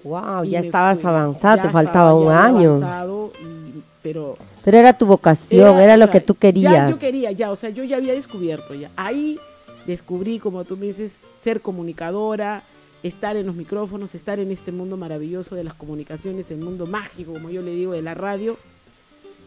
Wow, 0.03 0.43
ya 0.43 0.59
estabas 0.59 0.99
fui. 0.99 1.09
avanzada, 1.09 1.55
Ya 1.55 1.61
te 1.63 1.69
faltaba 1.69 2.09
estaba 2.11 2.13
un 2.15 2.29
año. 2.31 2.69
avanzado, 2.75 3.31
y- 3.41 3.81
pero 4.01 4.37
Pero 4.65 4.77
era 4.77 4.91
tu 4.97 5.05
vocación, 5.05 5.79
era, 5.79 5.93
o 5.93 5.97
lo 5.97 6.05
sea, 6.05 6.11
que 6.11 6.19
tú 6.19 6.35
querías. 6.35 6.73
Ya 6.73 6.89
yo 6.89 6.99
quería, 6.99 7.31
ya, 7.31 7.51
o 7.51 7.55
sea, 7.55 7.69
yo 7.69 7.83
ya 7.85 7.95
había 7.97 8.13
descubierto 8.13 8.73
ya. 8.73 8.89
Ahí 8.97 9.39
descubrí, 9.87 10.39
como 10.39 10.65
tú 10.65 10.75
me 10.75 10.87
dices, 10.87 11.21
ser 11.41 11.61
comunicadora, 11.61 12.63
estar 13.01 13.37
en 13.37 13.45
los 13.45 13.55
micrófonos, 13.55 14.13
estar 14.15 14.39
en 14.39 14.51
este 14.51 14.73
mundo 14.73 14.97
maravilloso 14.97 15.55
de 15.55 15.63
las 15.63 15.73
comunicaciones, 15.73 16.51
el 16.51 16.57
mundo 16.59 16.85
mágico, 16.85 17.31
como 17.33 17.49
yo 17.49 17.61
le 17.61 17.71
digo, 17.71 17.93
de 17.93 18.01
la 18.01 18.13
radio. 18.13 18.57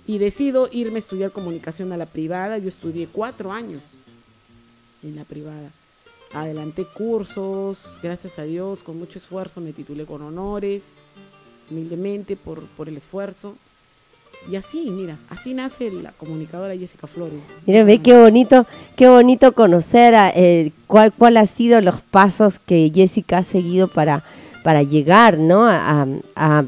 Y 0.07 0.17
decido 0.19 0.69
irme 0.73 0.97
a 0.97 0.99
estudiar 1.01 1.33
comunicación 1.33 1.93
a 1.93 1.97
la 1.99 2.07
privada. 2.07 2.57
Yo 2.59 2.69
estudié 2.69 3.09
cuatro 3.13 3.53
años 3.53 3.83
en 5.09 5.17
la 5.17 5.25
privada. 5.25 5.71
Adelanté 6.33 6.85
cursos, 6.85 7.99
gracias 8.03 8.39
a 8.39 8.43
Dios, 8.43 8.83
con 8.83 8.99
mucho 8.99 9.19
esfuerzo, 9.19 9.61
me 9.61 9.73
titulé 9.73 10.05
con 10.05 10.23
honores, 10.23 10.99
humildemente 11.71 12.37
por, 12.37 12.63
por 12.77 12.89
el 12.89 12.97
esfuerzo. 12.97 13.55
Y 14.51 14.57
así, 14.57 14.91
mira, 14.91 15.19
así 15.29 15.55
nace 15.55 15.91
la 15.91 16.13
comunicadora 16.13 16.77
Jessica 16.77 17.07
Flores. 17.07 17.41
Mira, 17.65 17.85
ve 17.85 17.99
qué 17.99 18.17
bonito, 18.17 18.67
qué 18.95 19.09
bonito 19.09 19.53
conocer 19.53 20.15
a, 20.15 20.31
eh, 20.31 20.73
cuál, 20.87 21.13
cuál 21.13 21.37
ha 21.37 21.47
sido 21.47 21.81
los 21.81 22.01
pasos 22.01 22.59
que 22.59 22.93
Jessica 22.95 23.39
ha 23.39 23.43
seguido 23.43 23.89
para, 23.89 24.23
para 24.67 24.83
llegar, 24.83 25.39
¿no? 25.39 25.69
A, 25.69 26.09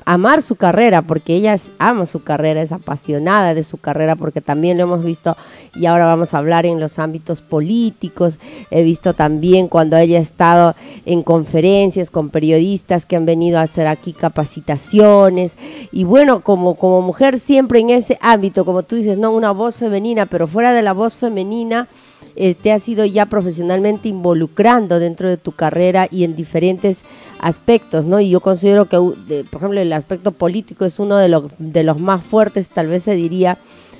amar 0.04 0.40
su 0.40 0.54
carrera, 0.54 1.02
porque 1.02 1.34
ella 1.34 1.56
ama 1.80 2.06
su 2.06 2.22
carrera, 2.22 2.62
es 2.62 2.70
apasionada 2.70 3.54
de 3.54 3.64
su 3.64 3.76
carrera, 3.76 4.14
porque 4.14 4.40
también 4.40 4.78
lo 4.78 4.84
hemos 4.84 5.02
visto 5.02 5.36
y 5.74 5.86
ahora 5.86 6.06
vamos 6.06 6.32
a 6.32 6.38
hablar 6.38 6.64
en 6.64 6.78
los 6.78 7.00
ámbitos 7.00 7.42
políticos. 7.42 8.38
He 8.70 8.84
visto 8.84 9.14
también 9.14 9.66
cuando 9.66 9.96
ella 9.96 10.18
ha 10.18 10.22
estado 10.22 10.76
en 11.06 11.24
conferencias 11.24 12.12
con 12.12 12.30
periodistas 12.30 13.04
que 13.04 13.16
han 13.16 13.26
venido 13.26 13.58
a 13.58 13.62
hacer 13.62 13.88
aquí 13.88 14.12
capacitaciones 14.12 15.56
y 15.90 16.04
bueno, 16.04 16.42
como, 16.44 16.76
como 16.76 17.02
mujer 17.02 17.40
siempre 17.40 17.80
en 17.80 17.90
ese 17.90 18.16
ámbito, 18.20 18.64
como 18.64 18.84
tú 18.84 18.94
dices, 18.94 19.18
no 19.18 19.32
una 19.32 19.50
voz 19.50 19.74
femenina, 19.74 20.26
pero 20.26 20.46
fuera 20.46 20.72
de 20.72 20.82
la 20.82 20.92
voz 20.92 21.16
femenina, 21.16 21.88
eh, 22.36 22.54
te 22.54 22.72
has 22.72 22.88
ido 22.88 23.04
ya 23.04 23.26
profesionalmente 23.26 24.08
involucrando 24.08 24.98
dentro 24.98 25.28
de 25.28 25.36
tu 25.36 25.52
carrera 25.52 26.08
y 26.10 26.24
en 26.24 26.36
diferentes 26.36 27.02
aspectos, 27.40 28.06
¿no? 28.06 28.20
Y 28.20 28.30
yo 28.30 28.40
considero 28.40 28.88
que, 28.88 28.96
por 28.96 29.60
ejemplo, 29.60 29.80
el 29.80 29.92
aspecto 29.92 30.32
político 30.32 30.84
es 30.84 30.98
uno 30.98 31.16
de, 31.16 31.28
los 31.28 31.44
de 31.58 31.82
los 31.82 31.98
más 31.98 32.24
fuertes, 32.24 32.70
tal 32.70 32.86
vez 32.86 33.02
se 33.02 33.14
diría, 33.14 33.58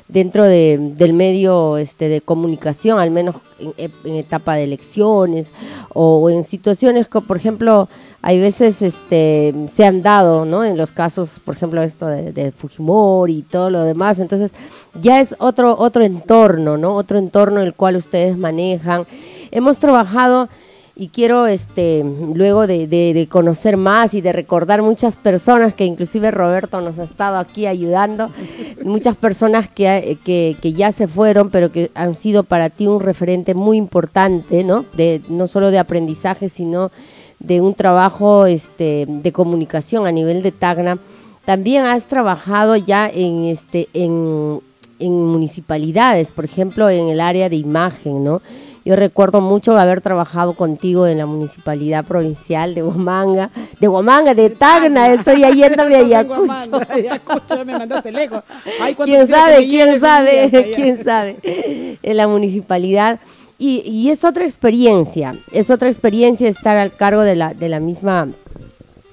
dentro 0.08 0.44
de- 0.44 0.78
del 0.96 1.12
medio 1.12 1.76
este, 1.76 2.08
de 2.08 2.20
comunicación, 2.20 2.98
al 2.98 3.10
menos 3.10 3.36
en, 3.58 3.92
en 4.04 4.14
etapa 4.16 4.54
de 4.54 4.64
elecciones 4.64 5.52
o 5.92 6.30
en 6.30 6.42
situaciones 6.44 7.08
que, 7.08 7.20
por 7.20 7.36
ejemplo, 7.36 7.88
hay 8.22 8.40
veces 8.40 8.82
este, 8.82 9.54
se 9.68 9.84
han 9.84 10.02
dado, 10.02 10.44
¿no? 10.44 10.64
En 10.64 10.76
los 10.76 10.92
casos, 10.92 11.40
por 11.44 11.54
ejemplo, 11.54 11.82
esto 11.82 12.06
de, 12.06 12.32
de 12.32 12.50
Fujimori 12.52 13.38
y 13.38 13.42
todo 13.42 13.70
lo 13.70 13.84
demás. 13.84 14.18
Entonces, 14.18 14.52
ya 15.00 15.20
es 15.20 15.36
otro, 15.38 15.76
otro 15.78 16.02
entorno, 16.02 16.76
¿no? 16.76 16.94
Otro 16.94 17.18
entorno 17.18 17.60
el 17.60 17.74
cual 17.74 17.96
ustedes 17.96 18.36
manejan. 18.36 19.06
Hemos 19.50 19.78
trabajado 19.78 20.48
y 21.00 21.08
quiero 21.08 21.46
este 21.46 22.04
luego 22.34 22.66
de, 22.66 23.28
conocer 23.30 23.76
más 23.76 24.14
y 24.14 24.20
de 24.20 24.32
recordar 24.32 24.82
muchas 24.82 25.16
personas 25.16 25.72
que 25.72 25.84
inclusive 25.84 26.32
Roberto 26.32 26.80
nos 26.80 26.98
ha 26.98 27.04
estado 27.04 27.38
aquí 27.38 27.66
ayudando, 27.66 28.30
muchas 28.84 29.16
personas 29.16 29.68
que, 29.68 30.18
que, 30.24 30.56
que 30.60 30.72
ya 30.72 30.90
se 30.90 31.06
fueron, 31.06 31.50
pero 31.50 31.70
que 31.70 31.92
han 31.94 32.14
sido 32.14 32.42
para 32.42 32.68
ti 32.68 32.88
un 32.88 33.00
referente 33.00 33.54
muy 33.54 33.76
importante, 33.76 34.64
¿no? 34.64 34.84
De, 34.94 35.22
no 35.28 35.46
solo 35.46 35.70
de 35.70 35.78
aprendizaje, 35.78 36.48
sino 36.48 36.90
de 37.38 37.60
un 37.60 37.74
trabajo 37.74 38.46
este, 38.46 39.06
de 39.06 39.32
comunicación 39.32 40.04
a 40.04 40.10
nivel 40.10 40.42
de 40.42 40.50
Tacna. 40.50 40.98
También 41.44 41.84
has 41.86 42.06
trabajado 42.06 42.74
ya 42.74 43.08
en 43.08 43.44
este 43.44 43.88
en, 43.94 44.60
en 44.98 45.26
municipalidades, 45.26 46.32
por 46.32 46.44
ejemplo, 46.44 46.90
en 46.90 47.08
el 47.08 47.20
área 47.20 47.48
de 47.48 47.56
imagen, 47.56 48.24
¿no? 48.24 48.42
Yo 48.88 48.96
recuerdo 48.96 49.42
mucho 49.42 49.76
haber 49.76 50.00
trabajado 50.00 50.54
contigo 50.54 51.06
en 51.06 51.18
la 51.18 51.26
municipalidad 51.26 52.06
provincial 52.06 52.74
de 52.74 52.82
Huamanga, 52.82 53.50
de 53.78 53.86
Huamanga, 53.86 54.34
de 54.34 54.48
Tacna, 54.48 55.12
estoy 55.12 55.42
yéndome 55.54 55.96
a 55.96 55.98
Ayacucho. 55.98 56.80
Ayacucho, 56.88 57.66
me 57.66 57.72
mandaste 57.74 58.10
lejos. 58.10 58.42
Ay, 58.80 58.94
¿Quién 58.94 59.28
sabe? 59.28 59.66
¿Quién 59.66 60.00
sabe? 60.00 60.48
día. 60.48 60.64
¿Quién 60.74 61.04
sabe? 61.04 61.36
En 62.02 62.16
la 62.16 62.28
municipalidad. 62.28 63.20
Y, 63.58 63.82
y 63.84 64.08
es 64.08 64.24
otra 64.24 64.46
experiencia, 64.46 65.38
es 65.52 65.68
otra 65.68 65.88
experiencia 65.88 66.48
estar 66.48 66.78
al 66.78 66.96
cargo 66.96 67.20
de 67.20 67.36
la, 67.36 67.52
de 67.52 67.68
la 67.68 67.80
misma 67.80 68.28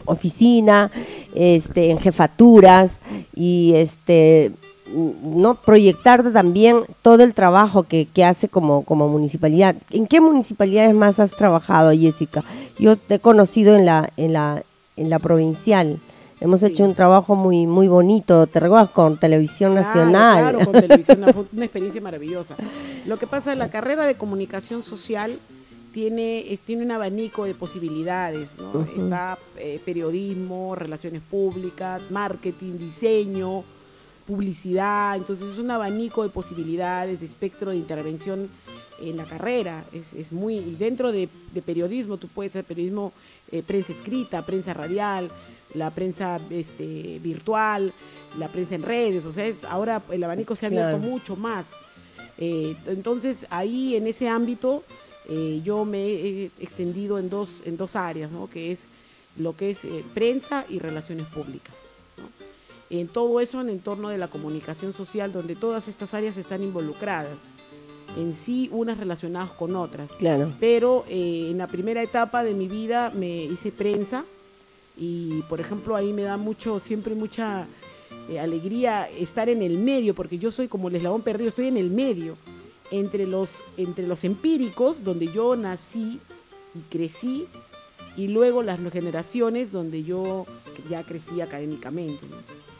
oficina, 0.05 0.89
este, 1.33 1.89
en 1.89 1.99
jefaturas 1.99 3.01
y 3.35 3.73
este 3.75 4.53
no 4.93 5.55
proyectar 5.55 6.31
también 6.31 6.81
todo 7.01 7.23
el 7.23 7.33
trabajo 7.33 7.83
que, 7.83 8.07
que 8.13 8.23
hace 8.23 8.49
como, 8.49 8.83
como 8.83 9.07
municipalidad. 9.07 9.75
¿En 9.91 10.05
qué 10.07 10.21
municipalidades 10.21 10.93
más 10.93 11.19
has 11.19 11.31
trabajado, 11.31 11.91
Jessica? 11.91 12.43
Yo 12.77 12.95
te 12.95 13.15
he 13.15 13.19
conocido 13.19 13.75
en 13.75 13.85
la, 13.85 14.09
en 14.17 14.33
la, 14.33 14.63
en 14.95 15.09
la 15.09 15.19
provincial. 15.19 15.99
Hemos 16.41 16.59
Sí. 16.59 16.67
hecho 16.67 16.83
un 16.83 16.93
trabajo 16.93 17.35
muy, 17.35 17.65
muy 17.65 17.87
bonito, 17.87 18.45
te 18.45 18.59
recuerdas 18.59 18.89
con 18.91 19.17
Televisión 19.17 19.71
Claro, 19.73 19.87
Nacional. 19.87 20.39
Claro, 20.55 20.71
con 20.71 20.81
televisión 20.81 21.23
una 21.53 21.65
experiencia 21.65 22.01
maravillosa. 22.01 22.55
Lo 23.07 23.17
que 23.17 23.25
pasa 23.25 23.53
es 23.53 23.57
la 23.57 23.69
carrera 23.69 24.05
de 24.05 24.15
comunicación 24.15 24.83
social 24.83 25.39
tiene, 25.93 26.51
es- 26.53 26.59
tiene 26.59 26.83
un 26.83 26.91
abanico 26.91 27.45
de 27.45 27.55
posibilidades. 27.55 28.51
Está 28.97 29.37
eh, 29.57 29.79
periodismo, 29.83 30.75
relaciones 30.75 31.21
públicas, 31.21 32.01
marketing, 32.11 32.77
diseño, 32.77 33.63
publicidad, 34.25 35.15
entonces 35.15 35.47
es 35.53 35.59
un 35.59 35.71
abanico 35.71 36.23
de 36.23 36.29
posibilidades, 36.29 37.19
de 37.19 37.25
espectro 37.25 37.71
de 37.71 37.77
intervención 37.77 38.49
en 38.99 39.17
la 39.17 39.25
carrera. 39.25 39.85
Es, 39.93 40.13
es 40.13 40.31
muy, 40.31 40.55
y 40.57 40.75
dentro 40.75 41.11
de, 41.11 41.29
de 41.53 41.61
periodismo, 41.61 42.17
tú 42.17 42.27
puedes 42.27 42.53
hacer 42.53 42.65
periodismo, 42.65 43.13
eh, 43.51 43.61
prensa 43.65 43.93
escrita, 43.93 44.45
prensa 44.45 44.73
radial, 44.73 45.29
la 45.73 45.91
prensa 45.91 46.39
este, 46.49 47.19
virtual, 47.21 47.93
la 48.39 48.47
prensa 48.47 48.75
en 48.75 48.83
redes, 48.83 49.25
o 49.25 49.31
sea, 49.31 49.45
es, 49.45 49.63
ahora 49.63 50.01
el 50.11 50.23
abanico 50.23 50.55
se 50.55 50.65
ha 50.65 50.67
abierto 50.67 50.97
Claro. 50.97 51.11
mucho 51.11 51.35
más. 51.35 51.73
Eh, 52.37 52.75
entonces, 52.87 53.45
ahí 53.49 53.95
en 53.95 54.07
ese 54.07 54.27
ámbito, 54.27 54.83
eh, 55.29 55.61
yo 55.63 55.85
me 55.85 56.03
he 56.05 56.45
extendido 56.59 57.17
en 57.19 57.29
dos, 57.29 57.61
en 57.65 57.77
dos 57.77 57.95
áreas, 57.95 58.31
¿no? 58.31 58.49
que 58.49 58.71
es 58.71 58.87
lo 59.37 59.55
que 59.55 59.71
es 59.71 59.85
prensa 60.13 60.65
y 60.69 60.79
relaciones 60.79 61.27
públicas. 61.27 61.75
En 62.89 63.07
todo 63.07 63.39
eso 63.39 63.61
en 63.61 63.69
entorno 63.69 64.09
de 64.09 64.17
la 64.17 64.27
comunicación 64.27 64.93
social, 64.93 65.31
donde 65.31 65.55
todas 65.55 65.87
estas 65.87 66.13
áreas 66.13 66.37
están 66.37 66.61
involucradas, 66.61 67.45
en 68.17 68.33
sí 68.33 68.69
unas 68.71 68.97
relacionadas 68.97 69.51
con 69.51 69.75
otras. 69.75 70.11
Claro. 70.13 70.53
Pero 70.59 71.03
eh, 71.09 71.47
en 71.49 71.57
la 71.57 71.67
primera 71.67 72.03
etapa 72.03 72.43
de 72.43 72.53
mi 72.53 72.67
vida 72.67 73.11
me 73.15 73.43
hice 73.45 73.71
prensa 73.71 74.23
y, 74.97 75.41
por 75.49 75.59
ejemplo, 75.59 75.95
ahí 75.95 76.13
me 76.13 76.21
da 76.21 76.37
mucho, 76.37 76.79
siempre 76.79 77.15
mucha 77.15 77.67
eh, 78.29 78.39
alegría 78.39 79.09
estar 79.09 79.49
en 79.49 79.61
el 79.61 79.77
medio, 79.77 80.13
porque 80.13 80.37
yo 80.37 80.51
soy 80.51 80.67
como 80.67 80.87
el 80.87 80.95
eslabón 80.95 81.21
perdido, 81.21 81.49
estoy 81.49 81.67
en 81.67 81.77
el 81.77 81.89
medio, 81.89 82.37
entre 82.91 83.25
los, 83.25 83.61
entre 83.77 84.07
los 84.07 84.23
empíricos, 84.23 85.03
donde 85.03 85.31
yo 85.31 85.55
nací 85.55 86.19
y 86.75 86.79
crecí, 86.89 87.47
y 88.15 88.27
luego 88.27 88.63
las 88.63 88.79
generaciones 88.93 89.71
donde 89.71 90.03
yo 90.03 90.45
ya 90.89 91.03
crecí 91.03 91.41
académicamente. 91.41 92.25
¿no? 92.27 92.37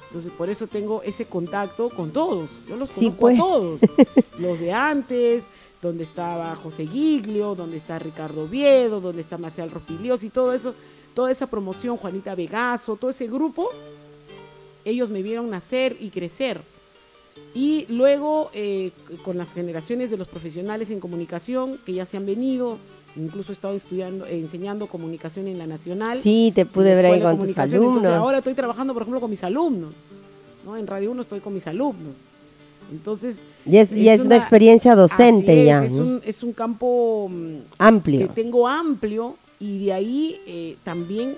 Entonces, 0.08 0.32
por 0.38 0.50
eso 0.50 0.68
tengo 0.68 1.02
ese 1.04 1.26
contacto 1.26 1.90
con 1.90 2.12
todos. 2.12 2.50
Yo 2.70 2.76
los 2.78 2.90
Sí, 2.90 3.12
conozco 3.12 3.20
pues. 3.20 3.36
a 3.36 3.40
todos. 3.40 3.80
Los 4.40 4.60
de 4.60 4.72
antes, 4.72 5.46
donde 5.82 6.04
estaba 6.04 6.56
José 6.56 6.88
Giglio, 6.88 7.56
donde 7.56 7.78
está 7.78 8.00
Ricardo 8.00 8.44
Oviedo, 8.44 9.02
donde 9.02 9.22
está 9.22 9.38
Marcial 9.38 9.72
Rospilios 9.72 10.24
y 10.24 10.30
todo 10.30 10.54
eso, 10.54 10.74
toda 11.14 11.32
esa 11.32 11.48
promoción, 11.48 11.98
Juanita 11.98 12.36
Vegaso, 12.36 12.96
todo 12.96 13.12
ese 13.12 13.28
grupo, 13.28 13.70
ellos 14.84 15.10
me 15.10 15.22
vieron 15.22 15.50
nacer 15.50 15.98
y 16.00 16.10
crecer. 16.10 16.62
Y 17.54 17.86
luego, 17.90 18.50
eh, 18.54 18.92
con 19.24 19.38
las 19.38 19.54
generaciones 19.54 20.10
de 20.12 20.18
los 20.18 20.28
profesionales 20.28 20.90
en 20.92 21.00
comunicación 21.00 21.78
que 21.86 21.94
ya 21.94 22.06
se 22.06 22.18
han 22.18 22.26
venido, 22.26 22.78
incluso 23.16 23.52
he 23.52 23.54
estado 23.54 23.76
estudiando, 23.76 24.26
eh, 24.26 24.40
enseñando 24.40 24.88
comunicación 24.88 25.48
en 25.48 25.58
la 25.58 25.68
Nacional. 25.68 26.18
Sí, 26.20 26.52
te 26.54 26.66
pude 26.66 26.94
ver 26.96 27.06
ahí 27.06 27.22
con 27.22 27.32
tus 27.32 27.40
Comunicación. 27.40 27.82
Entonces, 27.84 28.06
alumnos. 28.06 28.22
ahora 28.26 28.38
estoy 28.40 28.54
trabajando, 28.54 28.94
por 28.94 29.04
ejemplo, 29.04 29.22
con 29.22 29.30
mis 29.30 29.44
alumnos. 29.44 29.92
¿no? 30.66 30.76
En 30.78 30.88
Radio 30.88 31.12
1 31.12 31.22
estoy 31.22 31.40
con 31.40 31.54
mis 31.54 31.68
alumnos. 31.68 32.32
Entonces, 32.92 33.40
Y 33.66 33.78
es, 33.78 33.92
y 33.92 34.10
es 34.10 34.22
una, 34.22 34.36
experiencia 34.36 34.96
docente 34.96 35.62
es, 35.62 35.66
ya, 35.66 35.84
Es, 35.86 35.94
¿no? 35.94 36.04
un, 36.04 36.22
es 36.24 36.44
un 36.44 36.54
campo 36.54 37.28
mm, 37.32 37.56
amplio. 37.80 38.28
que 38.28 38.34
tengo 38.34 38.68
amplio 38.68 39.36
y 39.60 39.86
de 39.86 39.94
ahí 39.94 40.38
eh, 40.46 40.78
también 40.84 41.36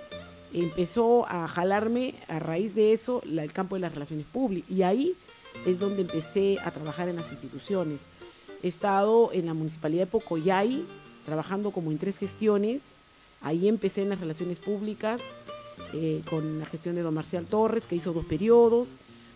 empezó 0.53 1.25
a 1.27 1.47
jalarme 1.47 2.15
a 2.27 2.39
raíz 2.39 2.73
de 2.75 2.91
eso 2.93 3.21
la- 3.25 3.43
el 3.43 3.53
campo 3.53 3.75
de 3.75 3.81
las 3.81 3.93
relaciones 3.93 4.25
públicas 4.25 4.69
y 4.71 4.81
ahí 4.83 5.13
es 5.65 5.79
donde 5.79 6.01
empecé 6.01 6.57
a 6.65 6.71
trabajar 6.71 7.07
en 7.09 7.15
las 7.15 7.31
instituciones. 7.31 8.07
He 8.63 8.67
estado 8.67 9.31
en 9.33 9.45
la 9.45 9.53
municipalidad 9.53 10.03
de 10.03 10.07
Pocoyay 10.11 10.83
trabajando 11.27 11.71
como 11.71 11.91
en 11.91 11.97
tres 11.97 12.17
gestiones. 12.17 12.93
Ahí 13.41 13.67
empecé 13.67 14.03
en 14.03 14.09
las 14.09 14.21
relaciones 14.21 14.59
públicas 14.59 15.21
eh, 15.93 16.21
con 16.29 16.57
la 16.57 16.65
gestión 16.65 16.95
de 16.95 17.01
don 17.01 17.13
Marcial 17.13 17.45
Torres, 17.45 17.85
que 17.85 17.97
hizo 17.97 18.13
dos 18.13 18.25
periodos. 18.25 18.87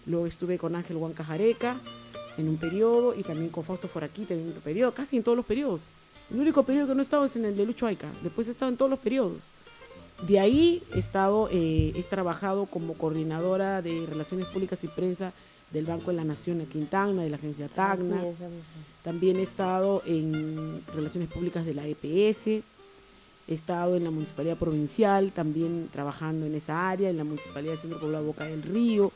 Luego 0.06 0.26
estuve 0.26 0.58
con 0.58 0.74
Ángel 0.74 0.96
Huancajareca 0.96 1.76
en 2.38 2.48
un 2.48 2.56
periodo 2.56 3.14
y 3.14 3.24
también 3.24 3.50
con 3.50 3.66
Fausto 3.66 3.89
Foraquita 3.89 4.34
en 4.34 4.50
otro 4.50 4.62
periodo, 4.62 4.94
casi 4.94 5.18
en 5.18 5.24
todos 5.24 5.36
los 5.36 5.46
periodos. 5.46 5.89
El 6.32 6.39
único 6.39 6.64
periodo 6.64 6.88
que 6.88 6.96
no 6.96 7.02
he 7.02 7.04
estado 7.04 7.26
es 7.26 7.36
en 7.36 7.44
el 7.44 7.58
de 7.58 7.66
Lucho. 7.66 7.89
Después 8.24 8.48
he 8.48 8.52
estado 8.52 8.72
en 8.72 8.78
todos 8.78 8.89
los 8.89 9.00
periodos. 9.00 9.44
De 10.26 10.39
ahí 10.39 10.82
he 10.96 11.00
estado, 11.00 11.50
eh, 11.52 11.92
he 11.94 12.04
trabajado 12.04 12.68
como 12.68 12.94
coordinadora 12.94 13.82
de 13.82 14.06
Relaciones 14.08 14.48
Públicas 14.48 14.82
y 14.86 14.88
Prensa 14.88 15.34
del 15.72 15.86
Banco 15.86 16.12
de 16.12 16.18
la 16.18 16.24
Nación 16.24 16.62
aquí 16.62 16.78
en 16.78 16.88
Tacna, 16.88 17.24
de 17.24 17.30
la 17.30 17.38
agencia 17.38 17.68
Tacna. 17.70 18.22
También 19.04 19.38
he 19.38 19.44
estado 19.44 20.02
en 20.06 20.82
Relaciones 20.94 21.30
Públicas 21.30 21.66
de 21.66 21.74
la 21.74 21.88
EPS. 21.88 22.48
He 22.48 22.64
estado 23.54 23.96
en 23.96 24.04
la 24.04 24.12
Municipalidad 24.12 24.58
Provincial, 24.58 25.32
también 25.32 25.90
trabajando 25.92 26.46
en 26.46 26.56
esa 26.56 26.90
área, 26.90 27.10
en 27.10 27.18
la 27.18 27.24
Municipalidad 27.24 27.74
de 27.74 27.78
Centro 27.78 28.00
Poblado 28.00 28.26
Boca 28.26 28.46
del 28.46 28.62
Río, 28.64 29.12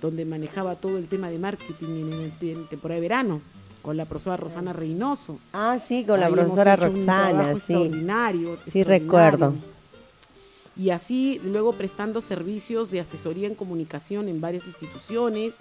donde 0.00 0.24
manejaba 0.24 0.76
todo 0.76 0.96
el 0.98 1.08
tema 1.08 1.28
de 1.30 1.38
marketing 1.38 1.86
en, 2.12 2.32
en- 2.48 2.66
temporada 2.68 2.96
de 2.96 3.00
verano, 3.00 3.40
con 3.82 3.96
la 3.96 4.04
profesora 4.06 4.36
Rosana 4.36 4.72
Reynoso. 4.72 5.38
Ah, 5.52 5.78
sí, 5.84 6.04
con 6.04 6.20
la 6.20 6.26
Ahí 6.26 6.32
hemos 6.32 6.44
profesora 6.46 6.74
hecho 6.74 6.90
un 6.90 7.04
trabajo 7.04 7.32
Roxana, 7.32 7.44
sí. 7.52 7.56
extraordinario, 7.58 8.48
Sí, 8.66 8.80
extraordinario. 8.80 9.04
recuerdo. 9.06 9.54
Y 10.76 10.90
así 10.90 11.40
luego 11.44 11.72
prestando 11.72 12.20
servicios 12.20 12.90
de 12.90 13.00
asesoría 13.00 13.46
en 13.46 13.54
comunicación 13.54 14.28
en 14.28 14.40
varias 14.40 14.66
instituciones, 14.66 15.54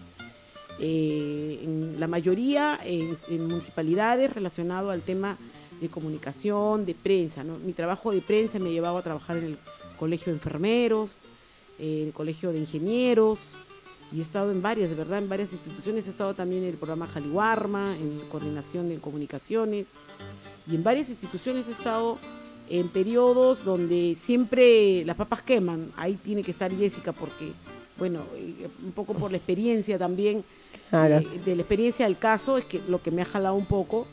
eh, 0.79 1.59
en 1.63 1.99
la 1.99 2.07
mayoría 2.07 2.79
en, 2.83 3.17
en 3.29 3.47
municipalidades 3.47 4.33
relacionado 4.33 4.91
al 4.91 5.01
tema 5.01 5.37
de 5.79 5.89
comunicación, 5.89 6.85
de 6.85 6.93
prensa. 6.93 7.43
¿no? 7.43 7.57
Mi 7.59 7.73
trabajo 7.73 8.11
de 8.11 8.21
prensa 8.21 8.59
me 8.59 8.71
llevaba 8.71 8.99
a 8.99 9.03
trabajar 9.03 9.37
en 9.37 9.45
el 9.45 9.57
colegio 9.97 10.27
de 10.27 10.37
enfermeros, 10.37 11.19
eh, 11.79 12.03
el 12.07 12.13
colegio 12.13 12.51
de 12.51 12.59
ingenieros, 12.59 13.55
y 14.11 14.19
he 14.19 14.21
estado 14.21 14.51
en 14.51 14.61
varias, 14.61 14.89
de 14.89 14.95
verdad, 14.95 15.19
en 15.19 15.29
varias 15.29 15.51
instituciones. 15.51 16.07
He 16.07 16.09
estado 16.09 16.33
también 16.33 16.63
en 16.63 16.69
el 16.69 16.75
programa 16.75 17.07
Jaliwarma, 17.07 17.97
en 17.97 18.19
coordinación 18.29 18.89
de 18.89 18.97
comunicaciones, 18.97 19.91
y 20.69 20.75
en 20.75 20.83
varias 20.83 21.09
instituciones 21.09 21.67
he 21.67 21.71
estado 21.71 22.17
en 22.69 22.87
periodos 22.89 23.63
donde 23.63 24.15
siempre 24.15 25.03
las 25.05 25.15
papas 25.15 25.41
queman. 25.41 25.91
Ahí 25.97 26.15
tiene 26.15 26.43
que 26.43 26.51
estar 26.51 26.71
Jessica 26.71 27.11
porque, 27.11 27.51
bueno, 27.97 28.23
eh, 28.35 28.67
un 28.83 28.91
poco 28.91 29.13
por 29.13 29.31
la 29.31 29.37
experiencia 29.37 29.97
también, 29.97 30.43
Claro. 30.89 31.17
eh, 31.17 31.41
de 31.43 31.55
la 31.55 31.61
experiencia 31.61 32.05
del 32.05 32.17
caso, 32.17 32.57
es 32.57 32.65
que 32.65 32.81
lo 32.87 33.01
que 33.01 33.11
me 33.11 33.21
ha 33.21 33.25
jalado 33.25 33.55
un 33.55 33.65
poco. 33.65 34.07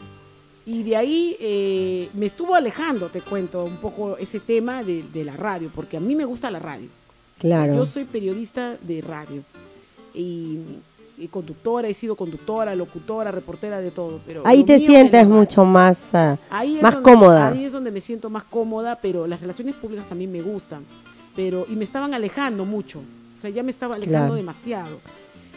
Y 0.65 0.83
de 0.85 0.97
ahí 0.97 1.37
eh, 1.41 2.09
me 2.15 2.27
estuvo 2.27 2.55
alejando, 2.55 3.09
te 3.09 3.21
cuento, 3.21 3.65
un 3.65 3.79
poco 3.79 4.17
ese 4.17 4.39
tema 4.41 4.83
de, 4.85 5.03
de 5.13 5.25
la 5.25 5.37
radio, 5.37 5.71
porque 5.75 5.97
a 5.97 6.01
mí 6.01 6.15
me 6.15 6.25
gusta 6.25 6.51
la 6.51 6.61
radio. 6.61 6.89
Claro. 7.39 7.75
Yo 7.75 7.87
soy 7.87 8.05
periodista 8.05 8.77
de 8.81 9.01
radio 9.01 9.43
y 10.15 10.59
eh, 11.19 11.29
conductora, 11.29 11.89
he 11.89 11.95
sido 11.95 12.15
conductora, 12.15 12.75
locutora, 12.77 13.33
reportera, 13.33 13.81
de 13.81 13.91
todo. 13.91 14.21
Pero 14.25 14.43
Ahí 14.47 14.63
te 14.65 14.79
sientes 14.79 15.27
mucho 15.27 15.65
más, 15.65 16.07
es 16.09 16.13
más 16.15 16.39
donde- 16.95 17.03
cómoda. 17.03 17.49
Ahí 17.49 17.65
es 17.65 17.73
donde 17.73 17.91
me 17.91 18.01
siento 18.01 18.31
más 18.31 18.45
cómoda, 18.45 18.99
pero 19.03 19.27
las 19.27 19.41
relaciones 19.41 19.75
públicas 19.75 20.07
también 20.09 20.31
me 20.31 20.43
gustan. 20.43 20.85
Pero, 21.35 21.67
y 21.69 21.75
me 21.77 21.85
estaban 21.85 22.15
alejando 22.15 22.65
mucho. 22.65 23.01
O 23.37 23.41
sea, 23.41 23.51
ya 23.51 23.63
me 23.65 23.71
estaba 23.73 23.97
alejando 23.97 24.19
Claro. 24.27 24.35
demasiado. 24.35 24.99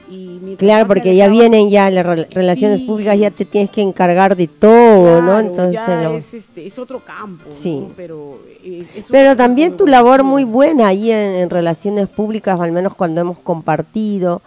Y 0.09 0.39
mientras 0.41 0.57
Claro, 0.59 0.87
porque 0.87 1.15
ya 1.15 1.27
vienen 1.27 1.69
ya 1.69 1.89
las 1.89 2.05
rel- 2.05 2.27
relaciones 2.29 2.79
Sí. 2.81 2.85
públicas, 2.85 3.17
ya 3.17 3.31
te 3.31 3.45
tienes 3.45 3.71
que 3.71 3.81
encargar 3.81 4.35
de 4.35 4.47
todo, 4.47 5.21
¿no? 5.21 5.31
claro, 5.33 5.39
Entonces, 5.47 5.73
ya 5.73 6.03
lo- 6.03 6.15
es, 6.17 6.33
este, 6.33 6.67
es 6.67 6.77
otro 6.77 6.99
campo, 7.03 7.45
Sí. 7.49 7.79
¿no? 7.79 7.89
Pero, 7.95 8.37
es- 8.63 8.95
es 8.95 9.07
Pero 9.09 9.31
otro 9.31 9.37
también 9.37 9.69
campo 9.69 9.83
tu 9.85 9.89
labor 9.89 10.23
muy 10.23 10.43
buena 10.43 10.87
ahí 10.87 11.11
en, 11.11 11.35
en 11.35 11.49
relaciones 11.49 12.07
públicas, 12.07 12.59
al 12.59 12.71
menos 12.71 12.93
cuando 12.95 13.21
hemos 13.21 13.39
compartido, 13.39 14.41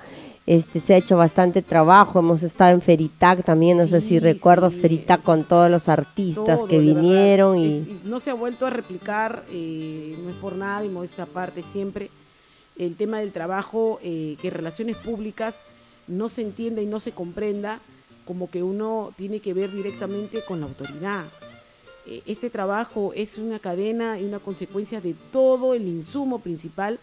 este 0.46 0.80
se 0.80 0.94
ha 0.94 0.96
hecho 0.96 1.16
bastante 1.18 1.61
trabajo, 1.61 2.20
hemos 2.20 2.42
estado 2.42 2.70
en 2.70 2.80
Feritac 2.80 3.44
también, 3.44 3.76
no 3.76 3.86
sé 3.86 4.00
si 4.00 4.18
recuerdas 4.18 4.72
sí. 4.72 4.78
Feritac 4.80 5.22
con 5.22 5.44
todos 5.44 5.70
los 5.70 5.90
artistas 5.90 6.56
Todo, 6.59 6.66
que 6.66 6.78
verdad. 6.78 6.94
vinieron 7.02 7.59
y 7.59 7.86
no 8.04 8.18
se 8.18 8.30
ha 8.30 8.34
vuelto 8.34 8.64
a 8.64 8.70
replicar, 8.70 9.44
eh, 9.52 10.16
no 10.24 10.30
es 10.30 10.36
por 10.36 10.56
nada, 10.56 10.82
y 10.84 10.88
modesta 10.88 11.26
parte 11.26 11.62
siempre, 11.62 12.09
el 12.79 12.97
tema 12.97 13.18
del 13.20 13.33
trabajo, 13.33 13.99
eh, 14.03 14.37
que 14.41 14.51
relaciones 14.51 14.97
públicas 14.97 15.64
no 16.07 16.29
se 16.29 16.43
entienda 16.43 16.81
y 16.81 16.87
no 16.87 17.01
se 17.01 17.12
comprenda 17.12 17.81
como 18.24 18.51
que 18.51 18.62
uno 18.62 19.12
tiene 19.16 19.41
que 19.41 19.55
ver 19.55 19.72
directamente 19.72 20.43
con 20.45 20.61
la 20.61 20.66
autoridad. 20.66 21.24
Eh, 22.07 22.22
este 22.26 22.51
trabajo 22.51 23.12
es 23.14 23.39
una 23.39 23.59
cadena 23.59 24.18
y 24.18 24.24
una 24.24 24.39
consecuencia 24.39 25.01
de 25.01 25.14
todo 25.33 25.74
el 25.74 25.87
insumo 25.89 26.39
principal 26.39 26.99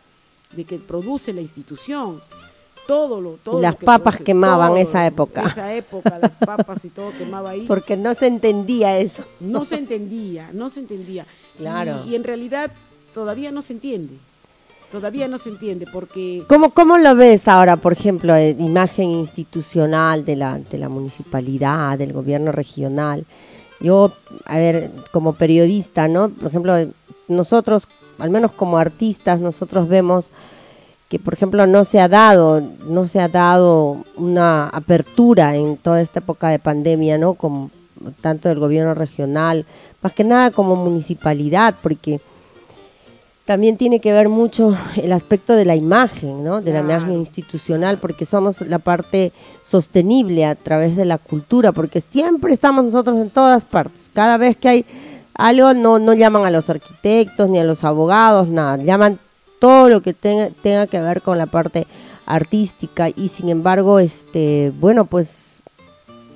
de 0.56 0.64
que 0.64 0.78
produce 0.78 1.34
la 1.34 1.42
institución. 1.42 2.22
Todo 2.88 3.20
lo, 3.20 3.32
todo 3.44 3.60
Las 3.60 3.74
lo 3.74 3.80
que 3.80 3.86
papas 3.88 4.16
produce, 4.16 4.24
quemaban 4.24 4.70
todo, 4.70 4.78
esa 4.78 5.08
época. 5.08 5.48
Esa 5.48 5.74
época, 5.74 6.20
las 6.20 6.36
papas 6.36 6.86
y 6.86 6.90
todo 6.90 7.12
quemaba 7.18 7.50
ahí 7.50 7.62
porque 7.68 7.98
no 7.98 8.14
se 8.14 8.28
entendía 8.28 9.00
eso. 9.00 9.26
no 9.40 9.66
se 9.66 9.76
entendía, 9.76 10.52
no 10.54 10.70
se 10.70 10.80
entendía. 10.82 11.26
Claro. 11.58 12.04
Y, 12.06 12.10
y 12.10 12.16
en 12.16 12.26
realidad 12.26 12.70
todavía 13.14 13.50
no 13.50 13.62
se 13.62 13.72
entiende. 13.72 14.18
Todavía 14.96 15.28
no 15.28 15.38
se 15.38 15.50
entiende 15.50 15.86
porque 15.92 16.46
¿Cómo, 16.48 16.70
¿Cómo 16.70 16.98
lo 16.98 17.18
ves 17.18 17.50
ahora, 17.50 17.76
por 17.76 17.92
ejemplo, 17.92 18.34
eh, 18.34 18.56
imagen 18.58 19.10
institucional 19.10 20.24
de 20.24 20.38
la, 20.38 20.58
de 20.58 20.78
la 20.78 20.88
municipalidad, 20.88 21.98
del 21.98 22.14
gobierno 22.14 22.54
regional? 22.54 23.26
Yo, 23.82 24.14
a 24.46 24.56
ver, 24.56 24.92
como 25.12 25.34
periodista, 25.34 26.08
¿no? 26.08 26.30
Por 26.30 26.48
ejemplo, 26.48 26.74
nosotros, 27.28 27.90
al 28.20 28.30
menos 28.30 28.54
como 28.54 28.78
artistas, 28.78 29.42
nosotros 29.42 29.90
vemos 29.90 30.32
que, 31.10 31.20
por 31.20 31.34
ejemplo, 31.34 31.68
no 31.68 31.84
se 31.84 32.00
ha 32.00 32.08
dado, 32.08 32.62
no 32.88 33.06
se 33.06 33.20
ha 33.20 33.28
dado 33.28 33.98
una 34.16 34.70
apertura 34.70 35.58
en 35.58 35.76
toda 35.76 36.00
esta 36.00 36.20
época 36.20 36.48
de 36.48 36.60
pandemia, 36.60 37.18
¿no? 37.18 37.34
Como 37.34 37.70
tanto 38.22 38.48
del 38.48 38.60
gobierno 38.60 38.94
regional, 38.94 39.66
más 40.02 40.14
que 40.14 40.24
nada 40.24 40.52
como 40.52 40.78
municipalidad, 40.78 41.76
porque 41.84 42.22
también 43.46 43.78
tiene 43.78 44.00
que 44.00 44.12
ver 44.12 44.28
mucho 44.28 44.76
el 44.96 45.12
aspecto 45.14 45.54
de 45.54 45.66
la 45.66 45.76
imagen, 45.76 46.44
¿no? 46.44 46.62
De 46.62 46.74
la 46.74 46.80
imagen 46.80 47.14
institucional, 47.14 48.00
porque 48.00 48.26
somos 48.26 48.62
la 48.62 48.80
parte 48.80 49.32
sostenible 49.62 50.46
a 50.46 50.56
través 50.56 50.96
de 50.96 51.06
la 51.06 51.20
cultura, 51.20 51.72
porque 51.72 52.02
siempre 52.02 52.54
estamos 52.54 52.86
nosotros 52.86 53.18
en 53.20 53.30
todas 53.30 53.64
partes. 53.64 54.10
Cada 54.14 54.38
vez 54.38 54.58
que 54.58 54.70
hay 54.70 54.86
algo, 55.36 55.76
no, 55.76 56.00
no 56.00 56.14
llaman 56.14 56.44
a 56.46 56.50
los 56.50 56.72
arquitectos 56.72 57.48
ni 57.48 57.60
a 57.60 57.64
los 57.64 57.84
abogados, 57.84 58.48
nada, 58.48 58.78
llaman 58.78 59.20
todo 59.60 59.90
lo 59.90 60.02
que 60.02 60.14
tenga, 60.14 60.50
tenga 60.64 60.88
que 60.88 61.00
ver 61.00 61.22
con 61.22 61.38
la 61.38 61.46
parte 61.46 61.86
artística 62.26 63.10
y 63.10 63.28
sin 63.28 63.50
embargo, 63.50 64.00
este, 64.00 64.72
bueno, 64.80 65.06
pues, 65.06 65.62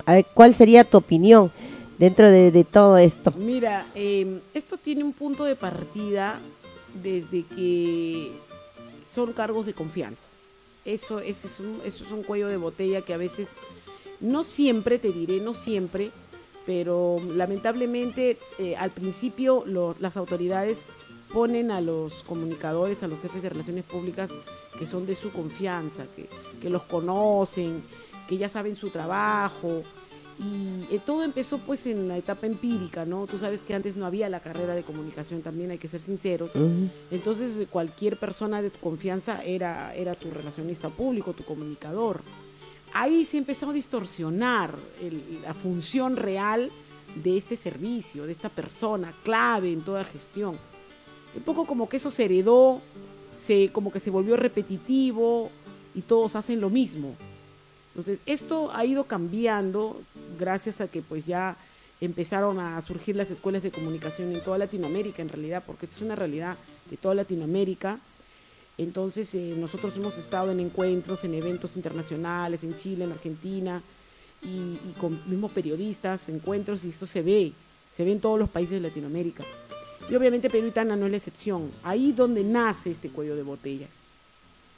a 0.06 0.14
ver, 0.14 0.26
¿cuál 0.36 0.54
sería 0.54 0.84
tu 0.84 0.98
opinión 0.98 1.52
dentro 1.98 2.30
de, 2.30 2.52
de 2.52 2.64
todo 2.64 3.00
esto? 3.00 3.34
Mira, 3.36 3.88
eh, 3.96 4.42
esto 4.54 4.78
tiene 4.78 5.04
un 5.04 5.14
punto 5.14 5.44
de 5.44 5.56
partida 5.56 6.40
desde 6.96 7.44
que 7.44 8.32
son 9.06 9.34
cargos 9.34 9.66
de 9.66 9.74
confianza. 9.74 10.28
Eso, 10.86 11.20
ese 11.20 11.48
es 11.48 11.60
un, 11.60 11.82
eso 11.86 12.04
es 12.04 12.12
un 12.12 12.24
cuello 12.24 12.48
de 12.48 12.58
botella 12.58 13.02
que 13.02 13.14
a 13.14 13.18
veces, 13.18 13.50
no 14.20 14.44
siempre, 14.44 15.00
te 15.00 15.12
diré, 15.12 15.40
no 15.40 15.54
siempre, 15.54 16.12
pero 16.66 17.18
lamentablemente 17.36 18.38
eh, 18.58 18.76
al 18.76 18.92
principio 18.92 19.66
las 20.00 20.18
autoridades 20.18 20.84
ponen 21.34 21.72
a 21.72 21.82
los 21.82 22.24
comunicadores, 22.24 23.04
a 23.04 23.08
los 23.08 23.20
jefes 23.22 23.44
de 23.44 23.50
relaciones 23.50 23.86
públicas 23.86 24.32
que 24.78 24.88
son 24.88 25.06
de 25.06 25.16
su 25.16 25.32
confianza, 25.32 26.06
que, 26.16 26.28
que 26.62 26.70
los 26.70 26.84
conocen, 26.84 27.84
que 28.28 28.38
ya 28.38 28.50
saben 28.50 28.76
su 28.76 28.90
trabajo, 28.90 29.84
y 30.40 30.96
eh, 30.96 31.02
todo 31.06 31.24
empezó 31.24 31.58
pues 31.58 31.86
en 31.86 32.08
la 32.08 32.18
etapa 32.18 32.48
empírica, 32.48 33.04
¿no? 33.06 33.28
Tú 33.28 33.38
sabes 33.38 33.62
que 33.62 33.74
antes 33.76 33.98
no 33.98 34.06
había 34.06 34.30
la 34.30 34.40
carrera 34.40 34.74
de 34.74 34.84
comunicación, 34.84 35.42
también 35.42 35.72
hay 35.72 35.78
que 35.78 35.90
ser 35.90 36.02
sinceros. 36.02 36.52
Entonces 37.12 37.58
eh, 37.58 37.68
cualquier 37.70 38.18
persona 38.18 38.62
de 38.62 38.70
tu 38.70 38.80
confianza 38.80 39.44
era, 39.44 39.94
era 39.96 40.16
tu 40.16 40.32
relacionista 40.32 40.90
público, 40.90 41.34
tu 41.34 41.44
comunicador. 41.44 42.22
Ahí 42.94 43.26
se 43.26 43.38
empezó 43.38 43.70
a 43.70 43.74
distorsionar 43.74 44.74
el- 45.02 45.42
la 45.44 45.54
función 45.54 46.16
real 46.16 46.72
de 47.22 47.38
este 47.38 47.56
servicio, 47.56 48.26
de 48.26 48.32
esta 48.32 48.50
persona 48.50 49.14
clave 49.24 49.72
en 49.74 49.82
toda 49.82 50.04
gestión. 50.06 50.56
Un 51.36 51.44
poco 51.44 51.66
como 51.66 51.90
que 51.90 51.98
eso 51.98 52.10
se 52.12 52.26
heredó, 52.26 52.82
se, 53.36 53.70
como 53.72 53.92
que 53.92 54.00
se 54.00 54.10
volvió 54.10 54.38
repetitivo 54.38 55.50
y 55.94 56.02
todos 56.02 56.36
hacen 56.36 56.62
lo 56.62 56.70
mismo. 56.70 57.16
Entonces, 57.90 58.20
esto 58.26 58.72
ha 58.74 58.86
ido 58.86 59.06
cambiando 59.06 60.02
gracias 60.38 60.82
a 60.82 60.88
que 60.88 61.02
pues 61.02 61.26
ya 61.26 61.58
empezaron 62.02 62.60
a 62.60 62.82
surgir 62.82 63.16
las 63.16 63.32
escuelas 63.32 63.64
de 63.64 63.72
comunicación 63.72 64.34
en 64.34 64.42
toda 64.42 64.58
Latinoamérica, 64.58 65.22
en 65.22 65.30
realidad, 65.30 65.64
porque 65.66 65.86
es 65.86 66.02
una 66.02 66.16
realidad 66.16 66.56
de 66.90 66.98
toda 66.98 67.16
Latinoamérica. 67.16 68.00
Entonces, 68.78 69.36
eh, 69.36 69.56
nosotros 69.58 69.98
hemos 69.98 70.18
estado 70.18 70.52
en 70.52 70.62
encuentros, 70.62 71.24
en 71.26 71.34
eventos 71.34 71.76
internacionales, 71.76 72.64
en 72.64 72.78
Chile, 72.78 73.04
en 73.04 73.12
Argentina, 73.12 73.82
y, 74.42 74.48
y 74.48 74.96
con 74.98 75.20
mismos 75.30 75.52
periodistas, 75.52 76.30
encuentros, 76.30 76.86
y 76.86 76.90
esto 76.90 77.06
se 77.06 77.22
ve, 77.22 77.52
se 77.96 78.06
ve 78.06 78.14
en 78.14 78.22
todos 78.22 78.40
los 78.40 78.50
países 78.50 78.82
de 78.82 78.88
Latinoamérica. 78.88 79.44
Y 80.10 80.16
obviamente 80.16 80.50
Perú 80.50 80.68
y 80.68 80.72
Tana 80.72 80.96
no 80.96 81.06
es 81.06 81.12
la 81.12 81.18
excepción. 81.18 81.70
Ahí 81.84 82.14
donde 82.14 82.44
nace 82.44 82.92
este 82.92 83.10
cuello 83.10 83.36
de 83.36 83.44
botella. 83.44 83.88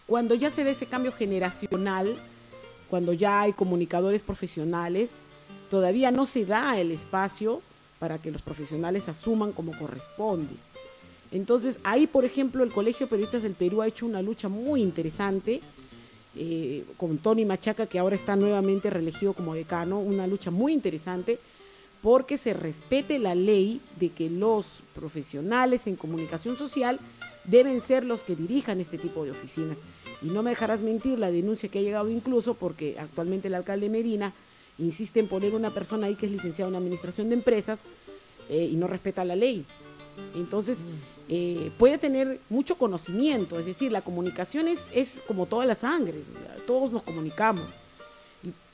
Cuando 0.08 0.34
ya 0.36 0.50
se 0.50 0.64
da 0.64 0.72
ese 0.72 0.88
cambio 0.88 1.12
generacional, 1.14 2.18
cuando 2.92 3.14
ya 3.14 3.40
hay 3.40 3.54
comunicadores 3.54 4.22
profesionales, 4.22 5.16
todavía 5.70 6.12
no 6.12 6.26
se 6.26 6.46
da 6.46 6.78
el 6.78 6.92
espacio 6.92 7.62
para 8.00 8.18
que 8.18 8.32
los 8.32 8.42
profesionales 8.42 9.08
asuman 9.08 9.54
como 9.54 9.72
corresponde. 9.78 10.54
Entonces, 11.32 11.80
ahí, 11.86 12.06
por 12.06 12.26
ejemplo, 12.26 12.66
el 12.66 12.72
Colegio 12.74 13.06
de 13.06 13.12
Periodistas 13.12 13.44
del 13.44 13.54
Perú 13.54 13.82
ha 13.82 13.88
hecho 13.88 14.06
una 14.06 14.22
lucha 14.22 14.50
muy 14.50 14.82
interesante 14.82 15.62
eh, 16.36 16.84
con 16.98 17.18
Tony 17.20 17.46
Machaca, 17.46 17.88
que 17.88 17.98
ahora 17.98 18.18
está 18.18 18.36
nuevamente 18.36 18.90
reelegido 18.90 19.32
como 19.32 19.56
decano, 19.56 20.02
una 20.02 20.28
lucha 20.28 20.52
muy 20.52 20.74
interesante 20.74 21.40
porque 22.04 22.38
se 22.38 22.54
respete 22.54 23.20
la 23.20 23.36
ley 23.36 23.80
de 24.02 24.10
que 24.10 24.30
los 24.30 24.84
profesionales 24.94 25.88
en 25.88 25.96
comunicación 25.96 26.58
social 26.58 27.00
deben 27.46 27.80
ser 27.80 28.04
los 28.04 28.24
que 28.24 28.36
dirijan 28.36 28.82
este 28.82 28.98
tipo 28.98 29.24
de 29.24 29.32
oficinas. 29.32 29.78
Y 30.22 30.28
no 30.28 30.44
me 30.44 30.52
dejarás 30.52 30.82
mentir 30.82 31.20
la 31.20 31.32
denuncia 31.32 31.70
que 31.70 31.80
ha 31.80 31.82
llegado 31.82 32.10
incluso 32.10 32.54
porque 32.54 32.98
actualmente 33.00 33.48
el 33.48 33.56
alcalde 33.56 33.90
Medina 33.90 34.34
insiste 34.78 35.20
en 35.20 35.28
poner 35.28 35.54
una 35.54 35.72
persona 35.72 36.08
ahí 36.08 36.16
que 36.16 36.26
es 36.26 36.32
licenciada 36.32 36.70
en 36.70 36.76
administración 36.76 37.30
de 37.30 37.36
empresas 37.36 37.84
eh, 38.50 38.70
y 38.72 38.76
no 38.76 38.88
respeta 38.88 39.26
la 39.26 39.36
ley. 39.36 39.66
Entonces, 40.36 40.86
eh, 41.30 41.72
puede 41.78 41.98
tener 41.98 42.40
mucho 42.50 42.76
conocimiento, 42.76 43.60
es 43.60 43.66
decir, 43.66 43.92
la 43.92 44.02
comunicación 44.02 44.68
es, 44.68 44.90
es 44.94 45.22
como 45.28 45.46
toda 45.46 45.66
la 45.66 45.76
sangre, 45.76 46.20
o 46.20 46.24
sea, 46.24 46.66
todos 46.66 46.92
nos 46.92 47.04
comunicamos. 47.04 47.66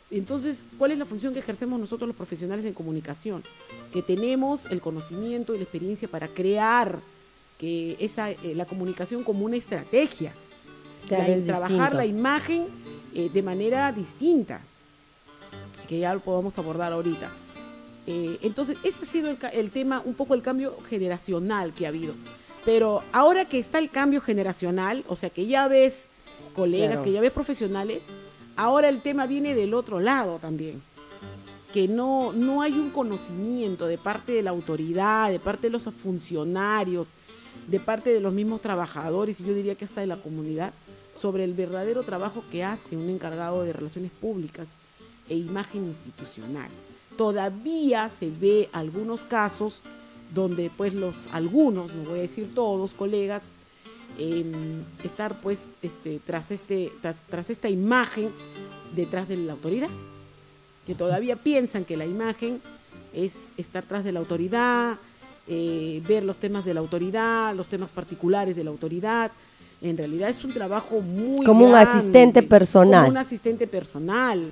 Entonces, 0.10 0.64
¿cuál 0.78 0.92
es 0.92 0.98
la 0.98 1.06
función 1.06 1.34
que 1.34 1.40
ejercemos 1.40 1.80
nosotros 1.80 2.08
los 2.08 2.16
profesionales 2.16 2.66
en 2.66 2.74
comunicación? 2.74 3.44
Que 3.92 4.02
tenemos 4.02 4.66
el 4.68 4.80
conocimiento 4.80 5.54
y 5.54 5.58
la 5.58 5.64
experiencia 5.64 6.08
para 6.08 6.30
crear 6.30 7.00
que 7.58 7.98
esa, 8.00 8.32
eh, 8.32 8.54
la 8.56 8.66
comunicación 8.66 9.24
como 9.24 9.46
una 9.46 9.58
estrategia, 9.58 10.34
Claro, 11.08 11.36
la- 11.36 11.44
trabajar 11.46 11.70
distinto. 11.78 11.98
la 11.98 12.06
imagen 12.06 12.66
eh, 13.14 13.30
de 13.34 13.42
manera 13.42 13.92
distinta, 13.92 14.62
que 15.88 16.00
ya 16.00 16.14
lo 16.14 16.20
podemos 16.20 16.58
abordar 16.58 16.92
ahorita. 16.94 17.32
Eh, 18.06 18.38
entonces, 18.42 18.78
ese 18.84 19.04
ha 19.04 19.06
sido 19.06 19.30
el, 19.52 19.72
tema, 19.72 20.02
un 20.06 20.14
poco 20.14 20.34
el 20.34 20.42
cambio 20.42 20.78
generacional 20.90 21.74
que 21.74 21.86
ha 21.86 21.90
habido. 21.90 22.14
Pero 22.66 23.04
ahora 23.12 23.46
que 23.46 23.60
está 23.60 23.80
el 23.80 23.90
cambio 23.90 24.22
generacional, 24.22 25.04
o 25.08 25.16
sea, 25.16 25.30
que 25.30 25.46
ya 25.48 25.68
ves 25.68 26.06
colegas, 26.56 26.88
Claro. 26.98 27.04
que 27.04 27.12
ya 27.14 27.22
ves 27.22 27.32
profesionales, 27.32 28.04
ahora 28.56 28.90
el 28.90 29.02
tema 29.02 29.26
viene 29.28 29.56
del 29.56 29.74
otro 29.74 30.00
lado 30.00 30.40
también. 30.40 30.82
Que 31.74 31.88
no, 31.88 32.32
no 32.34 32.62
hay 32.62 32.74
un 32.74 32.90
conocimiento 32.90 33.88
de 33.88 33.98
parte 33.98 34.32
de 34.34 34.42
la 34.42 34.50
autoridad, 34.52 35.30
de 35.30 35.40
parte 35.40 35.68
de 35.68 35.72
los 35.72 35.84
funcionarios, 35.84 37.10
de 37.68 37.80
parte 37.80 38.14
de 38.14 38.20
los 38.22 38.34
mismos 38.34 38.62
trabajadores, 38.62 39.40
y 39.40 39.46
yo 39.46 39.54
diría 39.54 39.76
que 39.76 39.86
hasta 39.86 40.02
de 40.02 40.08
la 40.08 40.18
comunidad, 40.18 40.72
sobre 41.18 41.44
el 41.44 41.54
verdadero 41.54 42.04
trabajo 42.04 42.44
que 42.52 42.64
hace 42.64 42.96
un 42.96 43.10
encargado 43.10 43.64
de 43.64 43.74
relaciones 43.74 44.12
públicas 44.12 44.76
e 45.30 45.36
imagen 45.36 45.86
institucional. 45.86 46.70
Todavía 47.18 48.10
se 48.10 48.30
ve 48.30 48.70
algunos 48.72 49.24
casos 49.24 49.82
donde 50.34 50.70
pues 50.76 50.94
los 50.94 51.28
algunos, 51.32 51.94
no 51.94 52.10
voy 52.10 52.20
a 52.20 52.22
decir 52.24 52.54
todos, 52.54 52.92
colegas, 52.92 53.50
em, 54.20 54.84
estar 55.04 55.40
pues 55.42 55.68
este, 55.82 56.20
tras, 56.26 56.52
este, 56.52 56.92
tras, 57.02 57.50
esta 57.50 57.70
imagen 57.70 58.30
detrás 58.96 59.28
de 59.28 59.38
la 59.38 59.54
autoridad, 59.54 59.90
que 60.86 60.96
todavía 60.96 61.36
piensan 61.36 61.86
que 61.86 61.98
la 61.98 62.06
imagen 62.06 62.62
es 63.14 63.54
estar 63.58 63.84
tras 63.84 64.04
de 64.04 64.12
la 64.12 64.20
autoridad, 64.20 64.98
eh, 65.48 66.02
ver 66.08 66.24
los 66.24 66.38
temas 66.38 66.66
de 66.66 66.74
la 66.74 66.82
autoridad, 66.82 67.56
los 67.56 67.68
temas 67.68 67.92
particulares 67.92 68.56
de 68.56 68.64
la 68.64 68.70
autoridad. 68.70 69.32
En 69.82 69.98
realidad 69.98 70.30
es 70.30 70.44
un 70.44 70.54
trabajo 70.54 71.02
muy 71.02 71.46
como 71.46 71.66
un 71.66 71.76
asistente 71.76 72.42
personal. 72.44 73.06
Como 73.06 73.12
un 73.12 73.18
asistente 73.18 73.68
personal. 73.68 74.52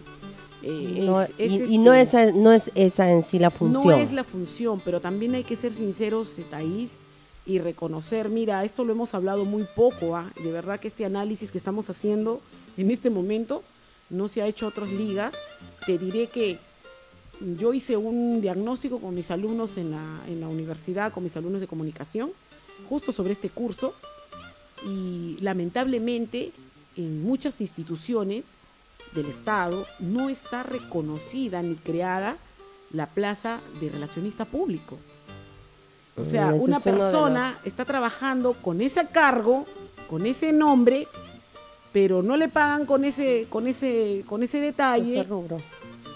Eh, 0.61 0.97
y, 0.97 1.77
no, 1.77 1.93
es, 1.93 2.33
no 2.33 2.51
es 2.51 2.71
esa 2.73 3.11
en 3.11 3.23
sí 3.23 3.37
la 3.37 3.51
función. 3.51 3.83
No 3.83 3.91
es 3.91 4.11
la 4.11 4.23
función, 4.23 4.81
pero 4.83 4.99
también 4.99 5.35
hay 5.35 5.43
que 5.43 5.55
ser 5.55 5.73
sinceros, 5.73 6.37
Taís, 6.49 6.97
y 7.45 7.59
reconocer, 7.59 8.29
mira, 8.29 8.63
esto 8.63 8.83
lo 8.83 8.93
hemos 8.93 9.13
hablado 9.13 9.45
muy 9.45 9.67
poco, 9.75 10.15
¿ah? 10.15 10.31
de 10.43 10.51
verdad 10.51 10.79
que 10.79 10.87
este 10.87 11.05
análisis 11.05 11.51
que 11.51 11.59
estamos 11.59 11.89
haciendo 11.91 12.41
en 12.77 12.89
este 12.89 13.11
momento 13.11 13.61
no 14.09 14.27
se 14.27 14.41
ha 14.41 14.47
hecho 14.47 14.65
a 14.65 14.69
otras 14.69 14.89
ligas. 14.91 15.33
Te 15.85 15.97
diré 15.97 16.27
que 16.27 16.57
yo 17.59 17.73
hice 17.73 17.97
un 17.97 18.41
diagnóstico 18.41 18.99
con 18.99 19.13
mis 19.13 19.29
alumnos 19.31 19.77
en 19.77 19.91
la, 19.91 20.23
en 20.27 20.41
la 20.41 20.47
universidad, 20.47 21.11
con 21.11 21.23
mis 21.23 21.37
alumnos 21.37 21.61
de 21.61 21.67
comunicación, 21.67 22.31
justo 22.89 23.11
sobre 23.11 23.33
este 23.33 23.49
curso, 23.49 23.93
y 24.85 25.37
lamentablemente 25.41 26.51
en 26.95 27.23
muchas 27.23 27.59
instituciones 27.59 28.57
del 29.13 29.25
Estado 29.27 29.85
no 29.99 30.29
está 30.29 30.63
reconocida 30.63 31.61
ni 31.61 31.75
creada 31.75 32.37
la 32.91 33.07
plaza 33.07 33.59
de 33.81 33.89
relacionista 33.89 34.45
público. 34.45 34.97
O 36.17 36.23
sea, 36.23 36.53
una 36.53 36.79
persona 36.79 37.57
está 37.65 37.83
trabajando 37.83 38.53
con 38.53 38.79
ese 38.79 39.07
cargo, 39.07 39.65
con 40.09 40.25
ese 40.25 40.53
nombre, 40.53 41.07
pero 41.91 42.23
no 42.23 42.37
le 42.37 42.47
pagan 42.47 42.85
con 42.85 43.03
ese, 43.03 43.47
con 43.49 43.67
ese, 43.67 44.23
con 44.25 44.43
ese 44.43 44.61
detalle. 44.61 45.25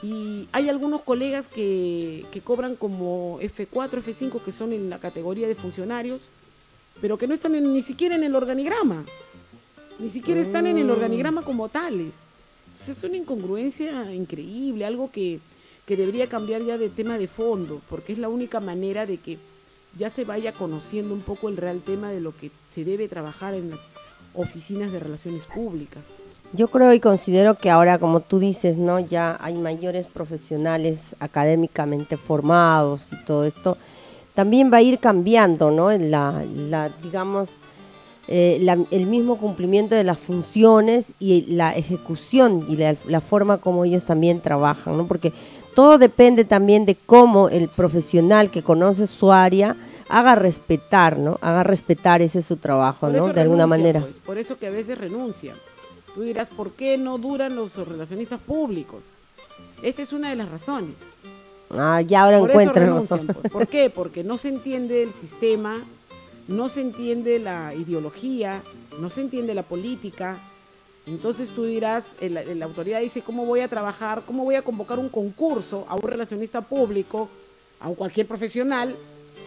Y 0.02 0.48
hay 0.54 0.70
algunos 0.70 1.02
colegas 1.02 1.50
que, 1.50 2.26
que 2.32 2.40
cobran 2.40 2.78
como 2.78 3.40
F4, 3.42 4.02
F5, 4.02 4.42
que 4.42 4.54
son 4.54 4.72
en 4.72 4.90
la 4.90 5.00
categoría 5.00 5.50
de 5.50 5.56
funcionarios, 5.56 6.22
pero 7.02 7.18
que 7.18 7.28
no 7.28 7.34
están 7.34 7.52
ni 7.52 7.82
siquiera 7.82 8.16
en 8.16 8.24
el 8.24 8.36
organigrama. 8.36 9.06
Ni 10.00 10.10
siquiera 10.10 10.40
están 10.40 10.68
en 10.68 10.78
el 10.78 10.88
mm. 10.88 10.92
organigrama 10.92 11.42
como 11.42 11.70
tales 11.70 12.24
es 12.88 13.04
una 13.04 13.18
incongruencia 13.18 14.14
increíble, 14.14 14.86
algo 14.86 15.12
que, 15.12 15.40
debería 15.88 16.30
cambiar 16.30 16.62
ya 16.62 16.78
de 16.78 16.90
tema 16.90 17.18
de 17.18 17.28
fondo, 17.28 17.82
porque 17.90 18.14
es 18.14 18.20
la 18.20 18.30
única 18.30 18.60
manera 18.60 19.08
de 19.08 19.18
que 19.18 19.40
ya 19.98 20.12
se 20.12 20.24
vaya 20.24 20.54
conociendo 20.54 21.16
un 21.16 21.22
poco 21.22 21.50
el 21.50 21.58
real 21.58 21.82
tema 21.82 22.12
de 22.12 22.22
lo 22.22 22.32
que 22.38 22.52
se 22.72 22.84
debe 22.84 23.08
trabajar 23.08 23.56
en 23.56 23.72
las 23.72 23.80
oficinas 24.36 24.92
de 24.92 25.00
relaciones 25.00 25.46
públicas. 25.46 26.22
Yo 26.54 26.68
creo 26.68 26.94
y 26.94 27.00
considero 27.00 27.56
que 27.56 27.72
ahora, 27.72 27.98
como 27.98 28.20
tú 28.20 28.38
dices, 28.38 28.78
¿no? 28.78 29.00
Ya 29.00 29.36
hay 29.42 29.56
mayores 29.56 30.06
profesionales 30.06 31.16
académicamente 31.20 32.18
formados 32.18 33.12
y 33.12 33.26
todo 33.26 33.46
esto. 33.46 33.76
También 34.40 34.72
va 34.72 34.78
a 34.78 34.82
ir 34.82 35.00
cambiando, 35.00 35.70
¿no? 35.70 35.92
La, 35.92 36.46
la 36.56 36.90
digamos, 37.04 37.50
eh, 38.30 38.66
el 38.90 39.06
mismo 39.06 39.38
cumplimiento 39.38 39.96
de 39.96 40.06
las 40.06 40.18
funciones 40.18 41.12
y 41.20 41.42
la 41.48 41.76
ejecución 41.76 42.66
y 42.70 42.78
la, 42.78 43.20
forma 43.20 43.58
como 43.58 43.84
ellos 43.84 44.06
también 44.06 44.40
trabajan, 44.40 44.96
¿no? 44.96 45.08
Porque 45.08 45.34
todo 45.76 45.98
depende 45.98 46.46
también 46.46 46.86
de 46.86 46.96
cómo 46.96 47.50
el 47.50 47.68
profesional 47.68 48.50
que 48.50 48.64
conoce 48.64 49.08
su 49.08 49.34
área 49.34 49.76
haga 50.08 50.36
respetar, 50.36 51.20
¿no? 51.20 51.38
Haga 51.42 51.64
respetar 51.64 52.22
ese 52.22 52.42
su 52.42 52.56
trabajo, 52.56 53.10
¿no? 53.10 53.34
De 53.34 53.42
alguna 53.42 53.68
manera. 53.68 54.00
Pues, 54.00 54.20
por 54.20 54.38
eso 54.38 54.58
que 54.58 54.68
a 54.68 54.72
veces 54.72 54.98
renuncian. 54.98 55.58
Tú 56.16 56.22
dirás, 56.22 56.50
¿por 56.50 56.72
qué 56.72 56.98
no 56.98 57.18
duran 57.18 57.58
los 57.58 57.76
relacionistas 57.86 58.40
públicos? 58.40 59.04
Esa 59.84 60.02
es 60.02 60.14
una 60.14 60.30
de 60.30 60.38
las 60.38 60.50
razones. 60.50 60.96
Ah, 61.72 62.02
ya 62.02 62.24
ahora 62.24 62.40
encuentran 62.40 62.96
razón. 62.96 63.28
Pues. 63.28 63.52
¿Por 63.52 63.68
qué? 63.68 63.90
Porque 63.90 64.24
no 64.24 64.38
se 64.38 64.50
entiende 64.50 65.04
el 65.04 65.14
sistema, 65.14 65.84
no 66.48 66.70
se 66.70 66.82
entiende 66.82 67.40
la 67.40 67.74
ideología, 67.76 68.62
no 69.00 69.10
se 69.10 69.22
entiende 69.22 69.54
la 69.54 69.64
política. 69.64 70.40
Entonces 71.06 71.50
tú 71.50 71.66
dirás, 71.66 72.16
la 72.22 72.66
autoridad 72.66 73.02
dice, 73.02 73.22
¿cómo 73.22 73.46
voy 73.46 73.62
a 73.62 73.68
trabajar? 73.68 74.24
¿Cómo 74.26 74.44
voy 74.44 74.56
a 74.56 74.62
convocar 74.62 75.00
un 75.00 75.10
concurso 75.10 75.86
a 75.90 75.96
un 75.96 76.02
relacionista 76.02 76.62
público, 76.62 77.30
a 77.80 77.88
un 77.88 77.96
cualquier 77.96 78.28
profesional, 78.28 78.96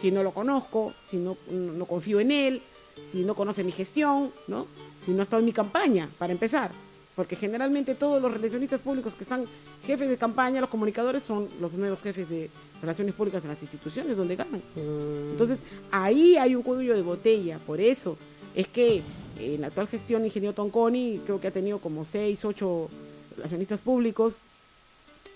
si 0.01 0.11
no 0.11 0.23
lo 0.23 0.33
conozco, 0.33 0.93
si 1.09 1.19
no, 1.19 1.37
no 1.51 1.85
confío 1.87 2.19
en 2.19 2.33
él, 2.33 2.63
si 3.05 3.25
no 3.25 3.35
conoce 3.35 3.63
mi 3.63 3.73
gestión, 3.73 4.33
¿no? 4.49 4.67
si 5.05 5.13
no 5.13 5.21
ha 5.21 5.23
estado 5.23 5.41
en 5.41 5.47
mi 5.47 5.53
campaña, 5.53 6.09
para 6.19 6.33
empezar? 6.33 6.71
Porque 7.15 7.37
generalmente 7.37 7.95
todos 7.95 8.23
los 8.23 8.33
relacionistas 8.33 8.81
públicos 8.81 9.15
que 9.15 9.25
están 9.25 9.45
jefes 9.87 10.09
de 10.09 10.17
campaña, 10.17 10.61
los 10.61 10.71
comunicadores 10.71 11.23
son 11.23 11.49
los 11.61 11.75
nuevos 11.75 12.01
jefes 12.01 12.29
de 12.29 12.49
relaciones 12.81 13.15
públicas 13.15 13.43
en 13.45 13.51
las 13.51 13.63
instituciones 13.63 14.17
donde 14.17 14.37
ganan. 14.37 14.63
Mm. 14.75 15.33
Entonces, 15.33 15.59
ahí 15.91 16.37
hay 16.37 16.55
un 16.55 16.63
cuello 16.63 16.95
de 16.95 17.03
botella, 17.03 17.59
por 17.67 17.81
eso 17.81 18.17
es 18.55 18.67
que 18.67 19.03
en 19.39 19.61
la 19.61 19.69
actual 19.69 19.89
gestión, 19.89 20.25
ingeniero 20.25 20.55
Tonconi, 20.55 21.21
creo 21.25 21.41
que 21.41 21.49
ha 21.49 21.53
tenido 21.53 21.79
como 21.79 22.05
seis, 22.05 22.45
ocho 22.45 22.89
relacionistas 23.37 23.81
públicos, 23.81 24.41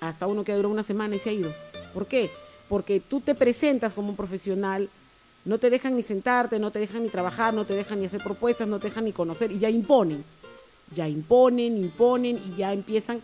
hasta 0.01 0.27
uno 0.27 0.45
que 0.45 0.55
duró 0.55 0.69
una 0.71 0.83
semana 0.83 1.17
y 1.17 1.19
se 1.19 1.31
ha 1.31 1.33
ido. 1.33 1.53
¿Por 1.93 2.07
qué? 2.07 2.31
Porque 2.69 3.01
tú 3.01 3.21
te 3.21 3.35
presentas 3.35 3.95
como 3.95 4.11
un 4.11 4.17
profesional, 4.17 4.89
no 5.45 5.59
te 5.59 5.71
dejan 5.71 5.97
ni 5.97 6.03
sentarte, 6.03 6.59
no 6.59 6.71
te 6.71 6.79
dejan 6.79 7.03
ni 7.03 7.09
trabajar, 7.09 7.55
no 7.55 7.65
te 7.65 7.75
dejan 7.75 8.01
ni 8.01 8.07
hacer 8.07 8.23
propuestas, 8.23 8.67
no 8.67 8.79
te 8.79 8.89
dejan 8.89 9.05
ni 9.05 9.13
conocer 9.13 9.53
y 9.53 9.59
ya 9.59 9.71
imponen 9.71 10.25
ya 10.95 11.09
imponen, 11.09 11.77
imponen 11.77 12.37
y 12.37 12.57
ya 12.57 12.73
empiezan. 12.73 13.21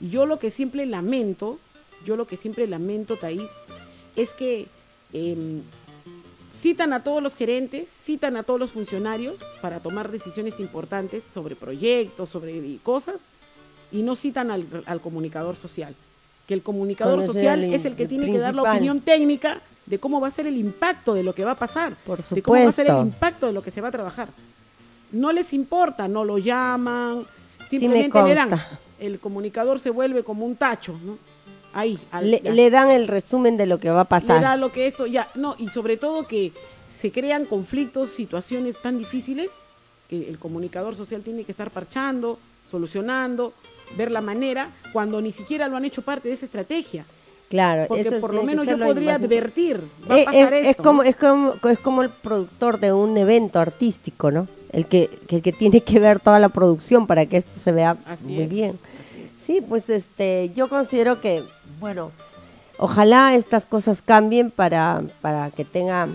Y 0.00 0.10
yo 0.10 0.26
lo 0.26 0.38
que 0.38 0.50
siempre 0.50 0.86
lamento, 0.86 1.58
yo 2.04 2.16
lo 2.16 2.26
que 2.26 2.36
siempre 2.36 2.66
lamento, 2.66 3.16
Taís, 3.16 3.50
es 4.16 4.34
que 4.34 4.66
em, 5.12 5.62
citan 6.58 6.92
a 6.92 7.02
todos 7.02 7.22
los 7.22 7.34
gerentes, 7.34 7.88
citan 7.88 8.36
a 8.36 8.42
todos 8.42 8.58
los 8.58 8.72
funcionarios 8.72 9.38
para 9.60 9.80
tomar 9.80 10.10
decisiones 10.10 10.60
importantes 10.60 11.24
sobre 11.24 11.56
proyectos, 11.56 12.30
sobre 12.30 12.78
cosas, 12.82 13.28
y 13.92 14.02
no 14.02 14.16
citan 14.16 14.50
al, 14.50 15.00
comunicador 15.00 15.56
social. 15.56 15.94
Que 16.48 16.54
el 16.54 16.62
comunicador 16.62 17.24
social 17.24 17.62
es 17.64 17.84
el 17.84 17.94
que 17.94 18.06
tiene 18.06 18.26
que 18.26 18.38
dar 18.38 18.54
la 18.54 18.62
opinión 18.62 19.00
técnica 19.00 19.62
de 19.86 19.98
cómo 19.98 20.20
va 20.20 20.28
a 20.28 20.30
ser 20.30 20.46
el 20.46 20.56
impacto 20.56 21.14
de 21.14 21.22
lo 21.22 21.34
que 21.34 21.44
va 21.44 21.52
a 21.52 21.58
pasar, 21.58 21.96
de 22.30 22.42
cómo 22.42 22.62
va 22.62 22.68
a 22.68 22.72
ser 22.72 22.90
el 22.90 22.98
impacto 22.98 23.46
de 23.46 23.52
lo 23.52 23.62
que 23.62 23.70
se 23.70 23.80
va 23.80 23.88
a 23.88 23.92
trabajar 23.92 24.28
no 25.14 25.32
les 25.32 25.52
importa, 25.52 26.08
no 26.08 26.24
lo 26.24 26.38
llaman, 26.38 27.24
simplemente 27.66 28.22
le 28.22 28.34
dan. 28.34 28.50
El 28.98 29.18
comunicador 29.18 29.78
se 29.78 29.90
vuelve 29.90 30.22
como 30.22 30.44
un 30.44 30.56
tacho, 30.56 30.98
¿no? 31.04 31.18
Ahí. 31.72 31.98
le, 32.22 32.70
dan 32.70 32.90
el 32.90 33.08
resumen 33.08 33.56
de 33.56 33.66
lo 33.66 33.80
que 33.80 33.90
va 33.90 34.02
a 34.02 34.04
pasar. 34.04 34.36
Le 34.36 34.42
da 34.42 34.56
lo 34.56 34.70
que 34.70 34.86
esto, 34.86 35.06
ya, 35.06 35.28
no, 35.34 35.56
y 35.58 35.68
sobre 35.68 35.96
todo 35.96 36.26
que 36.26 36.52
se 36.88 37.10
crean 37.10 37.46
conflictos, 37.46 38.10
situaciones 38.10 38.80
tan 38.80 38.98
difíciles 38.98 39.50
que 40.08 40.28
el 40.28 40.38
comunicador 40.38 40.94
social 40.94 41.22
tiene 41.22 41.44
que 41.44 41.50
estar 41.50 41.70
parchando, 41.70 42.38
solucionando, 42.70 43.52
ver 43.96 44.10
la 44.10 44.20
manera, 44.20 44.70
cuando 44.92 45.20
ni 45.20 45.32
siquiera 45.32 45.68
lo 45.68 45.76
han 45.76 45.84
hecho 45.84 46.02
parte 46.02 46.28
de 46.28 46.34
esa 46.34 46.44
estrategia. 46.44 47.04
Claro, 47.48 47.86
porque 47.88 48.10
por 48.12 48.34
lo 48.34 48.42
menos 48.42 48.66
yo 48.66 48.78
podría 48.78 49.16
advertir, 49.16 49.80
va 50.10 50.14
a 50.14 50.18
eh, 50.18 50.24
pasar 50.24 50.54
es, 50.54 50.68
esto. 50.68 50.82
como, 50.82 51.02
es, 51.02 51.14
como, 51.14 51.54
es 51.70 51.78
como 51.78 52.02
el 52.02 52.10
productor 52.10 52.80
de 52.80 52.92
un 52.92 53.16
evento 53.16 53.60
artístico, 53.60 54.30
¿no? 54.30 54.48
el 54.74 54.86
que, 54.86 55.08
que, 55.28 55.52
tiene 55.52 55.80
que 55.80 56.00
ver 56.00 56.20
toda 56.20 56.38
la 56.38 56.48
producción 56.48 57.06
para 57.06 57.26
que 57.26 57.36
esto 57.36 57.58
se 57.58 57.70
vea 57.72 57.96
muy 58.24 58.46
bien. 58.46 58.78
Sí, 59.28 59.60
pues 59.60 59.88
este, 59.88 60.50
yo 60.54 60.68
considero 60.68 61.20
que, 61.20 61.44
bueno, 61.78 62.10
ojalá 62.78 63.34
estas 63.34 63.66
cosas 63.66 64.02
cambien 64.02 64.50
para, 64.50 65.02
para 65.20 65.50
que 65.50 65.64
tenga, 65.64 66.08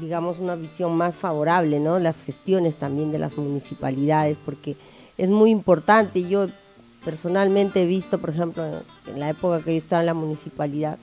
digamos, 0.00 0.38
una 0.38 0.54
visión 0.54 0.96
más 0.96 1.14
favorable, 1.14 1.78
¿no? 1.78 1.98
Las 1.98 2.22
gestiones 2.22 2.76
también 2.76 3.12
de 3.12 3.18
las 3.18 3.36
municipalidades, 3.36 4.38
porque 4.44 4.76
es 5.18 5.28
muy 5.28 5.50
importante. 5.50 6.26
Yo 6.26 6.46
personalmente 7.04 7.82
he 7.82 7.86
visto, 7.86 8.18
por 8.18 8.30
ejemplo, 8.30 8.64
en 9.06 9.20
la 9.20 9.30
época 9.30 9.62
que 9.62 9.72
yo 9.72 9.78
estaba 9.78 10.00
en 10.02 10.06
la 10.06 10.14
municipalidad, 10.14 10.98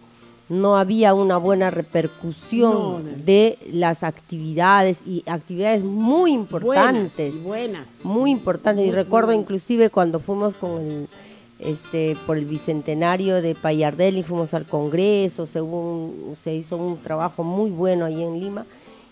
no 0.49 0.77
había 0.77 1.13
una 1.13 1.37
buena 1.37 1.71
repercusión 1.71 3.25
de 3.25 3.57
las 3.71 4.03
actividades 4.03 5.01
y 5.05 5.23
actividades 5.25 5.83
muy 5.83 6.31
importantes. 6.31 7.41
Buenas. 7.43 8.05
Muy 8.05 8.31
importantes. 8.31 8.85
y 8.87 8.91
recuerdo 8.91 9.33
inclusive 9.33 9.89
cuando 9.89 10.19
fuimos 10.19 10.53
con 10.53 10.81
el, 10.81 11.09
este, 11.59 12.15
por 12.25 12.37
el 12.37 12.45
bicentenario 12.45 13.41
de 13.41 13.55
Payardel 13.55 14.17
y 14.17 14.23
fuimos 14.23 14.53
al 14.53 14.65
Congreso, 14.65 15.45
según 15.45 16.35
se 16.41 16.55
hizo 16.55 16.77
un 16.77 16.97
trabajo 16.97 17.43
muy 17.43 17.69
bueno 17.69 18.05
ahí 18.05 18.23
en 18.23 18.39
Lima. 18.39 18.65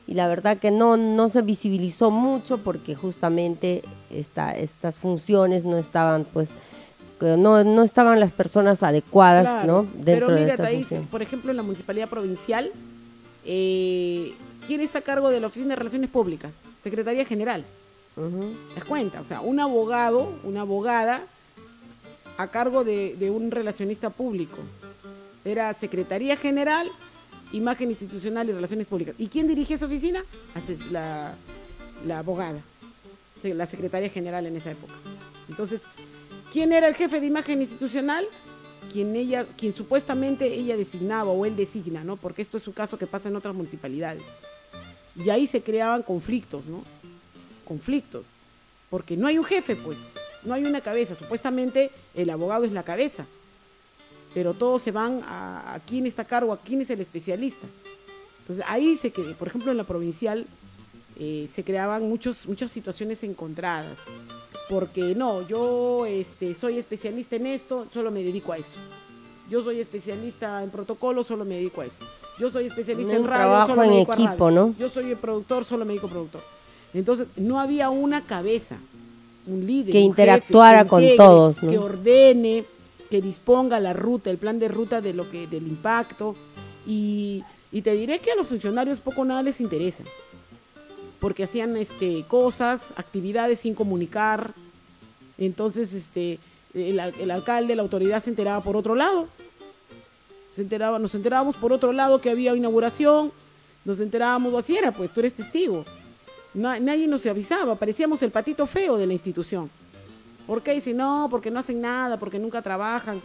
y 0.08 0.14
la 0.14 0.28
verdad 0.28 0.58
que 0.58 0.72
no, 0.72 0.96
no 0.96 1.28
se 1.28 1.42
visibilizó 1.42 2.12
mucho 2.12 2.60
porque 2.60 2.96
justamente 2.96 3.82
esta, 4.10 4.52
estas 4.52 4.98
funciones 4.98 5.66
no 5.66 5.78
estaban 5.78 6.26
pues 6.32 6.50
no, 7.20 7.63
no 7.63 7.84
estaban 7.84 8.20
las 8.20 8.32
personas 8.32 8.84
adecuadas 8.84 9.66
¿no? 9.66 9.84
dentro 9.95 10.28
pero 10.28 10.39
mira, 10.39 10.55
de 10.55 11.01
por 11.09 11.22
ejemplo 11.22 11.51
en 11.51 11.57
la 11.57 11.63
municipalidad 11.63 12.09
provincial 12.09 12.72
eh, 13.45 14.34
¿quién 14.68 14.82
está 14.82 14.99
a 14.99 15.01
cargo 15.01 15.30
de 15.30 15.39
la 15.39 15.47
oficina 15.47 15.70
de 15.70 15.76
relaciones 15.78 16.09
públicas? 16.09 16.53
Secretaría 16.78 17.26
General 17.26 17.63
¿te 18.16 18.76
das 18.76 18.86
cuenta? 18.86 19.22
o 19.22 19.24
sea 19.24 19.41
un 19.41 19.59
abogado 19.59 20.34
una 20.43 20.61
abogada 20.61 21.24
a 22.38 22.47
cargo 22.47 22.84
de, 22.84 23.16
de 23.18 23.32
un 23.32 23.51
relacionista 23.51 24.09
público 24.09 24.57
era 25.45 25.72
Secretaría 25.74 26.36
General 26.36 26.89
Imagen 27.51 27.89
Institucional 27.89 28.49
y 28.49 28.51
Relaciones 28.51 28.88
Públicas. 28.88 29.16
¿Y 29.18 29.28
quién 29.28 29.47
dirige 29.47 29.76
esa 29.76 29.86
oficina? 29.86 30.24
La, 30.91 31.36
la 32.05 32.20
abogada, 32.20 32.59
la 33.43 33.66
secretaria 33.66 34.09
general 34.09 34.45
en 34.45 34.55
esa 34.57 34.72
época. 34.72 34.93
Entonces, 35.47 35.84
¿quién 36.56 36.72
era 36.72 36.88
el 36.88 36.95
jefe 36.95 37.20
de 37.20 37.28
imagen 37.28 37.60
institucional? 37.60 38.26
Quien, 38.89 39.14
ella, 39.18 39.45
quien 39.58 39.74
supuestamente 39.74 40.53
ella 40.53 40.78
designaba 40.78 41.30
o 41.32 41.45
él 41.45 41.58
designa, 41.58 42.06
¿no? 42.06 42.16
Porque 42.16 42.41
esto 42.41 42.56
es 42.56 42.64
su 42.64 42.74
caso 42.74 42.97
que 42.97 43.08
pasa 43.08 43.28
en 43.28 43.36
otras 43.36 43.53
municipalidades. 43.53 44.24
Y 45.18 45.30
ahí 45.32 45.47
se 45.47 45.62
creaban 45.62 46.01
conflictos, 46.01 46.68
¿no? 46.68 46.82
Conflictos. 47.66 48.28
Porque 48.89 49.18
no 49.18 49.28
hay 49.28 49.38
un 49.38 49.43
jefe, 49.43 49.76
pues. 49.76 49.97
No 50.43 50.53
hay 50.53 50.64
una 50.64 50.80
cabeza. 50.80 51.14
Supuestamente 51.14 51.91
el 52.14 52.30
abogado 52.30 52.64
es 52.64 52.72
la 52.72 52.84
cabeza 52.84 53.26
pero 54.36 54.53
todos 54.53 54.82
se 54.82 54.91
van 54.91 55.22
a, 55.26 55.80
quién 55.88 56.06
está 56.06 56.26
cargo, 56.26 56.51
a 56.51 56.58
quién 56.58 56.82
es 56.82 56.89
el 56.89 56.99
especialista. 56.99 57.66
Entonces 58.41 58.66
ahí 58.68 58.97
se 58.97 59.12
que, 59.12 59.22
por 59.22 59.47
ejemplo, 59.47 59.72
en 59.72 59.78
la 59.78 59.86
provincial 59.86 60.45
eh, 61.18 61.47
se 61.51 61.63
creaban 61.63 62.07
muchos, 62.07 62.47
muchas 62.47 62.72
situaciones 62.72 63.24
encontradas, 63.24 63.99
porque 64.70 65.16
no, 65.16 65.47
yo 65.47 66.05
este, 66.05 66.53
soy 66.55 66.78
especialista 66.78 67.36
en 67.36 67.47
esto, 67.47 67.88
solo 67.93 68.11
me 68.11 68.24
dedico 68.24 68.51
a 68.51 68.57
eso. 68.57 68.74
Yo 69.49 69.63
soy 69.63 69.80
especialista 69.80 70.63
en 70.63 70.72
protocolo, 70.72 71.24
solo 71.24 71.45
me 71.45 71.55
dedico 71.55 71.82
a 71.82 71.86
eso. 71.86 71.99
Yo 72.39 72.49
soy 72.49 72.66
especialista 72.66 73.16
en 73.16 73.26
radio, 73.26 73.68
solo 73.68 73.82
me 73.82 73.93
dedico 73.93 74.11
a 74.11 74.16
radio. 74.16 74.51
¿no? 74.51 74.76
Yo 74.78 74.89
soy 74.89 75.11
el 75.11 75.18
productor, 75.18 75.66
solo 75.66 75.86
me 75.86 75.89
dedico 75.93 76.07
a 76.07 76.09
productor. 76.09 76.41
Entonces, 76.93 77.28
no 77.36 77.59
había 77.59 77.89
una 77.89 78.22
cabeza, 78.22 78.78
un 79.47 79.66
líder. 79.66 79.91
Que 79.91 79.99
interactuara 79.99 80.86
con 80.86 81.03
todos. 81.16 81.57
Que 81.57 81.78
ordene, 81.78 82.66
que 83.09 83.22
disponga 83.22 83.80
la 83.80 83.93
ruta, 83.93 84.30
el 84.30 84.38
plan 84.38 84.59
de 84.59 84.68
ruta 84.68 85.01
de 85.01 85.13
lo 85.13 85.30
que, 85.30 85.47
del 85.47 85.68
impacto. 85.68 86.36
Y, 86.88 87.43
te 87.84 87.93
diré 87.93 88.20
que 88.20 88.32
a 88.32 88.36
los 88.36 88.47
funcionarios 88.47 89.01
poco 89.01 89.26
nada 89.26 89.43
les 89.43 89.59
interesa, 89.59 90.03
porque 91.26 91.44
hacían 91.44 91.76
este, 91.76 92.24
cosas, 92.28 92.94
actividades 92.98 93.62
sin 93.62 93.74
comunicar. 93.74 94.54
Entonces, 95.40 95.92
este, 95.94 96.38
el, 96.76 97.32
alcalde, 97.32 97.76
la 97.76 97.82
autoridad 97.82 98.22
se 98.22 98.30
enteraba 98.30 98.64
por 98.64 98.78
otro 98.78 98.94
lado. 98.94 99.28
Se 100.52 100.62
enteraba, 100.62 101.00
nos 101.00 101.16
enterábamos 101.16 101.56
por 101.56 101.74
otro 101.74 101.94
lado 101.94 102.22
que 102.22 102.30
había 102.30 102.56
inauguración, 102.56 103.32
nos 103.86 104.02
enterábamos, 104.02 104.54
así 104.54 104.78
era, 104.78 104.92
pues 104.92 105.12
tú 105.12 105.22
eres 105.22 105.34
testigo. 105.34 105.84
nadie 106.54 107.08
nos 107.08 107.26
avisaba, 107.26 107.74
parecíamos 107.74 108.22
el 108.22 108.30
patito 108.30 108.68
feo 108.68 108.96
de 108.96 109.08
la 109.08 109.14
institución. 109.14 109.72
¿Por 110.46 110.62
qué? 110.62 110.74
Dice, 110.76 110.94
no, 110.94 111.28
porque 111.32 111.50
no 111.50 111.58
hacen 111.58 111.82
nada, 111.82 112.20
porque 112.20 112.38
nunca 112.38 112.62
trabajan. 112.62 113.20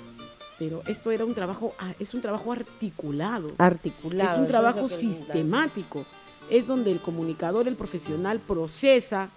Pero 0.59 0.83
esto 0.87 1.11
era 1.11 1.27
un 1.27 1.35
trabajo, 1.35 1.75
ah, 1.79 1.93
es 1.99 2.15
un 2.15 2.23
trabajo 2.23 2.51
articulado. 2.51 3.53
Articulado. 3.59 4.33
Es 4.33 4.39
un 4.39 4.47
trabajo 4.47 4.89
sistemático. 4.89 6.01
Es 6.01 6.20
donde 6.67 6.91
el 6.91 7.01
comunicador, 7.01 7.69
el 7.69 7.77
profesional 7.77 8.41
procesa, 8.41 9.31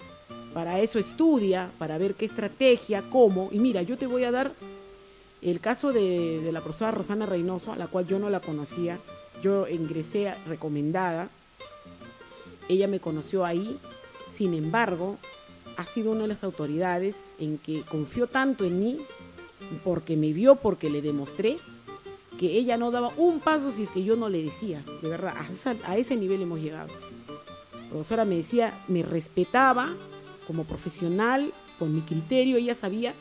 para 0.54 0.80
eso 0.80 1.00
estudia, 1.00 1.72
para 1.78 1.98
ver 1.98 2.16
qué 2.16 2.26
estrategia, 2.26 3.04
cómo. 3.10 3.50
Y 3.52 3.60
mira, 3.60 3.82
yo 3.82 3.98
te 3.98 4.08
voy 4.08 4.24
a 4.24 4.32
dar 4.32 4.52
el 5.42 5.60
caso 5.60 5.94
de, 5.94 6.42
de 6.42 6.52
la 6.52 6.62
profesora 6.62 6.92
Rosana 6.92 7.26
Reynoso, 7.26 7.72
a 7.72 7.76
la 7.76 7.88
cual 7.88 8.08
yo 8.08 8.20
no 8.20 8.30
la 8.30 8.40
conocía. 8.40 9.00
Yo 9.42 9.68
ingresé 9.68 10.34
recomendada. 10.48 11.30
Ella 12.70 12.88
me 12.88 13.00
conoció 13.00 13.46
ahí. 13.46 13.80
Sin 14.30 14.54
embargo, 14.54 15.18
ha 15.78 15.86
sido 15.86 16.12
una 16.12 16.22
de 16.22 16.28
las 16.30 16.44
autoridades 16.44 17.34
en 17.40 17.58
que 17.58 17.82
confió 17.82 18.28
tanto 18.28 18.66
en 18.66 18.80
mí, 18.80 19.00
porque 19.84 20.18
me 20.18 20.34
vio, 20.34 20.56
porque 20.56 20.90
le 20.90 21.02
demostré, 21.02 21.58
que 22.40 22.58
ella 22.58 22.78
no 22.78 22.92
daba 22.92 23.12
un 23.18 23.40
paso 23.40 23.72
si 23.72 23.84
es 23.84 23.92
que 23.92 24.04
yo 24.04 24.16
no 24.16 24.30
le 24.30 24.44
decía. 24.44 24.84
De 25.02 25.10
verdad, 25.10 25.36
a, 25.86 25.98
ese 25.98 26.16
nivel 26.16 26.42
hemos 26.42 26.60
llegado. 26.60 26.90
La 27.84 27.90
profesora 27.90 28.26
me 28.26 28.38
decía, 28.38 28.74
me 28.88 29.04
respetaba 29.04 29.94
como 30.48 30.64
profesional, 30.64 31.54
con 31.80 31.94
mi 31.94 32.02
criterio, 32.02 32.58
ella 32.58 32.76
sabía 32.76 33.14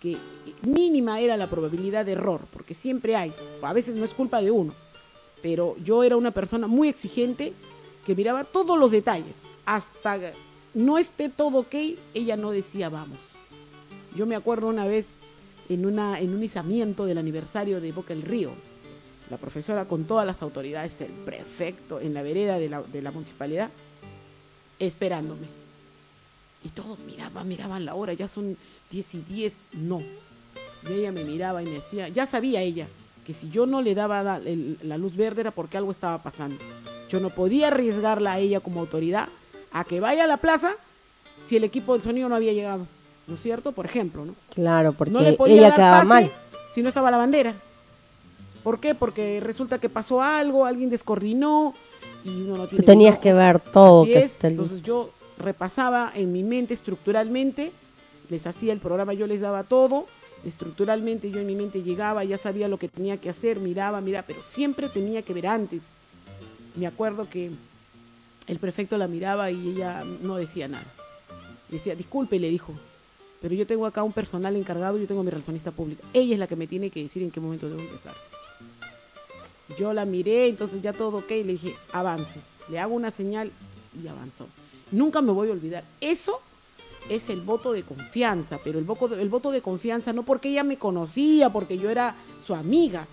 que 0.00 0.16
mínima 0.62 1.20
era 1.20 1.36
la 1.36 1.48
probabilidad 1.48 2.04
de 2.04 2.12
error, 2.12 2.40
porque 2.52 2.74
siempre 2.74 3.16
hay, 3.16 3.32
a 3.62 3.72
veces 3.72 3.94
no 3.96 4.04
es 4.04 4.14
culpa 4.14 4.40
de 4.40 4.50
uno, 4.50 4.72
pero 5.42 5.76
yo 5.82 6.02
era 6.02 6.16
una 6.16 6.30
persona 6.30 6.66
muy 6.66 6.88
exigente 6.88 7.52
que 8.06 8.14
miraba 8.14 8.44
todos 8.44 8.78
los 8.78 8.90
detalles, 8.90 9.46
hasta 9.66 10.18
no 10.74 10.98
esté 10.98 11.28
todo 11.28 11.58
ok, 11.58 11.74
ella 12.14 12.36
no 12.36 12.50
decía 12.50 12.88
vamos. 12.88 13.18
Yo 14.16 14.26
me 14.26 14.36
acuerdo 14.36 14.66
una 14.68 14.86
vez 14.86 15.12
en, 15.74 16.34
un 16.34 16.42
izamiento 16.42 17.06
del 17.06 17.18
aniversario 17.18 17.80
de 17.80 17.92
Boca 17.92 18.12
el 18.12 18.22
Río, 18.22 18.50
la 19.30 19.36
profesora 19.36 19.84
con 19.84 20.04
todas 20.04 20.26
las 20.26 20.42
autoridades, 20.42 21.00
el 21.00 21.12
prefecto 21.12 22.00
en 22.00 22.12
la 22.12 22.22
vereda 22.22 22.58
de 22.58 22.68
la, 22.68 22.82
de 22.82 23.00
la 23.00 23.12
municipalidad, 23.12 23.70
esperándome. 24.78 25.46
Y 26.64 26.70
todos 26.70 26.98
miraban, 27.00 27.46
miraban 27.46 27.84
la 27.84 27.94
hora, 27.94 28.12
ya 28.12 28.26
son 28.26 28.56
10 28.90 29.14
y 29.14 29.20
10, 29.20 29.60
no. 29.74 30.02
Y 30.88 30.92
ella 30.92 31.12
me 31.12 31.24
miraba 31.24 31.62
y 31.62 31.66
me 31.66 31.72
decía, 31.72 32.08
ya 32.08 32.26
sabía 32.26 32.62
ella 32.62 32.88
que 33.24 33.32
si 33.32 33.48
yo 33.50 33.66
no 33.66 33.80
le 33.80 33.94
daba 33.94 34.22
la, 34.22 34.40
la 34.82 34.98
luz 34.98 35.14
verde 35.14 35.42
era 35.42 35.52
porque 35.52 35.78
algo 35.78 35.92
estaba 35.92 36.22
pasando. 36.22 36.58
Yo 37.08 37.20
no 37.20 37.30
podía 37.30 37.68
arriesgarla 37.68 38.32
a 38.32 38.38
ella 38.40 38.60
como 38.60 38.80
autoridad 38.80 39.28
a 39.72 39.84
que 39.84 40.00
vaya 40.00 40.24
a 40.24 40.26
la 40.26 40.38
plaza 40.38 40.74
si 41.44 41.56
el 41.56 41.64
equipo 41.64 41.96
de 41.96 42.02
sonido 42.02 42.28
no 42.28 42.34
había 42.34 42.52
llegado. 42.52 42.86
¿No 43.30 43.36
es 43.36 43.42
cierto? 43.42 43.70
Por 43.70 43.86
ejemplo, 43.86 44.24
¿no? 44.24 44.34
Claro, 44.52 44.92
porque 44.92 45.12
no 45.12 45.20
le 45.20 45.34
podía 45.34 45.68
ella 45.68 45.74
quedaba 45.76 46.04
mal. 46.04 46.28
Si 46.68 46.82
no 46.82 46.88
estaba 46.88 47.12
la 47.12 47.16
bandera. 47.16 47.54
¿Por 48.64 48.80
qué? 48.80 48.96
Porque 48.96 49.38
resulta 49.38 49.78
que 49.78 49.88
pasó 49.88 50.20
algo, 50.20 50.66
alguien 50.66 50.90
descoordinó 50.90 51.72
y 52.24 52.28
uno 52.28 52.56
no 52.56 52.66
tiene. 52.66 52.82
Tú 52.82 52.86
tenías 52.86 53.18
que 53.18 53.32
ver 53.32 53.60
todo. 53.60 54.02
Así 54.02 54.14
es. 54.14 54.42
Entonces 54.42 54.82
yo 54.82 55.10
repasaba 55.38 56.10
en 56.12 56.32
mi 56.32 56.42
mente 56.42 56.74
estructuralmente, 56.74 57.70
les 58.28 58.48
hacía 58.48 58.72
el 58.72 58.80
programa, 58.80 59.12
yo 59.14 59.28
les 59.28 59.40
daba 59.40 59.62
todo. 59.62 60.06
Estructuralmente 60.44 61.30
yo 61.30 61.38
en 61.38 61.46
mi 61.46 61.54
mente 61.54 61.84
llegaba, 61.84 62.24
ya 62.24 62.36
sabía 62.36 62.66
lo 62.66 62.78
que 62.78 62.88
tenía 62.88 63.16
que 63.18 63.30
hacer, 63.30 63.60
miraba, 63.60 64.00
miraba, 64.00 64.26
pero 64.26 64.42
siempre 64.42 64.88
tenía 64.88 65.22
que 65.22 65.34
ver 65.34 65.46
antes. 65.46 65.84
Me 66.74 66.88
acuerdo 66.88 67.28
que 67.30 67.52
el 68.48 68.58
prefecto 68.58 68.98
la 68.98 69.06
miraba 69.06 69.52
y 69.52 69.68
ella 69.68 70.02
no 70.20 70.34
decía 70.34 70.66
nada. 70.66 70.86
Decía, 71.68 71.94
disculpe, 71.94 72.40
le 72.40 72.48
dijo, 72.48 72.74
pero 73.40 73.54
yo 73.54 73.66
tengo 73.66 73.86
acá 73.86 74.02
un 74.02 74.12
personal 74.12 74.54
encargado 74.56 74.98
yo 74.98 75.06
tengo 75.06 75.22
mi 75.22 75.30
relacionista 75.30 75.70
pública. 75.70 76.02
Ella 76.12 76.34
es 76.34 76.38
la 76.38 76.46
que 76.46 76.56
me 76.56 76.66
tiene 76.66 76.90
que 76.90 77.02
decir 77.02 77.22
en 77.22 77.30
qué 77.30 77.40
momento 77.40 77.68
debo 77.68 77.80
empezar. 77.80 78.14
Yo 79.78 79.92
la 79.92 80.04
miré, 80.04 80.48
entonces 80.48 80.82
ya 80.82 80.92
todo 80.92 81.18
ok, 81.18 81.30
le 81.30 81.44
dije, 81.44 81.76
avance. 81.92 82.40
Le 82.68 82.78
hago 82.78 82.94
una 82.94 83.10
señal 83.10 83.50
y 84.02 84.06
avanzó. 84.08 84.46
Nunca 84.90 85.22
me 85.22 85.32
voy 85.32 85.48
a 85.48 85.52
olvidar. 85.52 85.84
Eso 86.00 86.40
es 87.08 87.28
el 87.28 87.40
voto 87.40 87.72
de 87.72 87.82
confianza, 87.82 88.58
pero 88.62 88.78
el 88.78 88.84
voto, 88.84 89.14
el 89.14 89.28
voto 89.28 89.50
de 89.50 89.62
confianza 89.62 90.12
no 90.12 90.24
porque 90.24 90.50
ella 90.50 90.64
me 90.64 90.76
conocía, 90.76 91.50
porque 91.50 91.78
yo 91.78 91.88
era 91.88 92.14
su 92.44 92.54
amiga, 92.54 93.06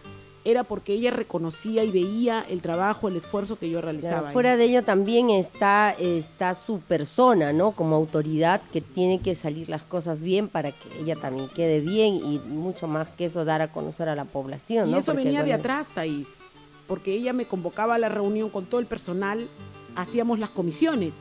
era 0.48 0.64
porque 0.64 0.94
ella 0.94 1.12
reconocía 1.12 1.84
y 1.84 1.92
veía 1.92 2.46
el 2.50 2.62
trabajo, 2.62 3.10
el 3.10 3.18
esfuerzo 3.18 3.60
que 3.60 3.70
yo 3.70 3.82
realizaba. 3.82 4.32
fuera 4.32 4.56
de 4.56 4.64
ello 4.64 4.82
también 4.82 5.30
está, 5.30 5.92
está 5.92 6.56
su 6.56 6.80
persona, 6.80 7.52
¿no? 7.52 7.72
Como 7.72 7.98
autoridad 7.98 8.62
que 8.72 8.80
tiene 8.80 9.20
que 9.20 9.36
salir 9.36 9.68
las 9.68 9.82
cosas 9.82 10.22
bien 10.22 10.48
para 10.48 10.72
que 10.72 11.02
ella 11.02 11.18
también 11.18 11.50
quede 11.50 11.82
bien 11.82 12.16
y 12.16 12.40
mucho 12.40 12.88
más 12.88 13.10
que 13.10 13.26
eso 13.26 13.44
dar 13.44 13.62
a 13.62 13.74
conocer 13.74 14.08
a 14.08 14.16
la 14.16 14.24
población, 14.24 14.90
y 14.90 14.96
eso 14.96 15.14
venía 15.14 15.44
de 15.44 15.52
atrás, 15.52 15.92
Thais, 15.94 16.46
porque 16.88 17.12
ella 17.12 17.34
me 17.34 17.46
convocaba 17.46 17.96
a 17.96 17.98
la 17.98 18.08
reunión 18.08 18.50
con 18.50 18.66
todo 18.68 18.80
el 18.80 18.86
personal, 18.86 19.50
hacíamos 19.98 20.40
las 20.40 20.50
comisiones. 20.50 21.14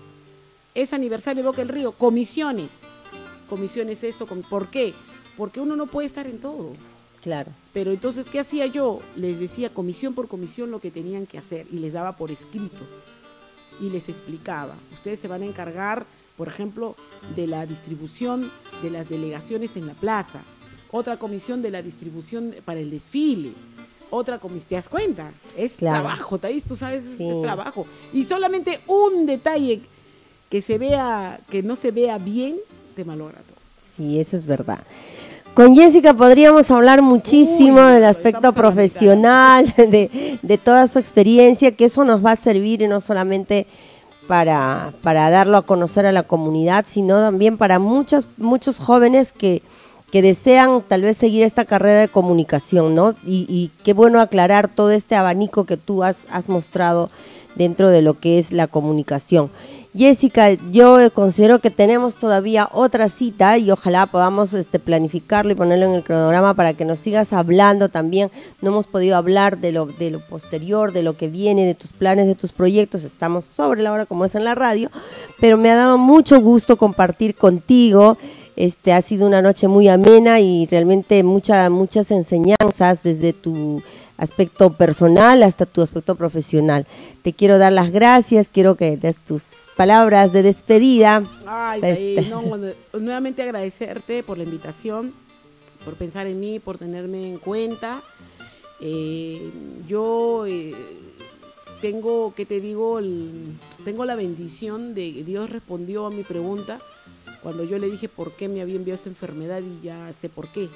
Es 0.77 0.93
aniversario 0.93 1.43
de 1.43 1.49
Boca 1.49 1.63
del 1.63 1.71
Río, 1.71 1.91
comisiones. 1.91 2.83
Comisiones 3.49 4.05
esto, 4.05 4.27
¿por 4.27 4.69
qué? 4.69 4.95
Porque 5.37 5.61
uno 5.61 5.75
no 5.75 5.87
puede 5.87 6.07
estar 6.07 6.29
en 6.29 6.39
todo. 6.39 6.75
Claro. 7.27 7.51
Pero 7.73 7.91
entonces, 7.91 8.27
¿qué 8.29 8.39
hacía 8.39 8.67
yo? 8.67 9.01
Les 9.17 9.41
decía 9.41 9.71
comisión 9.75 10.15
por 10.15 10.29
comisión 10.29 10.71
lo 10.71 10.79
que 10.79 10.93
tenían 10.93 11.27
que 11.27 11.39
hacer 11.39 11.67
y 11.73 11.81
les 11.81 11.93
daba 11.93 12.13
por 12.17 12.31
escrito 12.31 12.85
y 13.81 13.91
les 13.91 14.09
explicaba. 14.09 14.77
Ustedes 14.95 15.19
se 15.19 15.27
van 15.27 15.43
a 15.43 15.47
encargar, 15.47 16.07
por 16.37 16.47
ejemplo, 16.47 16.95
de 17.35 17.49
la 17.49 17.67
distribución 17.67 18.53
de 18.81 18.91
las 18.91 19.09
delegaciones 19.09 19.75
en 19.77 19.89
la 19.89 19.95
plaza, 19.95 20.41
otra 20.93 21.17
comisión 21.17 21.63
de 21.63 21.71
la 21.73 21.83
distribución 21.83 22.55
para 22.65 22.79
el 22.79 22.93
desfile, 22.93 23.55
otra 24.11 24.39
comisión. 24.39 24.69
¿Te 24.69 24.75
das 24.77 24.89
cuenta? 24.89 25.33
Es 25.57 25.79
Claro. 25.79 26.05
trabajo, 26.05 26.39
Thais, 26.39 26.63
tú 26.63 26.77
sabes, 26.77 27.05
Sí. 27.19 27.29
es 27.29 27.43
trabajo. 27.43 27.89
Y 28.13 28.23
solamente 28.23 28.83
un 28.87 29.27
detalle 29.27 29.81
que 30.49 30.63
se 30.63 30.79
vea, 30.79 31.41
que 31.51 31.65
no 31.65 31.75
se 31.75 31.91
vea 31.91 32.19
bien, 32.19 32.55
te 32.95 33.05
malogra 33.05 33.41
todo. 33.41 33.57
Sí, 33.97 34.21
eso 34.21 34.37
es 34.37 34.47
verdad. 34.47 34.79
Con 35.57 35.75
Jessica 35.75 36.13
podríamos 36.13 36.71
hablar 36.71 37.01
muchísimo 37.01 37.81
Uy, 37.81 37.93
del 37.95 38.05
aspecto 38.05 38.53
profesional, 38.53 39.65
de, 39.79 40.39
de 40.43 40.59
toda 40.59 40.87
su 40.87 40.99
experiencia, 40.99 41.75
que 41.75 41.87
eso 41.87 42.05
nos 42.05 42.23
va 42.23 42.33
a 42.33 42.37
servir 42.37 42.83
y 42.83 42.89
no 42.89 43.01
solamente 43.01 43.67
para, 44.29 44.93
para 45.01 45.31
darlo 45.31 45.57
a 45.57 45.63
conocer 45.63 46.05
a 46.05 46.13
la 46.13 46.25
comunidad, 46.25 46.85
sino 46.87 47.23
también 47.23 47.57
para 47.57 47.79
muchos, 47.79 48.29
muchos 48.37 48.77
jóvenes 48.77 49.33
que, 49.33 49.63
que 50.13 50.21
desean 50.21 50.83
tal 50.87 51.01
vez 51.01 51.17
seguir 51.17 51.43
esta 51.43 51.65
carrera 51.65 52.01
de 52.01 52.09
comunicación, 52.09 52.95
¿no? 52.95 53.15
Y, 53.25 53.47
y 53.49 53.71
qué 53.83 53.95
bueno 53.95 54.21
aclarar 54.21 54.69
todo 54.69 54.91
este 54.91 55.15
abanico 55.15 55.65
que 55.65 55.79
tú 55.79 56.05
has, 56.05 56.19
has 56.31 56.51
mostrado 56.51 57.09
dentro 57.55 57.89
de 57.89 58.03
lo 58.03 58.21
que 58.21 58.39
es 58.39 58.53
la 58.53 58.67
comunicación. 58.67 59.51
Jessica, 59.97 60.53
yo 60.73 60.99
considero 61.15 61.61
que 61.61 61.71
tenemos 61.71 62.17
todavía 62.17 62.69
otra 62.73 63.09
cita 63.09 63.57
y 63.57 63.71
ojalá 63.71 64.05
podamos 64.05 64.53
este, 64.53 64.79
planificarlo 64.79 65.53
y 65.53 65.55
ponerlo 65.55 65.87
en 65.87 65.93
el 65.93 66.05
cronograma 66.05 66.53
para 66.53 66.75
que 66.75 66.85
nos 66.85 66.99
sigas 66.99 67.33
hablando 67.33 67.89
también. 67.89 68.31
No 68.61 68.73
hemos 68.73 68.87
podido 68.87 69.17
hablar 69.17 69.57
de 69.57 69.73
lo, 69.73 69.87
de 69.87 70.11
lo 70.11 70.21
posterior, 70.21 70.93
de 70.93 71.03
lo 71.03 71.17
que 71.17 71.29
viene, 71.29 71.65
de 71.65 71.75
tus 71.75 71.95
planes, 71.95 72.27
de 72.27 72.35
tus 72.35 72.53
proyectos. 72.53 73.05
Estamos 73.05 73.47
sobre 73.47 73.83
la 73.83 73.91
hora 73.91 74.05
como 74.05 74.27
es 74.27 74.35
en 74.35 74.45
la 74.45 74.55
radio, 74.55 74.91
pero 75.41 75.57
me 75.57 75.71
ha 75.71 75.77
dado 75.77 75.97
mucho 75.97 76.43
gusto 76.43 76.77
compartir 76.77 77.35
contigo. 77.35 78.19
Este 78.55 78.93
ha 78.93 79.01
sido 79.01 79.27
una 79.27 79.41
noche 79.41 79.67
muy 79.67 79.89
amena 79.89 80.41
y 80.41 80.67
realmente 80.67 81.23
mucha, 81.23 81.71
muchas 81.71 82.11
enseñanzas 82.11 83.03
desde 83.03 83.33
tu 83.33 83.83
aspecto 84.19 84.75
personal 84.75 85.43
hasta 85.43 85.65
tu 85.65 85.81
aspecto 85.81 86.17
profesional. 86.17 86.87
Te 87.23 87.33
quiero 87.33 87.57
dar 87.57 87.73
las 87.73 87.91
gracias, 87.93 88.51
quiero 88.53 88.75
que 88.75 88.99
des 88.99 89.17
tus 89.17 89.66
palabras 89.77 90.33
de 90.33 90.43
despedida. 90.43 91.23
Ay, 91.47 91.81
Este. 91.83 92.23
No, 92.31 92.41
bueno, 92.43 92.69
nuevamente 92.99 93.43
agradecerte 93.43 94.23
por 94.23 94.39
la 94.39 94.45
invitación, 94.45 95.13
por 95.85 95.95
pensar 95.95 96.27
en 96.27 96.41
mí, 96.41 96.59
por 96.59 96.79
tenerme 96.79 97.29
en 97.31 97.39
cuenta. 97.39 98.03
Eh, 98.81 99.51
yo 99.87 100.45
eh, 100.47 100.75
tengo, 101.81 102.35
¿qué 102.35 102.45
te 102.47 102.61
digo? 102.61 102.99
El- 102.99 103.57
tengo 103.85 104.05
la 104.05 104.17
bendición 104.17 104.95
de 104.95 105.13
que 105.15 105.25
Dios 105.25 105.49
respondió 105.51 106.07
a 106.07 106.11
mi 106.11 106.23
pregunta 106.25 106.79
cuando 107.43 107.63
yo 107.65 107.79
le 107.79 107.89
dije 107.89 108.09
por 108.09 108.33
qué 108.33 108.49
me 108.49 108.61
había 108.61 108.75
enviado 108.77 108.97
esta 108.97 109.09
enfermedad 109.09 109.61
y 109.61 109.85
ya 109.85 110.13
sé 110.13 110.29
por 110.29 110.49
qué. 110.49 110.69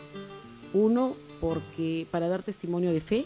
Uno, 0.73 1.17
porque 1.41 2.07
para 2.11 2.29
dar 2.29 2.43
testimonio 2.43 2.93
de 2.93 3.01
fe, 3.01 3.25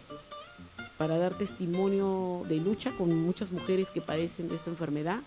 para 0.97 1.18
dar 1.18 1.37
testimonio 1.37 2.43
de 2.49 2.57
lucha 2.57 2.93
con 2.97 3.14
muchas 3.14 3.53
mujeres 3.53 3.91
que 3.91 4.01
padecen 4.01 4.49
de 4.49 4.55
esta 4.55 4.70
enfermedad, 4.70 5.18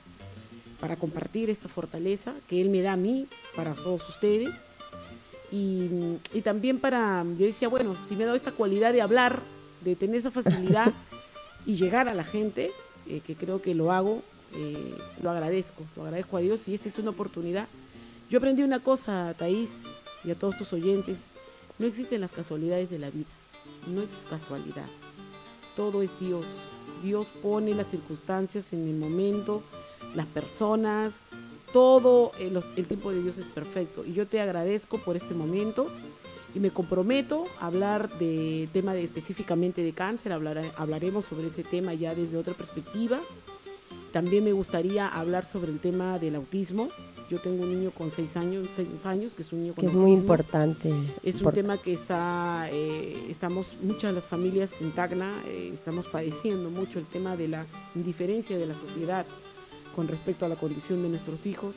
para 0.80 0.96
compartir 0.96 1.50
esta 1.50 1.68
fortaleza 1.68 2.34
que 2.48 2.62
Él 2.62 2.70
me 2.70 2.82
da 2.82 2.94
a 2.94 2.98
mí, 2.98 3.28
para 3.56 3.74
todos 3.74 4.08
ustedes. 4.10 4.50
Y, 5.52 6.20
también 6.44 6.80
para, 6.80 7.24
yo 7.38 7.46
decía, 7.46 7.68
bueno, 7.68 7.96
si 8.06 8.16
me 8.16 8.24
ha 8.24 8.28
dado 8.28 8.36
esta 8.36 8.52
cualidad 8.52 8.94
de 8.94 9.02
hablar, 9.02 9.42
de 9.84 9.96
tener 9.96 10.18
esa 10.18 10.32
facilidad 10.32 10.94
y 11.66 11.76
llegar 11.76 12.10
a 12.10 12.14
la 12.14 12.24
gente, 12.24 12.72
eh, 13.08 13.22
que 13.26 13.36
creo 13.36 13.62
que 13.62 13.74
lo 13.74 13.92
hago, 13.92 14.22
eh, 14.54 14.96
lo 15.22 15.30
agradezco, 15.30 15.84
lo 15.96 16.04
agradezco 16.04 16.38
a 16.38 16.42
Dios 16.42 16.68
y 16.68 16.76
esta 16.76 16.90
es 16.90 16.98
una 16.98 17.12
oportunidad. 17.12 17.68
Yo 18.30 18.40
aprendí 18.40 18.64
una 18.64 18.80
cosa, 18.80 19.34
Thais, 19.38 19.88
y 20.24 20.32
a 20.32 20.36
todos 20.36 20.58
tus 20.58 20.74
oyentes, 20.74 21.28
no 21.80 21.88
existen 21.88 22.22
las 22.22 22.34
casualidades 22.34 22.90
de 22.90 23.00
la 23.00 23.10
vida, 23.10 23.30
no 23.88 24.02
es 24.02 24.10
casualidad, 24.30 24.88
todo 25.76 26.02
es 26.02 26.12
Dios. 26.20 26.46
Dios 27.04 27.28
pone 27.42 27.76
las 27.76 27.92
circunstancias 27.92 28.74
en 28.74 28.88
el 28.88 28.96
momento, 28.96 29.62
las 30.16 30.26
personas, 30.28 31.26
todo 31.74 32.32
el, 32.40 32.54
los- 32.54 32.68
el 32.76 32.86
tiempo 32.88 33.12
de 33.12 33.22
Dios 33.22 33.38
es 33.38 33.48
perfecto. 33.48 34.06
Y 34.06 34.14
yo 34.14 34.26
te 34.28 34.40
agradezco 34.42 34.98
por 35.00 35.16
este 35.18 35.34
momento 35.34 35.88
y 36.56 36.60
me 36.60 36.72
comprometo 36.72 37.44
a 37.60 37.68
hablar 37.68 38.10
de 38.20 38.70
tema 38.74 38.94
de, 38.94 39.04
específicamente 39.04 39.84
de 39.84 39.92
cáncer, 39.92 40.32
hablar- 40.32 40.64
hablaremos 40.78 41.26
sobre 41.26 41.48
ese 41.48 41.64
tema 41.64 41.94
ya 41.94 42.16
desde 42.16 42.38
otra 42.38 42.54
perspectiva. 42.54 43.20
También 44.12 44.44
me 44.46 44.54
gustaría 44.54 45.08
hablar 45.08 45.46
sobre 45.46 45.72
el 45.72 45.80
tema 45.80 46.18
del 46.20 46.36
autismo. 46.36 46.90
Yo 47.30 47.42
tengo 47.42 47.64
un 47.64 47.70
niño 47.78 47.92
con 47.92 48.10
seis 48.10 48.38
años, 48.38 48.70
seis 48.74 49.06
años 49.06 49.36
que 49.36 49.42
es 49.42 49.52
un 49.52 49.60
niño 49.64 49.74
con 49.76 49.82
que 49.84 49.88
es 49.92 49.94
muy 49.94 50.14
importante. 50.14 50.94
Es 51.24 51.36
un 51.42 51.52
tema 51.52 51.78
que 51.78 51.92
está, 51.92 52.70
eh, 52.72 53.26
estamos, 53.30 53.76
muchas 53.84 54.12
de 54.12 54.14
las 54.14 54.28
familias 54.30 54.82
en 54.82 54.94
Tacna, 54.94 55.34
eh, 55.46 55.70
estamos 55.74 56.06
padeciendo 56.06 56.70
mucho 56.70 57.00
el 57.00 57.06
tema 57.06 57.36
de 57.36 57.50
la 57.50 57.66
indiferencia 57.96 58.58
de 58.58 58.66
la 58.66 58.74
sociedad 58.76 59.26
con 59.98 60.08
respecto 60.08 60.46
a 60.46 60.50
la 60.50 60.56
condición 60.56 61.02
de 61.02 61.10
nuestros 61.10 61.48
hijos. 61.48 61.74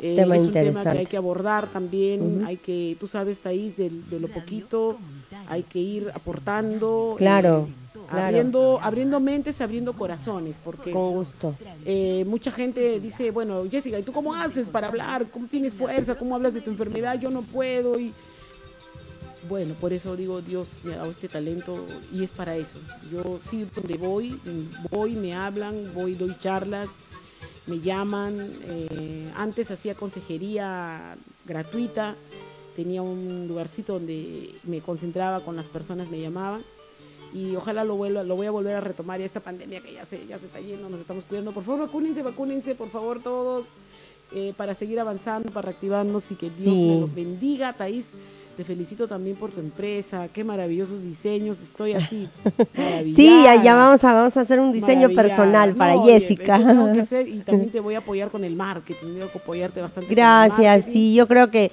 Eh, 0.00 0.14
tema 0.14 0.36
es 0.36 0.42
un 0.42 0.52
tema 0.52 0.82
que 0.82 0.88
hay 0.90 1.06
que 1.06 1.16
abordar 1.16 1.68
también, 1.68 2.36
Ujú. 2.40 2.46
hay 2.46 2.58
que, 2.58 2.98
tú 3.00 3.08
sabes, 3.08 3.40
Thais, 3.40 3.78
de, 3.78 3.88
de 3.88 4.20
lo 4.20 4.28
poquito, 4.28 4.98
hay 5.48 5.62
que 5.62 5.78
ir 5.78 6.10
aportando. 6.14 7.14
Claro, 7.16 7.66
eh, 7.66 7.72
claro. 8.10 8.26
Abriendo, 8.26 8.78
abriendo 8.82 9.20
mentes, 9.20 9.58
abriendo 9.62 9.94
corazones, 9.94 10.56
porque 10.62 10.90
Con 10.90 11.12
gusto. 11.12 11.54
eh, 11.86 12.26
mucha 12.26 12.50
gente 12.50 13.00
dice, 13.00 13.30
bueno, 13.30 13.62
Jessica, 13.70 13.98
¿y 13.98 14.02
tú 14.02 14.12
cómo 14.12 14.34
haces 14.34 14.68
para 14.68 14.88
hablar? 14.88 15.24
¿Cómo 15.32 15.46
tienes 15.46 15.72
fuerza? 15.74 16.16
¿Cómo 16.16 16.34
hablas 16.36 16.52
de 16.52 16.60
tu 16.60 16.68
enfermedad? 16.70 17.18
Yo 17.18 17.30
no 17.30 17.40
puedo. 17.40 17.98
Y 17.98 18.12
bueno, 19.48 19.72
por 19.80 19.94
eso 19.94 20.14
digo, 20.14 20.42
Dios 20.42 20.80
me 20.84 20.92
ha 20.92 20.98
dado 20.98 21.10
este 21.10 21.26
talento 21.28 21.86
y 22.12 22.22
es 22.22 22.32
para 22.32 22.54
eso. 22.56 22.76
Yo 23.10 23.38
sí, 23.40 23.66
donde 23.74 23.96
voy, 23.96 24.38
voy, 24.90 25.12
me 25.12 25.34
hablan, 25.34 25.92
voy, 25.94 26.14
doy 26.16 26.36
charlas, 26.38 26.90
me 27.66 27.80
llaman. 27.80 28.50
eh, 28.62 29.30
antes 29.36 29.70
hacía 29.70 29.94
consejería 29.94 31.16
gratuita, 31.46 32.16
tenía 32.76 33.02
un 33.02 33.46
lugarcito 33.48 33.94
donde 33.94 34.54
me 34.64 34.80
concentraba 34.80 35.40
con 35.40 35.56
las 35.56 35.66
personas, 35.66 36.08
me 36.08 36.20
llamaban 36.20 36.62
y 37.34 37.54
ojalá 37.54 37.84
lo 37.84 37.94
vuelva, 37.96 38.22
lo 38.24 38.34
voy 38.36 38.46
a 38.46 38.50
volver 38.50 38.76
a 38.76 38.80
retomar 38.80 39.20
y 39.20 39.24
esta 39.24 39.40
pandemia 39.40 39.80
que 39.80 39.92
ya 39.92 40.04
se, 40.04 40.26
ya 40.26 40.38
se 40.38 40.46
está 40.46 40.60
yendo, 40.60 40.88
nos 40.88 41.00
estamos 41.00 41.24
cuidando. 41.24 41.52
Por 41.52 41.64
favor, 41.64 41.80
vacúnense, 41.86 42.22
vacúnense, 42.22 42.74
por 42.74 42.88
favor, 42.90 43.22
todos, 43.22 43.66
eh, 44.32 44.52
para 44.56 44.74
seguir 44.74 44.98
avanzando, 45.00 45.50
para 45.52 45.66
reactivarnos 45.66 46.30
y 46.32 46.34
que 46.36 46.50
Dios 46.50 46.74
Sí. 46.74 46.88
me 46.94 47.00
los 47.00 47.14
bendiga, 47.14 47.72
Thais. 47.72 48.10
Te 48.56 48.64
felicito 48.64 49.08
también 49.08 49.36
por 49.36 49.50
tu 49.50 49.60
empresa, 49.60 50.28
qué 50.32 50.44
maravillosos 50.44 51.02
diseños, 51.02 51.60
estoy 51.60 51.94
así. 51.94 52.28
Sí, 53.16 53.30
maravillada, 53.30 53.74
vamos 53.74 54.04
a, 54.04 54.12
vamos 54.12 54.36
a 54.36 54.40
hacer 54.40 54.60
un 54.60 54.72
diseño 54.72 55.08
personal 55.10 55.74
para 55.74 55.94
No, 55.94 56.02
oye, 56.02 56.20
Jessica. 56.20 56.58
yo 56.58 56.66
tengo 56.66 56.92
que 56.92 57.00
hacer 57.00 57.28
y 57.28 57.38
también 57.40 57.70
te 57.72 57.80
voy 57.80 57.94
a 57.94 57.98
apoyar 57.98 58.28
con 58.28 58.44
el 58.44 58.56
marketing, 58.56 59.14
tengo 59.14 59.30
que 59.30 59.38
apoyarte 59.38 59.80
bastante. 59.80 60.14
Gracias, 60.14 60.84
sí, 60.86 61.14
yo 61.14 61.26
creo 61.26 61.50
que 61.50 61.70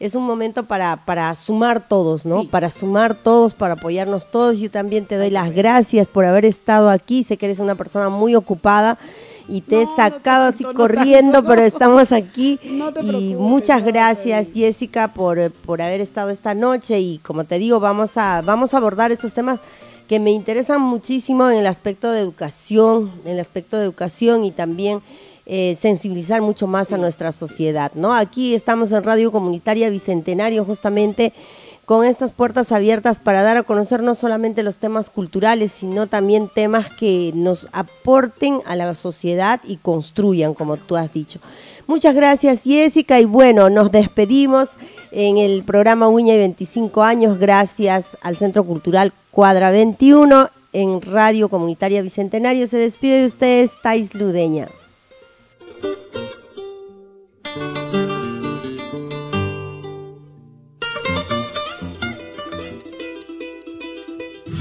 es 0.00 0.14
un 0.14 0.24
momento 0.24 0.64
para, 0.64 1.04
para 1.04 1.34
sumar 1.34 1.86
todos, 1.86 2.24
¿no? 2.24 2.40
Sí. 2.40 2.48
Para 2.50 2.70
sumar 2.70 3.14
todos, 3.14 3.52
para 3.52 3.74
apoyarnos 3.74 4.30
todos. 4.30 4.58
Yo 4.58 4.70
también 4.70 5.04
te 5.04 5.16
doy 5.16 5.28
las 5.30 5.52
gracias 5.52 6.08
por 6.08 6.24
haber 6.24 6.46
estado 6.46 6.88
aquí. 6.88 7.22
Sé 7.22 7.36
que 7.36 7.44
eres 7.44 7.58
una 7.58 7.74
persona 7.74 8.08
muy 8.08 8.34
ocupada 8.34 8.98
y 9.50 9.60
te 9.62 9.76
No, 9.76 9.82
he 9.82 9.84
no 9.84 9.96
sacado 9.96 10.46
así 10.46 10.64
no 10.64 10.74
corriendo, 10.74 11.44
pero 11.44 11.62
estamos 11.62 12.12
aquí. 12.12 12.58
No 12.70 12.92
te 12.92 13.02
y 13.02 13.34
muchas 13.34 13.84
gracias. 13.84 14.52
Jessica, 14.54 15.08
por, 15.08 15.50
por 15.50 15.82
haber 15.82 16.00
estado 16.00 16.30
esta 16.30 16.54
noche. 16.54 17.00
Y 17.00 17.18
como 17.18 17.44
te 17.44 17.58
digo, 17.58 17.80
vamos 17.80 18.16
a, 18.16 18.42
vamos 18.42 18.72
a 18.72 18.78
abordar 18.78 19.12
esos 19.12 19.34
temas 19.34 19.60
que 20.08 20.18
me 20.18 20.30
interesan 20.30 20.80
muchísimo 20.80 21.50
en 21.50 21.58
el 21.58 21.66
aspecto 21.66 22.10
de 22.10 22.20
educación, 22.20 23.12
en 23.24 23.32
el 23.32 23.40
aspecto 23.40 23.76
de 23.76 23.84
educación 23.84 24.44
y 24.44 24.50
también 24.50 25.02
eh, 25.46 25.74
sensibilizar 25.76 26.42
mucho 26.42 26.66
más 26.66 26.92
a 26.92 26.96
nuestra 26.96 27.32
sociedad, 27.32 27.92
¿no? 27.94 28.14
Aquí 28.14 28.54
estamos 28.54 28.92
en 28.92 29.02
Radio 29.02 29.32
Comunitaria 29.32 29.90
Bicentenario 29.90 30.64
justamente 30.64 31.32
con 31.90 32.04
estas 32.04 32.30
puertas 32.30 32.70
abiertas 32.70 33.18
para 33.18 33.42
dar 33.42 33.56
a 33.56 33.64
conocer 33.64 34.00
no 34.00 34.14
solamente 34.14 34.62
los 34.62 34.76
temas 34.76 35.10
culturales, 35.10 35.72
sino 35.72 36.06
también 36.06 36.48
temas 36.48 36.88
que 36.88 37.32
nos 37.34 37.68
aporten 37.72 38.60
a 38.64 38.76
la 38.76 38.94
sociedad 38.94 39.60
y 39.64 39.76
construyan, 39.78 40.54
como 40.54 40.76
tú 40.76 40.96
has 40.96 41.12
dicho. 41.12 41.40
Muchas 41.88 42.14
gracias, 42.14 42.62
Jessica, 42.62 43.18
y 43.18 43.24
bueno, 43.24 43.70
nos 43.70 43.90
despedimos 43.90 44.68
en 45.10 45.36
el 45.36 45.64
programa 45.64 46.06
Uña 46.06 46.34
y 46.34 46.38
25 46.38 47.02
años, 47.02 47.40
gracias 47.40 48.04
al 48.22 48.36
Centro 48.36 48.62
Cultural 48.62 49.12
Cuadra 49.32 49.72
21 49.72 50.48
en 50.72 51.02
Radio 51.02 51.48
Comunitaria 51.48 52.02
Bicentenario. 52.02 52.68
Se 52.68 52.76
despide 52.76 53.22
de 53.22 53.26
ustedes, 53.26 53.72
Tais 53.82 54.14
Ludeña. 54.14 54.68